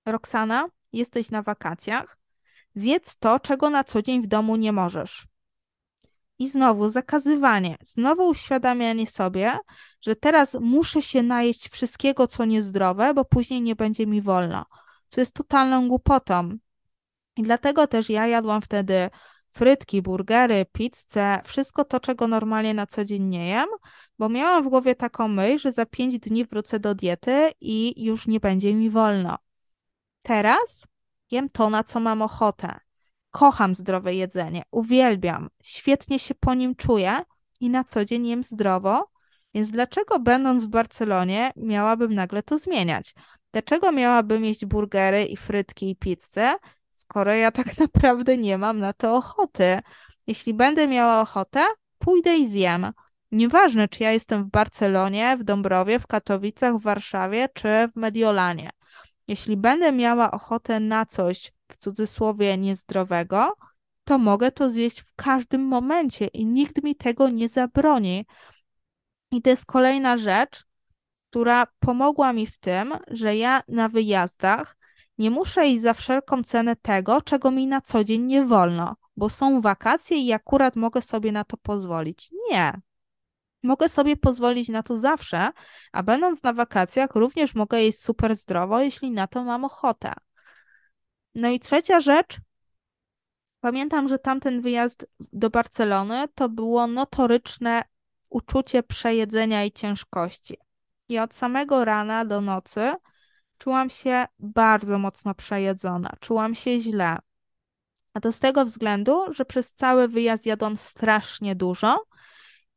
Roxana, 0.05 0.67
jesteś 0.93 1.31
na 1.31 1.41
wakacjach, 1.41 2.17
zjedz 2.75 3.17
to, 3.17 3.39
czego 3.39 3.69
na 3.69 3.83
co 3.83 4.01
dzień 4.01 4.21
w 4.21 4.27
domu 4.27 4.55
nie 4.55 4.71
możesz. 4.71 5.27
I 6.39 6.49
znowu 6.49 6.89
zakazywanie, 6.89 7.77
znowu 7.81 8.29
uświadamianie 8.29 9.07
sobie, 9.07 9.57
że 10.01 10.15
teraz 10.15 10.57
muszę 10.61 11.01
się 11.01 11.23
najeść 11.23 11.69
wszystkiego, 11.69 12.27
co 12.27 12.45
niezdrowe, 12.45 13.13
bo 13.13 13.25
później 13.25 13.61
nie 13.61 13.75
będzie 13.75 14.07
mi 14.07 14.21
wolno, 14.21 14.65
co 15.09 15.21
jest 15.21 15.35
totalną 15.35 15.87
głupotą. 15.87 16.49
I 17.37 17.43
dlatego 17.43 17.87
też 17.87 18.09
ja 18.09 18.27
jadłam 18.27 18.61
wtedy 18.61 19.09
frytki, 19.51 20.01
burgery, 20.01 20.65
pizzę, 20.71 21.41
wszystko 21.45 21.85
to, 21.85 21.99
czego 21.99 22.27
normalnie 22.27 22.73
na 22.73 22.87
co 22.87 23.05
dzień 23.05 23.23
nie 23.23 23.47
jem, 23.47 23.69
bo 24.19 24.29
miałam 24.29 24.63
w 24.63 24.69
głowie 24.69 24.95
taką 24.95 25.27
myśl, 25.27 25.57
że 25.57 25.71
za 25.71 25.85
pięć 25.85 26.19
dni 26.19 26.45
wrócę 26.45 26.79
do 26.79 26.95
diety 26.95 27.51
i 27.61 28.05
już 28.05 28.27
nie 28.27 28.39
będzie 28.39 28.73
mi 28.73 28.89
wolno. 28.89 29.37
Teraz 30.21 30.87
jem 31.31 31.49
to, 31.49 31.69
na 31.69 31.83
co 31.83 31.99
mam 31.99 32.21
ochotę. 32.21 32.79
Kocham 33.31 33.75
zdrowe 33.75 34.15
jedzenie, 34.15 34.63
uwielbiam, 34.71 35.49
świetnie 35.63 36.19
się 36.19 36.35
po 36.35 36.53
nim 36.53 36.75
czuję 36.75 37.21
i 37.59 37.69
na 37.69 37.83
co 37.83 38.05
dzień 38.05 38.27
jem 38.27 38.43
zdrowo, 38.43 39.07
więc 39.53 39.71
dlaczego 39.71 40.19
będąc 40.19 40.65
w 40.65 40.69
Barcelonie 40.69 41.51
miałabym 41.55 42.13
nagle 42.13 42.43
to 42.43 42.57
zmieniać? 42.57 43.13
Dlaczego 43.51 43.91
miałabym 43.91 44.45
jeść 44.45 44.65
burgery 44.65 45.23
i 45.23 45.37
frytki 45.37 45.89
i 45.89 45.95
pizzę, 45.95 46.55
skoro 46.91 47.33
ja 47.33 47.51
tak 47.51 47.77
naprawdę 47.79 48.37
nie 48.37 48.57
mam 48.57 48.79
na 48.79 48.93
to 48.93 49.15
ochoty? 49.15 49.79
Jeśli 50.27 50.53
będę 50.53 50.87
miała 50.87 51.21
ochotę, 51.21 51.65
pójdę 51.99 52.37
i 52.37 52.47
zjem. 52.47 52.91
Nieważne, 53.31 53.87
czy 53.87 54.03
ja 54.03 54.11
jestem 54.11 54.43
w 54.43 54.49
Barcelonie, 54.49 55.37
w 55.37 55.43
Dąbrowie, 55.43 55.99
w 55.99 56.07
Katowicach, 56.07 56.77
w 56.77 56.81
Warszawie 56.81 57.49
czy 57.53 57.67
w 57.67 57.95
Mediolanie. 57.95 58.69
Jeśli 59.27 59.57
będę 59.57 59.91
miała 59.91 60.31
ochotę 60.31 60.79
na 60.79 61.05
coś, 61.05 61.51
w 61.67 61.77
cudzysłowie, 61.77 62.57
niezdrowego, 62.57 63.53
to 64.03 64.17
mogę 64.17 64.51
to 64.51 64.69
zjeść 64.69 64.99
w 64.99 65.15
każdym 65.15 65.61
momencie 65.61 66.27
i 66.27 66.45
nikt 66.45 66.83
mi 66.83 66.95
tego 66.95 67.29
nie 67.29 67.49
zabroni. 67.49 68.25
I 69.31 69.41
to 69.41 69.49
jest 69.49 69.65
kolejna 69.65 70.17
rzecz, 70.17 70.65
która 71.29 71.67
pomogła 71.79 72.33
mi 72.33 72.47
w 72.47 72.57
tym, 72.57 72.93
że 73.07 73.35
ja 73.35 73.63
na 73.67 73.89
wyjazdach 73.89 74.75
nie 75.17 75.31
muszę 75.31 75.67
iść 75.67 75.81
za 75.81 75.93
wszelką 75.93 76.43
cenę 76.43 76.75
tego, 76.75 77.21
czego 77.21 77.51
mi 77.51 77.67
na 77.67 77.81
co 77.81 78.03
dzień 78.03 78.21
nie 78.21 78.45
wolno, 78.45 78.95
bo 79.17 79.29
są 79.29 79.61
wakacje 79.61 80.17
i 80.17 80.33
akurat 80.33 80.75
mogę 80.75 81.01
sobie 81.01 81.31
na 81.31 81.43
to 81.43 81.57
pozwolić. 81.57 82.29
Nie. 82.49 82.81
Mogę 83.63 83.89
sobie 83.89 84.17
pozwolić 84.17 84.69
na 84.69 84.83
to 84.83 84.99
zawsze, 84.99 85.49
a 85.91 86.03
będąc 86.03 86.43
na 86.43 86.53
wakacjach 86.53 87.15
również 87.15 87.55
mogę 87.55 87.81
jeść 87.81 87.99
super 87.99 88.35
zdrowo, 88.35 88.81
jeśli 88.81 89.11
na 89.11 89.27
to 89.27 89.43
mam 89.43 89.65
ochotę. 89.65 90.13
No 91.35 91.49
i 91.49 91.59
trzecia 91.59 91.99
rzecz. 91.99 92.37
Pamiętam, 93.59 94.07
że 94.07 94.19
tamten 94.19 94.61
wyjazd 94.61 95.05
do 95.33 95.49
Barcelony 95.49 96.27
to 96.35 96.49
było 96.49 96.87
notoryczne 96.87 97.83
uczucie 98.31 98.83
przejedzenia 98.83 99.63
i 99.65 99.71
ciężkości. 99.71 100.57
I 101.09 101.19
od 101.19 101.35
samego 101.35 101.85
rana 101.85 102.25
do 102.25 102.41
nocy 102.41 102.93
czułam 103.57 103.89
się 103.89 104.25
bardzo 104.39 104.99
mocno 104.99 105.35
przejedzona, 105.35 106.09
czułam 106.19 106.55
się 106.55 106.79
źle. 106.79 107.17
A 108.13 108.19
to 108.19 108.31
z 108.31 108.39
tego 108.39 108.65
względu, 108.65 109.33
że 109.33 109.45
przez 109.45 109.73
cały 109.73 110.07
wyjazd 110.07 110.45
jadłam 110.45 110.77
strasznie 110.77 111.55
dużo, 111.55 112.03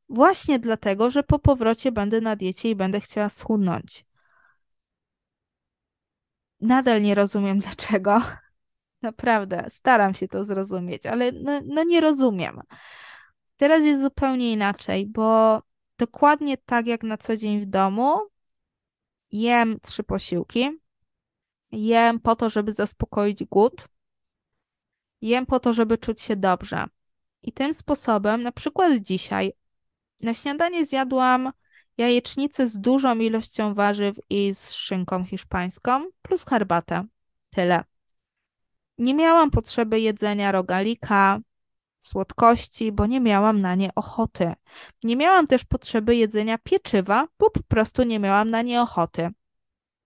właśnie 0.09 0.59
dlatego, 0.59 1.11
że 1.11 1.23
po 1.23 1.39
powrocie 1.39 1.93
będę 1.93 2.21
na 2.21 2.37
diecie 2.37 2.71
i 2.71 2.77
będę 2.77 3.01
chciała 3.01 3.29
schudnąć. 3.29 4.05
Nadal 6.61 7.03
nie 7.03 7.15
rozumiem 7.15 7.61
dlaczego. 7.65 8.23
Naprawdę, 9.03 9.65
staram 9.69 10.15
się 10.15 10.29
to 10.29 10.45
zrozumieć, 10.45 11.07
ale 11.07 11.33
no, 11.33 11.61
no 11.65 11.85
nie 11.85 12.01
rozumiem. 12.01 12.61
Teraz 13.57 13.85
jest 13.85 14.03
zupełnie 14.03 14.53
inaczej, 14.53 15.07
bo 15.07 15.63
dokładnie 15.99 16.57
tak 16.57 16.87
jak 16.87 17.03
na 17.03 17.19
co 17.19 17.37
dzień 17.37 17.61
w 17.61 17.67
domu, 17.67 18.19
jem 19.33 19.81
trzy 19.81 20.03
posiłki. 20.03 20.71
Jem 21.73 22.21
po 22.21 22.37
to, 22.37 22.51
żeby 22.51 22.73
zaspokoić 22.73 23.45
głód. 23.45 23.89
Jem 25.21 25.47
po 25.47 25.61
to, 25.61 25.75
żeby 25.75 25.99
czuć 25.99 26.21
się 26.21 26.37
dobrze. 26.37 26.85
I 27.43 27.53
tym 27.53 27.75
sposobem, 27.75 28.43
na 28.43 28.53
przykład 28.53 28.93
dzisiaj, 28.97 29.53
na 30.23 30.35
śniadanie 30.35 30.85
zjadłam 30.85 31.53
jajecznicę 31.99 32.69
z 32.69 32.81
dużą 32.81 33.19
ilością 33.19 33.75
warzyw 33.75 34.17
i 34.31 34.55
z 34.55 34.73
szynką 34.73 35.25
hiszpańską, 35.25 36.05
plus 36.23 36.45
herbatę. 36.45 37.05
Tyle. 37.51 37.85
Nie 38.99 39.15
miałam 39.15 39.51
potrzeby 39.51 40.01
jedzenia 40.01 40.53
rogalika, 40.53 41.41
słodkości, 42.09 42.93
bo 42.93 43.07
nie 43.07 43.21
miałam 43.21 43.61
na 43.61 43.75
nie 43.75 43.95
ochoty. 43.95 44.53
Nie 45.05 45.17
miałam 45.17 45.47
też 45.47 45.65
potrzeby 45.65 46.17
jedzenia 46.17 46.59
pieczywa, 46.59 47.29
bo 47.39 47.51
po 47.51 47.63
prostu 47.63 48.03
nie 48.03 48.19
miałam 48.19 48.51
na 48.51 48.63
nie 48.63 48.83
ochoty. 48.83 49.31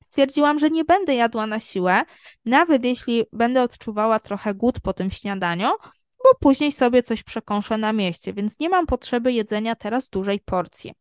Stwierdziłam, 0.03 0.59
że 0.59 0.70
nie 0.70 0.84
będę 0.84 1.14
jadła 1.14 1.46
na 1.46 1.61
siłę, 1.61 2.03
nawet 2.44 2.84
jeśli 2.84 3.24
będę 3.32 3.62
odczuwała 3.62 4.20
trochę 4.20 4.55
głód 4.55 4.80
po 4.80 4.92
tym 4.92 5.11
śniadaniu, 5.11 5.68
bo 6.24 6.38
później 6.40 6.72
sobie 6.72 7.03
coś 7.03 7.22
przekąszę 7.22 7.78
na 7.78 7.92
mieście, 7.92 8.32
więc 8.32 8.61
nie 8.61 8.68
mam 8.68 8.86
potrzeby 8.86 9.32
jedzenia 9.32 9.74
teraz 9.74 10.09
dużej 10.09 10.40
porcji. 10.40 10.92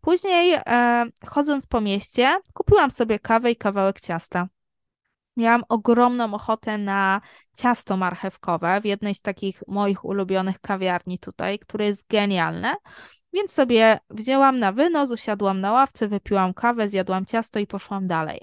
Później, 0.00 0.54
e, 0.66 1.04
chodząc 1.26 1.66
po 1.66 1.80
mieście, 1.80 2.36
kupiłam 2.54 2.90
sobie 2.90 3.18
kawę 3.18 3.50
i 3.50 3.56
kawałek 3.56 4.00
ciasta. 4.00 4.48
Miałam 5.36 5.64
ogromną 5.68 6.34
ochotę 6.34 6.78
na 6.78 7.20
ciasto 7.54 7.96
marchewkowe 7.96 8.80
w 8.80 8.84
jednej 8.84 9.14
z 9.14 9.20
takich 9.20 9.62
moich 9.68 10.04
ulubionych 10.04 10.60
kawiarni 10.60 11.18
tutaj, 11.18 11.58
które 11.58 11.86
jest 11.86 12.06
genialne. 12.08 12.74
Więc 13.32 13.52
sobie 13.52 13.98
wzięłam 14.10 14.58
na 14.58 14.72
wynos, 14.72 15.10
usiadłam 15.10 15.60
na 15.60 15.72
ławce, 15.72 16.08
wypiłam 16.08 16.54
kawę, 16.54 16.88
zjadłam 16.88 17.26
ciasto 17.26 17.58
i 17.58 17.66
poszłam 17.66 18.06
dalej. 18.06 18.40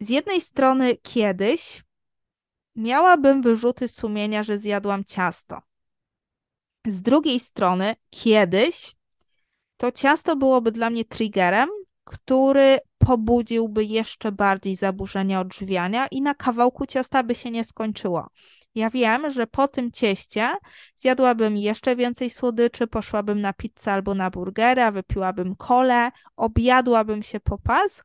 Z 0.00 0.08
jednej 0.08 0.40
strony 0.40 0.96
kiedyś 0.96 1.82
miałabym 2.76 3.42
wyrzuty 3.42 3.88
sumienia, 3.88 4.42
że 4.42 4.58
zjadłam 4.58 5.04
ciasto. 5.04 5.60
Z 6.86 7.02
drugiej 7.02 7.40
strony 7.40 7.94
kiedyś 8.10 8.94
to 9.76 9.92
ciasto 9.92 10.36
byłoby 10.36 10.72
dla 10.72 10.90
mnie 10.90 11.04
triggerem, 11.04 11.68
który 12.04 12.78
pobudziłby 13.08 13.84
jeszcze 13.84 14.32
bardziej 14.32 14.76
zaburzenia 14.76 15.40
odżywiania 15.40 16.06
i 16.06 16.22
na 16.22 16.34
kawałku 16.34 16.86
ciasta 16.86 17.22
by 17.22 17.34
się 17.34 17.50
nie 17.50 17.64
skończyło. 17.64 18.30
Ja 18.74 18.90
wiem, 18.90 19.30
że 19.30 19.46
po 19.46 19.68
tym 19.68 19.92
cieście 19.92 20.50
zjadłabym 20.96 21.56
jeszcze 21.56 21.96
więcej 21.96 22.30
słodyczy, 22.30 22.86
poszłabym 22.86 23.40
na 23.40 23.52
pizzę 23.52 23.92
albo 23.92 24.14
na 24.14 24.30
burgera, 24.30 24.92
wypiłabym 24.92 25.56
kole, 25.56 26.10
objadłabym 26.36 27.22
się 27.22 27.40
po 27.40 27.58
pas, 27.58 28.04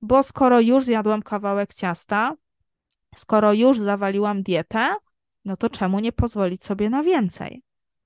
bo 0.00 0.22
skoro 0.22 0.60
już 0.60 0.84
zjadłam 0.84 1.22
kawałek 1.22 1.74
ciasta, 1.74 2.34
skoro 3.16 3.52
już 3.52 3.78
zawaliłam 3.78 4.42
dietę, 4.42 4.88
no 5.44 5.56
to 5.56 5.70
czemu 5.70 6.00
nie 6.00 6.12
pozwolić 6.12 6.64
sobie 6.64 6.90
na 6.90 7.02
więcej? 7.02 7.62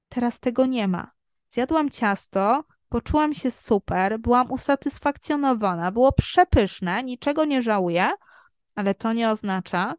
Teraz 0.09 0.41
tego 0.41 0.67
nie 0.67 0.89
ma. 0.89 1.11
Zjadłam 1.49 1.91
ciasto, 1.91 2.65
Poczułam 2.91 3.35
się 3.35 3.51
super, 3.51 4.19
byłam 4.19 4.51
usatysfakcjonowana, 4.53 5.93
było 5.93 6.13
przepyszne, 6.13 7.05
niczego 7.05 7.45
nie 7.45 7.63
żałuję, 7.63 8.11
ale 8.75 8.95
to 8.95 9.13
nie 9.13 9.31
oznacza, 9.31 9.95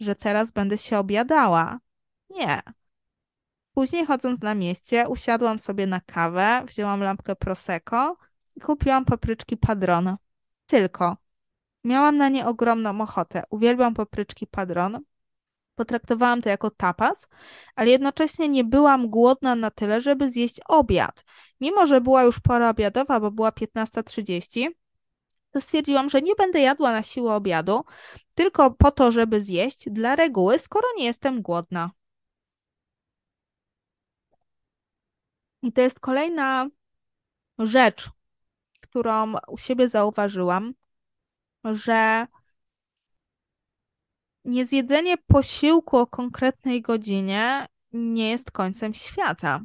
że 0.00 0.14
teraz 0.14 0.50
będę 0.50 0.78
się 0.78 0.98
obiadała. 0.98 1.78
Nie. 2.30 2.62
Później 3.74 4.06
chodząc 4.06 4.42
na 4.42 4.54
mieście, 4.54 5.08
usiadłam 5.08 5.58
sobie 5.58 5.86
na 5.86 6.00
kawę, 6.00 6.62
wzięłam 6.66 7.00
lampkę 7.00 7.36
Prosecco 7.36 8.16
i 8.56 8.60
kupiłam 8.60 9.04
papryczki 9.04 9.56
Padron. 9.56 10.16
Tylko. 10.66 11.16
Miałam 11.84 12.16
na 12.16 12.28
nie 12.28 12.46
ogromną 12.46 13.00
ochotę. 13.00 13.42
Uwielbiam 13.50 13.94
papryczki 13.94 14.46
padron. 14.46 15.00
Potraktowałam 15.76 16.42
to 16.42 16.48
jako 16.48 16.70
tapas, 16.70 17.28
ale 17.74 17.90
jednocześnie 17.90 18.48
nie 18.48 18.64
byłam 18.64 19.08
głodna 19.08 19.54
na 19.54 19.70
tyle, 19.70 20.00
żeby 20.00 20.30
zjeść 20.30 20.60
obiad. 20.68 21.24
Mimo, 21.60 21.86
że 21.86 22.00
była 22.00 22.22
już 22.22 22.40
pora 22.40 22.70
obiadowa, 22.70 23.20
bo 23.20 23.30
była 23.30 23.50
15.30, 23.50 24.68
to 25.50 25.60
stwierdziłam, 25.60 26.10
że 26.10 26.22
nie 26.22 26.34
będę 26.34 26.60
jadła 26.60 26.92
na 26.92 27.02
siłę 27.02 27.34
obiadu, 27.34 27.84
tylko 28.34 28.70
po 28.70 28.90
to, 28.90 29.12
żeby 29.12 29.40
zjeść 29.40 29.90
dla 29.90 30.16
reguły, 30.16 30.58
skoro 30.58 30.88
nie 30.96 31.04
jestem 31.04 31.42
głodna. 31.42 31.90
I 35.62 35.72
to 35.72 35.80
jest 35.80 36.00
kolejna 36.00 36.68
rzecz, 37.58 38.10
którą 38.80 39.34
u 39.48 39.58
siebie 39.58 39.88
zauważyłam, 39.88 40.74
że 41.64 42.26
niezjedzenie 44.46 45.16
posiłku 45.16 45.96
o 45.96 46.06
konkretnej 46.06 46.82
godzinie 46.82 47.66
nie 47.92 48.30
jest 48.30 48.50
końcem 48.50 48.94
świata. 48.94 49.60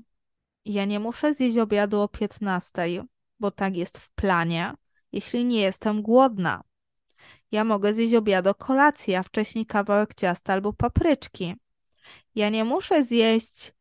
Ja 0.65 0.85
nie 0.85 0.99
muszę 0.99 1.33
zjeść 1.33 1.57
obiadu 1.57 2.01
o 2.01 2.07
15, 2.07 3.03
bo 3.39 3.51
tak 3.51 3.77
jest 3.77 3.97
w 3.97 4.11
planie, 4.11 4.73
jeśli 5.11 5.45
nie 5.45 5.61
jestem 5.61 6.01
głodna. 6.01 6.63
Ja 7.51 7.63
mogę 7.63 7.93
zjeść 7.93 8.13
obiad 8.13 8.47
o 8.47 8.55
kolacji, 8.55 9.15
a 9.15 9.23
wcześniej 9.23 9.65
kawałek 9.65 10.13
ciasta 10.13 10.53
albo 10.53 10.73
papryczki. 10.73 11.55
Ja 12.35 12.49
nie 12.49 12.65
muszę 12.65 13.03
zjeść 13.03 13.73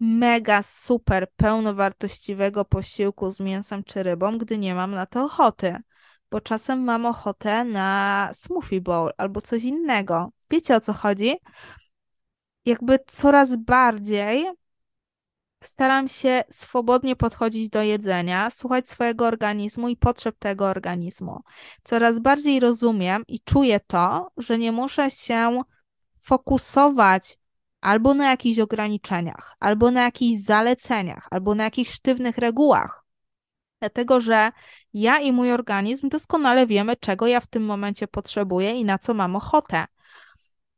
mega 0.00 0.62
super 0.62 1.26
pełnowartościowego 1.36 2.64
posiłku 2.64 3.30
z 3.30 3.40
mięsem 3.40 3.84
czy 3.84 4.02
rybą, 4.02 4.38
gdy 4.38 4.58
nie 4.58 4.74
mam 4.74 4.90
na 4.90 5.06
to 5.06 5.24
ochoty. 5.24 5.76
Bo 6.30 6.40
czasem 6.40 6.84
mam 6.84 7.06
ochotę 7.06 7.64
na 7.64 8.28
smoothie 8.32 8.80
bowl 8.80 9.12
albo 9.16 9.40
coś 9.40 9.64
innego. 9.64 10.30
Wiecie 10.50 10.76
o 10.76 10.80
co 10.80 10.92
chodzi? 10.92 11.36
Jakby 12.64 12.98
coraz 13.06 13.56
bardziej 13.56 14.46
staram 15.64 16.08
się 16.08 16.44
swobodnie 16.50 17.16
podchodzić 17.16 17.70
do 17.70 17.82
jedzenia, 17.82 18.50
słuchać 18.50 18.88
swojego 18.88 19.26
organizmu 19.26 19.88
i 19.88 19.96
potrzeb 19.96 20.36
tego 20.38 20.66
organizmu. 20.66 21.40
Coraz 21.84 22.18
bardziej 22.18 22.60
rozumiem 22.60 23.24
i 23.28 23.40
czuję 23.40 23.80
to, 23.80 24.30
że 24.36 24.58
nie 24.58 24.72
muszę 24.72 25.10
się 25.10 25.62
fokusować 26.20 27.38
albo 27.80 28.14
na 28.14 28.30
jakichś 28.30 28.58
ograniczeniach, 28.58 29.56
albo 29.60 29.90
na 29.90 30.02
jakichś 30.02 30.42
zaleceniach, 30.42 31.28
albo 31.30 31.54
na 31.54 31.64
jakichś 31.64 31.90
sztywnych 31.90 32.38
regułach. 32.38 33.04
Dlatego, 33.80 34.20
że 34.20 34.50
ja 35.00 35.20
i 35.20 35.32
mój 35.32 35.52
organizm 35.52 36.08
doskonale 36.08 36.66
wiemy, 36.66 36.96
czego 36.96 37.26
ja 37.26 37.40
w 37.40 37.46
tym 37.46 37.64
momencie 37.64 38.08
potrzebuję 38.08 38.80
i 38.80 38.84
na 38.84 38.98
co 38.98 39.14
mam 39.14 39.36
ochotę. 39.36 39.84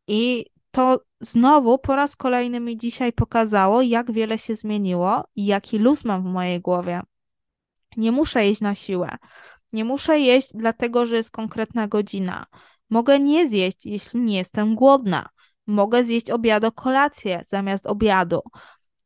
I 0.07 0.47
to 0.71 1.01
znowu 1.21 1.79
po 1.79 1.97
raz 1.97 2.17
kolejny 2.17 2.61
mi 2.61 2.77
dzisiaj 2.77 3.13
pokazało, 3.13 3.83
jak 3.83 4.13
wiele 4.13 4.39
się 4.39 4.57
zmieniło 4.57 5.25
i 5.37 5.47
jaki 5.47 5.79
luz 5.79 6.05
mam 6.05 6.23
w 6.23 6.27
mojej 6.27 6.61
głowie. 6.61 7.01
Nie 7.97 8.13
muszę 8.13 8.47
jeść 8.47 8.61
na 8.61 8.75
siłę. 8.75 9.17
Nie 9.73 9.85
muszę 9.85 10.21
jeść 10.21 10.49
dlatego, 10.55 11.07
że 11.07 11.17
jest 11.17 11.31
konkretna 11.31 11.89
godzina. 11.89 12.47
Mogę 12.91 13.19
nie 13.19 13.49
zjeść, 13.49 13.87
jeśli 13.87 14.21
nie 14.21 14.37
jestem 14.37 14.75
głodna. 14.75 15.29
Mogę 15.67 16.05
zjeść 16.05 16.31
obiad 16.31 16.65
kolację 16.75 17.43
zamiast 17.47 17.87
obiadu. 17.87 18.41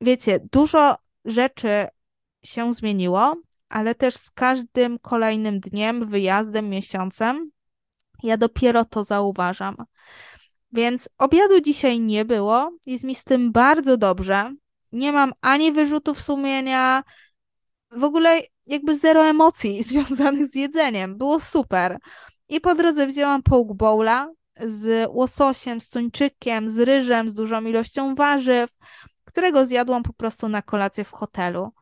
Wiecie, 0.00 0.40
dużo 0.52 0.96
rzeczy 1.24 1.86
się 2.44 2.74
zmieniło, 2.74 3.36
ale 3.74 3.94
też 3.94 4.14
z 4.14 4.30
każdym 4.30 4.98
kolejnym 4.98 5.60
dniem, 5.60 6.06
wyjazdem, 6.06 6.68
miesiącem, 6.68 7.50
ja 8.22 8.36
dopiero 8.36 8.84
to 8.84 9.04
zauważam. 9.04 9.76
Więc 10.72 11.08
obiadu 11.18 11.60
dzisiaj 11.60 12.00
nie 12.00 12.24
było, 12.24 12.70
jest 12.86 13.04
mi 13.04 13.14
z 13.14 13.24
tym 13.24 13.52
bardzo 13.52 13.96
dobrze. 13.96 14.54
Nie 14.92 15.12
mam 15.12 15.32
ani 15.40 15.72
wyrzutów 15.72 16.22
sumienia, 16.22 17.04
w 17.90 18.04
ogóle 18.04 18.40
jakby 18.66 18.98
zero 18.98 19.26
emocji 19.26 19.82
związanych 19.88 20.46
z 20.46 20.54
jedzeniem. 20.54 21.18
Było 21.18 21.40
super. 21.40 21.98
I 22.48 22.60
po 22.60 22.74
drodze 22.74 23.06
wzięłam 23.06 23.42
połk 23.42 23.76
bowla 23.76 24.28
z 24.66 25.08
łososiem, 25.10 25.80
z 25.80 25.90
tuńczykiem, 25.90 26.70
z 26.70 26.78
ryżem, 26.78 27.30
z 27.30 27.34
dużą 27.34 27.64
ilością 27.64 28.14
warzyw, 28.14 28.70
którego 29.24 29.66
zjadłam 29.66 30.02
po 30.02 30.12
prostu 30.12 30.48
na 30.48 30.62
kolację 30.62 31.04
w 31.04 31.12
hotelu. 31.12 31.72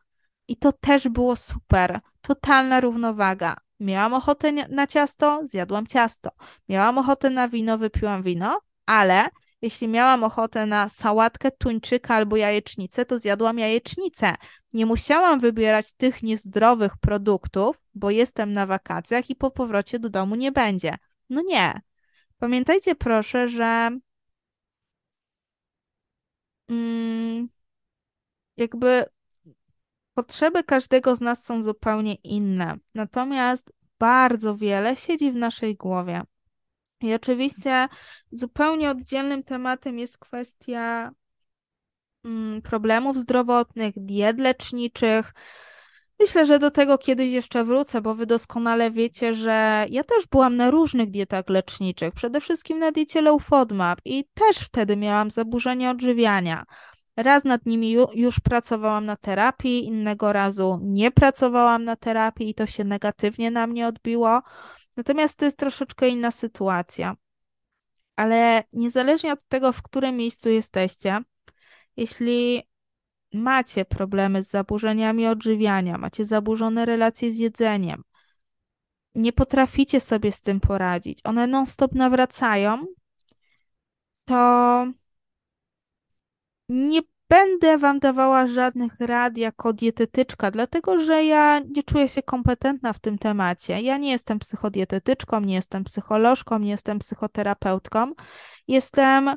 I 0.47 0.57
to 0.57 0.71
też 0.71 1.09
było 1.09 1.35
super. 1.35 1.99
Totalna 2.21 2.81
równowaga. 2.81 3.57
Miałam 3.79 4.13
ochotę 4.13 4.51
na 4.51 4.87
ciasto, 4.87 5.41
zjadłam 5.45 5.87
ciasto. 5.87 6.29
Miałam 6.69 6.97
ochotę 6.97 7.29
na 7.29 7.49
wino, 7.49 7.77
wypiłam 7.77 8.23
wino, 8.23 8.61
ale 8.85 9.29
jeśli 9.61 9.87
miałam 9.87 10.23
ochotę 10.23 10.65
na 10.65 10.89
sałatkę 10.89 11.51
tuńczyka 11.51 12.15
albo 12.15 12.35
jajecznicę, 12.35 13.05
to 13.05 13.19
zjadłam 13.19 13.59
jajecznicę. 13.59 14.35
Nie 14.73 14.85
musiałam 14.85 15.39
wybierać 15.39 15.93
tych 15.93 16.23
niezdrowych 16.23 16.97
produktów, 16.97 17.81
bo 17.95 18.09
jestem 18.11 18.53
na 18.53 18.65
wakacjach 18.65 19.29
i 19.29 19.35
po 19.35 19.51
powrocie 19.51 19.99
do 19.99 20.09
domu 20.09 20.35
nie 20.35 20.51
będzie. 20.51 20.95
No 21.29 21.41
nie. 21.41 21.81
Pamiętajcie 22.37 22.95
proszę, 22.95 23.47
że 23.47 23.89
mm, 26.69 27.49
jakby 28.57 29.05
potrzeby 30.13 30.63
każdego 30.63 31.15
z 31.15 31.21
nas 31.21 31.45
są 31.45 31.63
zupełnie 31.63 32.15
inne. 32.15 32.77
Natomiast 32.95 33.71
bardzo 33.99 34.57
wiele 34.57 34.95
siedzi 34.95 35.31
w 35.31 35.35
naszej 35.35 35.75
głowie. 35.75 36.21
I 37.01 37.13
oczywiście 37.13 37.87
zupełnie 38.31 38.89
oddzielnym 38.89 39.43
tematem 39.43 39.99
jest 39.99 40.17
kwestia 40.17 41.11
mm, 42.25 42.61
problemów 42.61 43.17
zdrowotnych, 43.17 43.93
diet 43.97 44.39
leczniczych. 44.39 45.33
Myślę, 46.19 46.45
że 46.45 46.59
do 46.59 46.71
tego 46.71 46.97
kiedyś 46.97 47.31
jeszcze 47.31 47.63
wrócę, 47.63 48.01
bo 48.01 48.15
wy 48.15 48.25
doskonale 48.25 48.91
wiecie, 48.91 49.35
że 49.35 49.85
ja 49.89 50.03
też 50.03 50.27
byłam 50.27 50.55
na 50.55 50.71
różnych 50.71 51.11
dietach 51.11 51.49
leczniczych, 51.49 52.13
przede 52.13 52.41
wszystkim 52.41 52.79
na 52.79 52.91
diecie 52.91 53.21
low 53.21 53.43
FODMAP 53.43 53.99
i 54.05 54.25
też 54.33 54.57
wtedy 54.57 54.97
miałam 54.97 55.31
zaburzenia 55.31 55.91
odżywiania. 55.91 56.63
Raz 57.17 57.43
nad 57.43 57.65
nimi 57.65 57.91
już 58.15 58.39
pracowałam 58.39 59.05
na 59.05 59.15
terapii, 59.15 59.85
innego 59.85 60.33
razu 60.33 60.79
nie 60.81 61.11
pracowałam 61.11 61.83
na 61.83 61.95
terapii 61.95 62.49
i 62.49 62.53
to 62.53 62.65
się 62.65 62.83
negatywnie 62.83 63.51
na 63.51 63.67
mnie 63.67 63.87
odbiło. 63.87 64.41
Natomiast 64.97 65.37
to 65.37 65.45
jest 65.45 65.57
troszeczkę 65.57 66.09
inna 66.09 66.31
sytuacja. 66.31 67.15
Ale 68.15 68.63
niezależnie 68.73 69.33
od 69.33 69.43
tego, 69.47 69.71
w 69.71 69.81
którym 69.81 70.17
miejscu 70.17 70.49
jesteście, 70.49 71.19
jeśli 71.97 72.63
macie 73.33 73.85
problemy 73.85 74.43
z 74.43 74.49
zaburzeniami 74.49 75.27
odżywiania, 75.27 75.97
macie 75.97 76.25
zaburzone 76.25 76.85
relacje 76.85 77.31
z 77.31 77.37
jedzeniem, 77.37 78.03
nie 79.15 79.33
potraficie 79.33 80.01
sobie 80.01 80.31
z 80.31 80.41
tym 80.41 80.59
poradzić, 80.59 81.19
one 81.23 81.47
non-stop 81.47 81.95
nawracają, 81.95 82.85
to 84.25 84.87
nie 86.69 87.01
będę 87.29 87.77
Wam 87.77 87.99
dawała 87.99 88.47
żadnych 88.47 88.99
rad 88.99 89.37
jako 89.37 89.73
dietetyczka, 89.73 90.51
dlatego 90.51 90.99
że 90.99 91.23
ja 91.23 91.59
nie 91.59 91.83
czuję 91.83 92.09
się 92.09 92.23
kompetentna 92.23 92.93
w 92.93 92.99
tym 92.99 93.17
temacie. 93.17 93.81
Ja 93.81 93.97
nie 93.97 94.11
jestem 94.11 94.39
psychodietetyczką, 94.39 95.41
nie 95.41 95.55
jestem 95.55 95.83
psycholożką, 95.83 96.59
nie 96.59 96.71
jestem 96.71 96.99
psychoterapeutką. 96.99 98.11
Jestem 98.67 99.35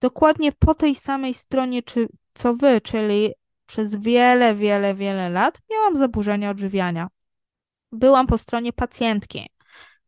dokładnie 0.00 0.52
po 0.52 0.74
tej 0.74 0.94
samej 0.94 1.34
stronie 1.34 1.82
czy, 1.82 2.08
co 2.34 2.54
Wy, 2.54 2.80
czyli 2.80 3.32
przez 3.66 3.96
wiele, 3.96 4.54
wiele, 4.54 4.94
wiele 4.94 5.30
lat 5.30 5.58
miałam 5.70 5.96
zaburzenia 5.96 6.50
odżywiania. 6.50 7.08
Byłam 7.92 8.26
po 8.26 8.38
stronie 8.38 8.72
pacjentki. 8.72 9.48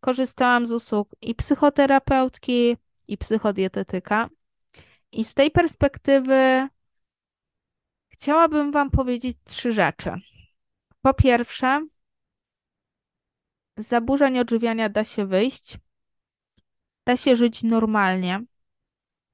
Korzystałam 0.00 0.66
z 0.66 0.72
usług 0.72 1.08
i 1.22 1.34
psychoterapeutki, 1.34 2.76
i 3.08 3.18
psychodietetyka. 3.18 4.28
I 5.12 5.24
z 5.24 5.34
tej 5.34 5.50
perspektywy 5.50 6.68
chciałabym 8.08 8.72
Wam 8.72 8.90
powiedzieć 8.90 9.36
trzy 9.44 9.72
rzeczy. 9.72 10.10
Po 11.02 11.14
pierwsze, 11.14 11.86
z 13.78 13.86
zaburzeń 13.86 14.38
odżywiania 14.38 14.88
da 14.88 15.04
się 15.04 15.26
wyjść, 15.26 15.78
da 17.06 17.16
się 17.16 17.36
żyć 17.36 17.62
normalnie, 17.62 18.44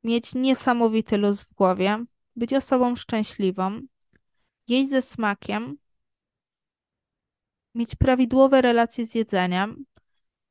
mieć 0.05 0.35
niesamowity 0.35 1.19
luz 1.19 1.41
w 1.41 1.55
głowie, 1.55 2.05
być 2.37 2.53
osobą 2.53 2.97
szczęśliwą, 2.97 3.81
jeść 4.69 4.91
ze 4.91 5.03
smakiem, 5.03 5.79
mieć 7.75 7.95
prawidłowe 7.95 8.63
relacje 8.63 9.07
z 9.07 9.15
jedzeniem, 9.15 9.85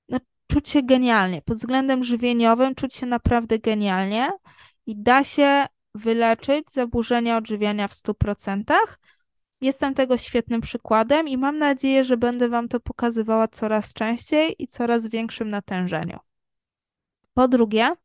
no, 0.09 0.17
czuć 0.47 0.69
się 0.69 0.83
genialnie. 0.83 1.41
Pod 1.41 1.57
względem 1.57 2.03
żywieniowym 2.03 2.75
czuć 2.75 2.95
się 2.95 3.05
naprawdę 3.05 3.59
genialnie 3.59 4.31
i 4.85 4.95
da 4.95 5.23
się 5.23 5.65
wyleczyć 5.95 6.71
zaburzenia 6.71 7.37
odżywiania 7.37 7.87
w 7.87 7.93
100%, 7.93 8.63
Jestem 9.63 9.93
tego 9.93 10.17
świetnym 10.17 10.61
przykładem 10.61 11.27
i 11.27 11.37
mam 11.37 11.57
nadzieję, 11.57 12.03
że 12.03 12.17
będę 12.17 12.49
Wam 12.49 12.67
to 12.67 12.79
pokazywała 12.79 13.47
coraz 13.47 13.93
częściej 13.93 14.55
i 14.59 14.67
coraz 14.67 15.07
większym 15.07 15.49
natężeniu. 15.49 16.19
Po 17.33 17.47
drugie, 17.47 17.95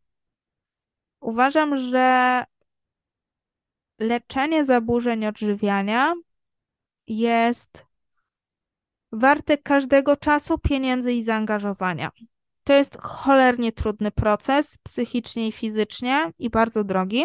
uważam, 1.20 1.79
że 1.79 2.45
leczenie 3.99 4.64
zaburzeń 4.64 5.26
odżywiania 5.26 6.14
jest 7.07 7.87
warte 9.12 9.59
każdego 9.59 10.16
czasu, 10.16 10.59
pieniędzy 10.59 11.12
i 11.12 11.24
zaangażowania. 11.24 12.11
To 12.69 12.75
jest 12.75 12.99
cholernie 13.03 13.73
trudny 13.73 14.11
proces 14.11 14.79
psychicznie 14.83 15.49
i 15.49 15.53
fizycznie 15.53 16.33
i 16.39 16.51
bardzo 16.51 16.85
drogi. 16.85 17.25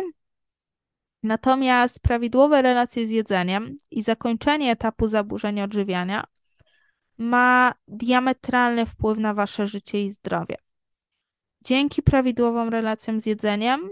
Natomiast 1.24 2.00
prawidłowe 2.00 2.62
relacje 2.62 3.08
z 3.08 3.10
jedzeniem 3.10 3.78
i 3.92 4.02
zakończenie 4.02 4.72
etapu 4.72 5.08
zaburzeń 5.08 5.62
odżywiania 5.62 6.24
ma 7.18 7.74
diametralny 7.88 8.86
wpływ 8.86 9.18
na 9.18 9.34
wasze 9.34 9.68
życie 9.68 10.04
i 10.04 10.10
zdrowie. 10.10 10.56
Dzięki 11.62 12.04
prawidłowym 12.04 12.70
relacjom 12.70 13.22
z 13.22 13.26
jedzeniem 13.26 13.90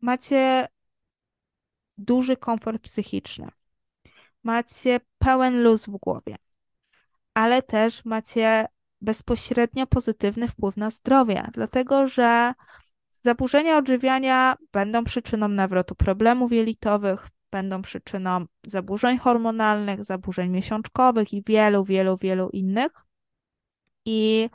macie 0.00 0.68
duży 1.98 2.36
komfort 2.36 2.82
psychiczny. 2.82 3.48
Macie 4.42 5.00
pełen 5.18 5.62
luz 5.62 5.86
w 5.86 5.96
głowie, 5.96 6.36
ale 7.34 7.62
też 7.62 8.04
macie 8.04 8.66
bezpośrednio 9.00 9.86
pozytywny 9.86 10.48
wpływ 10.48 10.76
na 10.76 10.90
zdrowie, 10.90 11.46
dlatego 11.52 12.08
że 12.08 12.52
zaburzenia 13.20 13.76
odżywiania 13.76 14.56
będą 14.72 15.04
przyczyną 15.04 15.48
nawrotu 15.48 15.94
problemów 15.94 16.52
jelitowych, 16.52 17.28
będą 17.50 17.82
przyczyną 17.82 18.44
zaburzeń 18.66 19.18
hormonalnych, 19.18 20.04
zaburzeń 20.04 20.50
miesiączkowych 20.50 21.32
i 21.32 21.42
wielu, 21.42 21.84
wielu, 21.84 22.16
wielu 22.16 22.48
innych. 22.48 22.92
I 24.04 24.50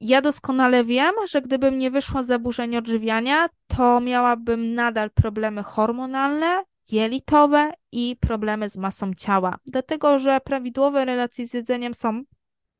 ja 0.00 0.22
doskonale 0.22 0.84
wiem, 0.84 1.14
że 1.30 1.42
gdybym 1.42 1.78
nie 1.78 1.90
wyszła 1.90 2.22
z 2.22 2.26
zaburzeń 2.26 2.76
odżywiania, 2.76 3.48
to 3.66 4.00
miałabym 4.00 4.74
nadal 4.74 5.10
problemy 5.10 5.62
hormonalne, 5.62 6.64
jelitowe 6.90 7.72
i 7.92 8.16
problemy 8.20 8.70
z 8.70 8.76
masą 8.76 9.14
ciała. 9.14 9.56
Dlatego, 9.66 10.18
że 10.18 10.40
prawidłowe 10.40 11.04
relacje 11.04 11.48
z 11.48 11.54
jedzeniem 11.54 11.94
są 11.94 12.22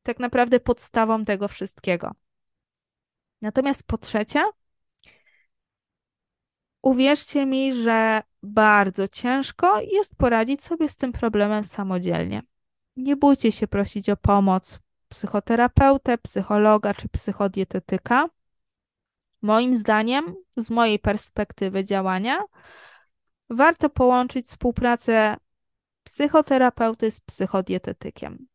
tak 0.03 0.19
naprawdę 0.19 0.59
podstawą 0.59 1.25
tego 1.25 1.47
wszystkiego. 1.47 2.11
Natomiast 3.41 3.83
po 3.83 3.97
trzecie, 3.97 4.43
uwierzcie 6.81 7.45
mi, 7.45 7.73
że 7.73 8.21
bardzo 8.43 9.07
ciężko 9.07 9.81
jest 9.81 10.15
poradzić 10.15 10.63
sobie 10.63 10.89
z 10.89 10.97
tym 10.97 11.11
problemem 11.11 11.63
samodzielnie. 11.63 12.41
Nie 12.95 13.15
bójcie 13.15 13.51
się 13.51 13.67
prosić 13.67 14.09
o 14.09 14.17
pomoc 14.17 14.79
psychoterapeutę, 15.09 16.17
psychologa 16.17 16.93
czy 16.93 17.09
psychodietetyka. 17.09 18.29
Moim 19.41 19.77
zdaniem, 19.77 20.35
z 20.57 20.69
mojej 20.69 20.99
perspektywy 20.99 21.83
działania, 21.83 22.39
warto 23.49 23.89
połączyć 23.89 24.47
współpracę 24.47 25.37
psychoterapeuty 26.03 27.11
z 27.11 27.21
psychodietetykiem. 27.21 28.48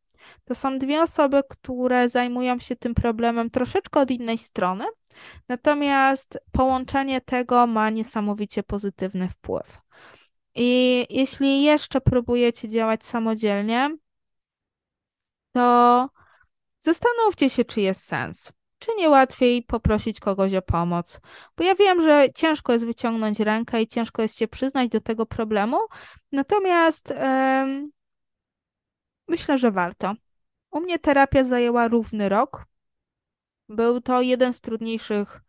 To 0.45 0.55
są 0.55 0.79
dwie 0.79 1.03
osoby, 1.03 1.43
które 1.49 2.09
zajmują 2.09 2.59
się 2.59 2.77
tym 2.77 2.95
problemem 2.95 3.51
troszeczkę 3.51 4.01
od 4.01 4.11
innej 4.11 4.39
strony, 4.39 4.85
natomiast 5.49 6.39
połączenie 6.53 7.21
tego 7.21 7.67
ma 7.67 7.91
niesamowicie 7.91 8.63
pozytywny 8.63 9.29
wpływ. 9.29 9.79
I 10.55 11.07
jeśli 11.11 11.63
jeszcze 11.63 12.01
próbujecie 12.01 12.69
działać 12.69 13.07
samodzielnie, 13.07 13.91
to 15.53 16.09
zastanówcie 16.79 17.51
się, 17.51 17.65
czy 17.65 17.81
jest 17.81 18.05
sens. 18.05 18.53
Czy 18.79 18.91
nie 18.97 19.11
łatwiej 19.11 19.63
poprosić 19.63 20.21
kogoś 20.21 20.55
o 20.55 20.63
pomoc? 20.63 21.21
Bo 21.57 21.65
ja 21.65 21.75
wiem, 21.75 22.03
że 22.03 22.27
ciężko 22.35 22.73
jest 22.73 22.87
wyciągnąć 22.87 23.41
rękę 23.41 23.83
i 23.83 23.87
ciężko 23.87 24.23
jest 24.23 24.39
się 24.39 24.49
przyznać 24.49 24.89
do 24.89 25.01
tego 25.01 25.27
problemu, 25.27 25.79
natomiast 26.33 27.09
yy, 27.11 27.89
myślę, 29.29 29.59
że 29.59 29.71
warto. 29.71 30.15
U 30.75 30.81
mnie 30.81 30.99
terapia 30.99 31.45
zajęła 31.45 31.89
równy 31.89 32.29
rok. 32.29 32.65
Był 33.69 34.01
to 34.01 34.23
jeden 34.23 34.53
z 34.53 34.61
trudniejszych 34.61 35.41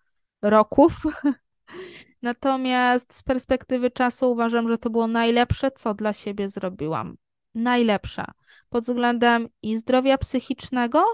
roków. 0.42 0.94
Natomiast 2.22 3.14
z 3.14 3.24
perspektywy 3.24 3.92
czasu 3.92 4.32
uważam, 4.32 4.70
że 4.70 4.78
to 4.78 4.90
było 4.90 5.08
najlepsze, 5.08 5.72
co 5.72 5.94
dla 5.94 6.14
siebie 6.14 6.50
zrobiłam. 6.50 7.18
Najlepsze 7.56 8.26
pod 8.70 8.84
względem 8.84 9.50
i 9.62 9.78
zdrowia 9.78 10.18
psychicznego, 10.18 11.06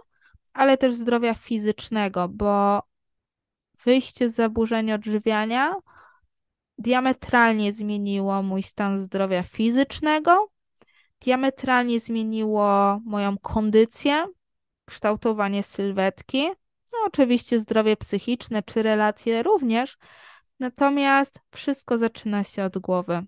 ale 0.54 0.78
też 0.78 0.94
zdrowia 0.94 1.34
fizycznego, 1.34 2.28
bo 2.28 2.82
wyjście 3.84 4.30
z 4.30 4.36
zaburzeń 4.36 4.92
odżywiania 4.92 5.76
diametralnie 6.78 7.74
zmieniło 7.74 8.44
mój 8.44 8.64
stan 8.64 9.00
zdrowia 9.00 9.44
fizycznego, 9.44 10.52
diametralnie 11.22 12.00
zmieniło 12.00 13.00
moją 13.06 13.38
kondycję, 13.38 14.28
kształtowanie 14.86 15.64
sylwetki, 15.64 16.48
no 16.94 17.00
oczywiście 17.08 17.60
zdrowie 17.60 17.98
psychiczne 17.98 18.64
czy 18.64 18.84
relacje 18.84 19.44
również, 19.44 19.98
natomiast 20.60 21.40
wszystko 21.52 21.98
zaczyna 21.98 22.44
się 22.44 22.64
od 22.64 22.78
głowy. 22.78 23.22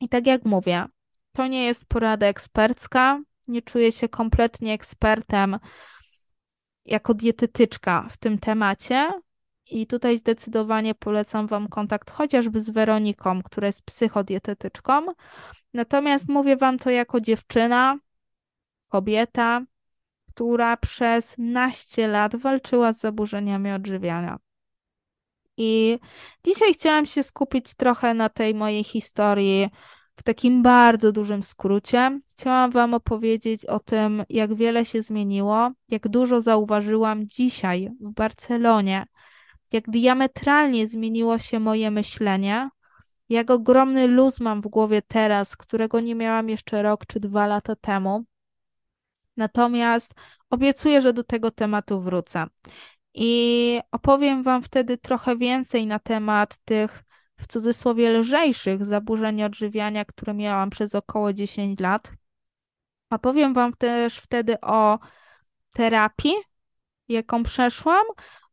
I 0.00 0.08
tak 0.08 0.26
jak 0.26 0.44
mówię, 0.44 0.86
to 1.32 1.46
nie 1.46 1.64
jest 1.64 1.86
porada 1.86 2.26
ekspercka, 2.26 3.22
nie 3.48 3.62
czuję 3.62 3.92
się 3.92 4.08
kompletnie 4.08 4.72
ekspertem 4.72 5.58
jako 6.84 7.14
dietetyczka 7.14 8.08
w 8.10 8.16
tym 8.16 8.38
temacie. 8.38 9.10
I 9.70 9.86
tutaj 9.86 10.18
zdecydowanie 10.18 10.94
polecam 10.94 11.46
Wam 11.46 11.68
kontakt 11.68 12.10
chociażby 12.10 12.60
z 12.60 12.70
Weroniką, 12.70 13.42
która 13.42 13.66
jest 13.66 13.82
psychodietetyczką, 13.82 15.06
Natomiast 15.74 16.28
mówię 16.28 16.56
wam 16.56 16.78
to 16.78 16.90
jako 16.90 17.20
dziewczyna, 17.20 17.98
kobieta, 18.88 19.64
która 20.28 20.76
przez 20.76 21.34
naście 21.38 22.08
lat 22.08 22.36
walczyła 22.36 22.92
z 22.92 23.00
zaburzeniami 23.00 23.72
odżywiania. 23.72 24.38
I 25.56 25.98
dzisiaj 26.44 26.74
chciałam 26.74 27.06
się 27.06 27.22
skupić 27.22 27.74
trochę 27.74 28.14
na 28.14 28.28
tej 28.28 28.54
mojej 28.54 28.84
historii 28.84 29.68
w 30.16 30.22
takim 30.22 30.62
bardzo 30.62 31.12
dużym 31.12 31.42
skrócie. 31.42 32.20
Chciałam 32.30 32.70
Wam 32.70 32.94
opowiedzieć 32.94 33.66
o 33.66 33.78
tym, 33.78 34.24
jak 34.28 34.54
wiele 34.54 34.84
się 34.84 35.02
zmieniło, 35.02 35.70
jak 35.88 36.08
dużo 36.08 36.40
zauważyłam 36.40 37.26
dzisiaj 37.26 37.90
w 38.00 38.12
Barcelonie, 38.12 39.06
jak 39.72 39.90
diametralnie 39.90 40.88
zmieniło 40.88 41.38
się 41.38 41.60
moje 41.60 41.90
myślenie, 41.90 42.70
jak 43.28 43.50
ogromny 43.50 44.06
luz 44.06 44.40
mam 44.40 44.60
w 44.60 44.68
głowie 44.68 45.02
teraz, 45.02 45.56
którego 45.56 46.00
nie 46.00 46.14
miałam 46.14 46.48
jeszcze 46.48 46.82
rok 46.82 47.06
czy 47.06 47.20
dwa 47.20 47.46
lata 47.46 47.76
temu. 47.76 48.24
Natomiast 49.36 50.14
obiecuję, 50.50 51.00
że 51.00 51.12
do 51.12 51.24
tego 51.24 51.50
tematu 51.50 52.00
wrócę. 52.00 52.46
I 53.14 53.80
opowiem 53.92 54.42
Wam 54.42 54.62
wtedy 54.62 54.98
trochę 54.98 55.36
więcej 55.36 55.86
na 55.86 55.98
temat 55.98 56.58
tych 56.64 57.04
w 57.36 57.46
cudzysłowie 57.46 58.10
lżejszych 58.10 58.84
zaburzeń 58.84 59.42
odżywiania, 59.42 60.04
które 60.04 60.34
miałam 60.34 60.70
przez 60.70 60.94
około 60.94 61.32
10 61.32 61.80
lat. 61.80 62.12
Opowiem 63.10 63.54
Wam 63.54 63.72
też 63.72 64.18
wtedy 64.18 64.60
o 64.60 64.98
terapii, 65.72 66.34
jaką 67.08 67.42
przeszłam, 67.42 68.04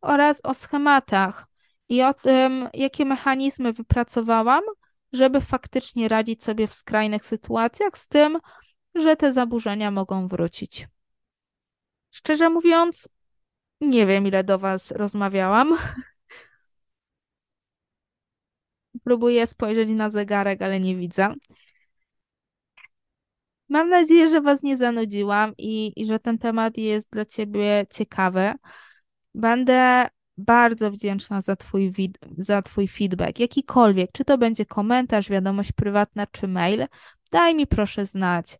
oraz 0.01 0.41
o 0.43 0.53
schematach, 0.53 1.47
i 1.89 2.03
o 2.03 2.13
tym, 2.13 2.69
jakie 2.73 3.05
mechanizmy 3.05 3.73
wypracowałam, 3.73 4.63
żeby 5.13 5.41
faktycznie 5.41 6.07
radzić 6.07 6.43
sobie 6.43 6.67
w 6.67 6.73
skrajnych 6.73 7.25
sytuacjach 7.25 7.97
z 7.97 8.07
tym, 8.07 8.39
że 8.95 9.15
te 9.15 9.33
zaburzenia 9.33 9.91
mogą 9.91 10.27
wrócić. 10.27 10.87
Szczerze 12.11 12.49
mówiąc, 12.49 13.09
nie 13.81 14.05
wiem, 14.05 14.27
ile 14.27 14.43
do 14.43 14.59
Was 14.59 14.91
rozmawiałam. 14.91 15.77
Próbuję 19.03 19.47
spojrzeć 19.47 19.89
na 19.89 20.09
zegarek, 20.09 20.61
ale 20.61 20.79
nie 20.79 20.95
widzę. 20.95 21.33
Mam 23.69 23.89
nadzieję, 23.89 24.27
że 24.27 24.41
Was 24.41 24.63
nie 24.63 24.77
zanudziłam 24.77 25.53
i, 25.57 25.93
i 25.95 26.05
że 26.05 26.19
ten 26.19 26.37
temat 26.37 26.77
jest 26.77 27.09
dla 27.11 27.25
Ciebie 27.25 27.85
ciekawy. 27.89 28.53
Będę 29.36 30.07
bardzo 30.38 30.91
wdzięczna 30.91 31.41
za 31.41 31.55
twój, 31.55 31.91
za 32.38 32.61
twój 32.61 32.88
feedback, 32.88 33.39
jakikolwiek, 33.39 34.11
czy 34.11 34.25
to 34.25 34.38
będzie 34.38 34.65
komentarz, 34.65 35.30
wiadomość 35.30 35.71
prywatna, 35.71 36.28
czy 36.28 36.47
mail. 36.47 36.86
Daj 37.32 37.55
mi 37.55 37.67
proszę 37.67 38.05
znać, 38.05 38.59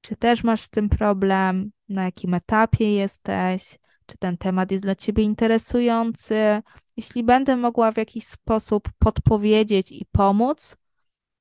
czy 0.00 0.16
też 0.16 0.44
masz 0.44 0.60
z 0.60 0.70
tym 0.70 0.88
problem, 0.88 1.70
na 1.88 2.04
jakim 2.04 2.34
etapie 2.34 2.94
jesteś, 2.94 3.78
czy 4.06 4.18
ten 4.18 4.36
temat 4.36 4.70
jest 4.70 4.84
dla 4.84 4.94
ciebie 4.94 5.22
interesujący. 5.22 6.62
Jeśli 6.96 7.24
będę 7.24 7.56
mogła 7.56 7.92
w 7.92 7.96
jakiś 7.96 8.26
sposób 8.26 8.88
podpowiedzieć 8.98 9.92
i 9.92 10.06
pomóc, 10.12 10.76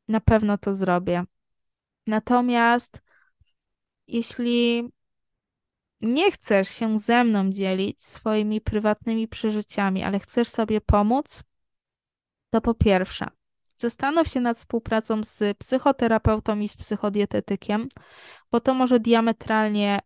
na 0.08 0.20
pewno 0.20 0.58
to 0.58 0.76
zrobię. 0.76 1.24
Natomiast 2.08 3.02
jeśli 4.08 4.90
nie 6.02 6.32
chcesz 6.32 6.70
się 6.70 7.00
ze 7.00 7.24
mną 7.24 7.52
dzielić 7.52 8.04
swoimi 8.04 8.62
prywatnymi 8.62 9.28
przeżyciami, 9.28 10.04
ale 10.04 10.20
chcesz 10.20 10.48
sobie 10.48 10.82
pomóc, 10.82 11.44
to 12.50 12.62
po 12.62 12.74
pierwsze, 12.74 13.28
zastanów 13.76 14.28
się 14.28 14.40
nad 14.40 14.58
współpracą 14.58 15.24
z 15.24 15.58
psychoterapeutą 15.58 16.60
i 16.60 16.68
z 16.68 16.78
psychodietetykiem, 16.78 17.88
bo 18.52 18.60
to 18.60 18.74
może 18.74 19.00
diametralnie 19.00 20.00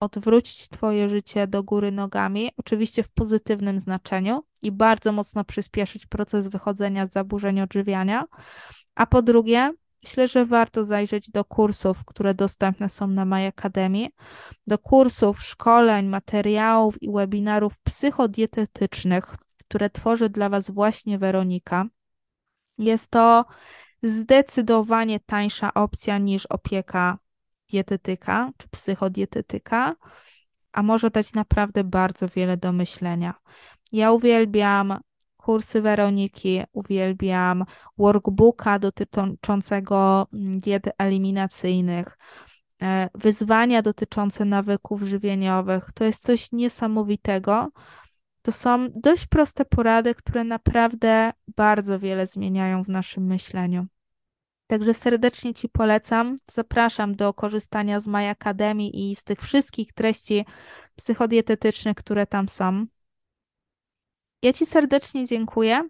odwrócić 0.00 0.68
Twoje 0.68 1.08
życie 1.08 1.46
do 1.46 1.62
góry 1.62 1.92
nogami, 1.92 2.50
oczywiście 2.56 3.02
w 3.02 3.10
pozytywnym 3.10 3.80
znaczeniu 3.80 4.44
i 4.62 4.72
bardzo 4.72 5.12
mocno 5.12 5.44
przyspieszyć 5.44 6.06
proces 6.06 6.48
wychodzenia 6.48 7.06
z 7.06 7.12
zaburzeń 7.12 7.60
odżywiania. 7.60 8.24
A 8.94 9.06
po 9.06 9.22
drugie, 9.22 9.72
myślę, 10.02 10.28
że 10.28 10.46
warto 10.46 10.84
zajrzeć 10.84 11.30
do 11.30 11.44
kursów, 11.44 12.04
które 12.04 12.34
dostępne 12.34 12.88
są 12.88 13.06
na 13.06 13.24
My 13.24 13.46
Academy, 13.46 14.08
do 14.66 14.78
kursów, 14.78 15.42
szkoleń, 15.42 16.06
materiałów 16.06 17.02
i 17.02 17.12
webinarów 17.12 17.78
psychodietetycznych, 17.78 19.34
które 19.58 19.90
tworzy 19.90 20.28
dla 20.28 20.48
Was 20.48 20.70
właśnie 20.70 21.18
Weronika. 21.18 21.84
Jest 22.78 23.10
to 23.10 23.44
zdecydowanie 24.02 25.20
tańsza 25.20 25.74
opcja 25.74 26.18
niż 26.18 26.46
opieka 26.46 27.18
dietetyka 27.70 28.50
czy 28.56 28.68
psychodietetyka, 28.68 29.96
a 30.72 30.82
może 30.82 31.10
dać 31.10 31.32
naprawdę 31.32 31.84
bardzo 31.84 32.28
wiele 32.28 32.56
do 32.56 32.72
myślenia. 32.72 33.34
Ja 33.92 34.12
uwielbiam 34.12 35.00
kursy 35.46 35.82
Weroniki, 35.82 36.62
uwielbiam 36.72 37.64
workbooka 37.98 38.78
dotyczącego 38.78 40.26
mm, 40.32 40.60
diet 40.60 40.88
eliminacyjnych, 40.98 42.18
e, 42.82 43.08
wyzwania 43.14 43.82
dotyczące 43.82 44.44
nawyków 44.44 45.02
żywieniowych. 45.02 45.92
To 45.94 46.04
jest 46.04 46.24
coś 46.24 46.52
niesamowitego. 46.52 47.68
To 48.42 48.52
są 48.52 48.88
dość 48.94 49.26
proste 49.26 49.64
porady, 49.64 50.14
które 50.14 50.44
naprawdę 50.44 51.32
bardzo 51.56 51.98
wiele 51.98 52.26
zmieniają 52.26 52.84
w 52.84 52.88
naszym 52.88 53.24
myśleniu. 53.24 53.86
Także 54.66 54.94
serdecznie 54.94 55.54
Ci 55.54 55.68
polecam. 55.68 56.36
Zapraszam 56.50 57.14
do 57.14 57.34
korzystania 57.34 58.00
z 58.00 58.06
My 58.06 58.28
Academy 58.28 58.88
i 58.88 59.16
z 59.16 59.24
tych 59.24 59.40
wszystkich 59.40 59.92
treści 59.92 60.44
psychodietetycznych, 60.96 61.96
które 61.96 62.26
tam 62.26 62.48
są. 62.48 62.86
Ja 64.42 64.52
Ci 64.52 64.66
serdecznie 64.66 65.26
dziękuję. 65.26 65.88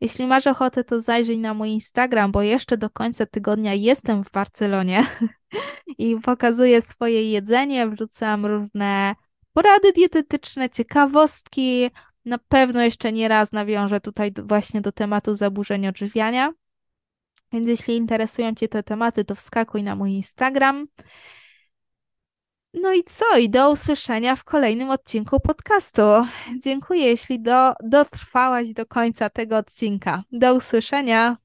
Jeśli 0.00 0.26
masz 0.26 0.46
ochotę, 0.46 0.84
to 0.84 1.00
zajrzyj 1.00 1.38
na 1.38 1.54
mój 1.54 1.68
Instagram, 1.68 2.32
bo 2.32 2.42
jeszcze 2.42 2.76
do 2.76 2.90
końca 2.90 3.26
tygodnia 3.26 3.74
jestem 3.74 4.24
w 4.24 4.30
Barcelonie 4.30 5.06
i 5.98 6.16
pokazuję 6.20 6.82
swoje 6.82 7.30
jedzenie, 7.30 7.88
wrzucam 7.88 8.46
różne 8.46 9.14
porady 9.52 9.92
dietetyczne, 9.92 10.70
ciekawostki. 10.70 11.90
Na 12.24 12.38
pewno 12.38 12.82
jeszcze 12.82 13.12
nie 13.12 13.28
raz 13.28 13.52
nawiążę 13.52 14.00
tutaj 14.00 14.32
właśnie 14.42 14.80
do 14.80 14.92
tematu 14.92 15.34
zaburzeń 15.34 15.86
odżywiania. 15.86 16.52
Więc 17.52 17.66
jeśli 17.66 17.96
interesują 17.96 18.54
Cię 18.54 18.68
te 18.68 18.82
tematy, 18.82 19.24
to 19.24 19.34
wskakuj 19.34 19.82
na 19.82 19.96
mój 19.96 20.12
Instagram. 20.12 20.86
No 22.74 22.92
i 22.92 23.04
co? 23.04 23.38
I 23.38 23.50
do 23.50 23.70
usłyszenia 23.70 24.36
w 24.36 24.44
kolejnym 24.44 24.90
odcinku 24.90 25.40
podcastu. 25.40 26.02
Dziękuję, 26.58 27.06
jeśli 27.06 27.40
do, 27.40 27.72
dotrwałaś 27.82 28.72
do 28.72 28.86
końca 28.86 29.30
tego 29.30 29.56
odcinka. 29.56 30.22
Do 30.32 30.54
usłyszenia. 30.54 31.36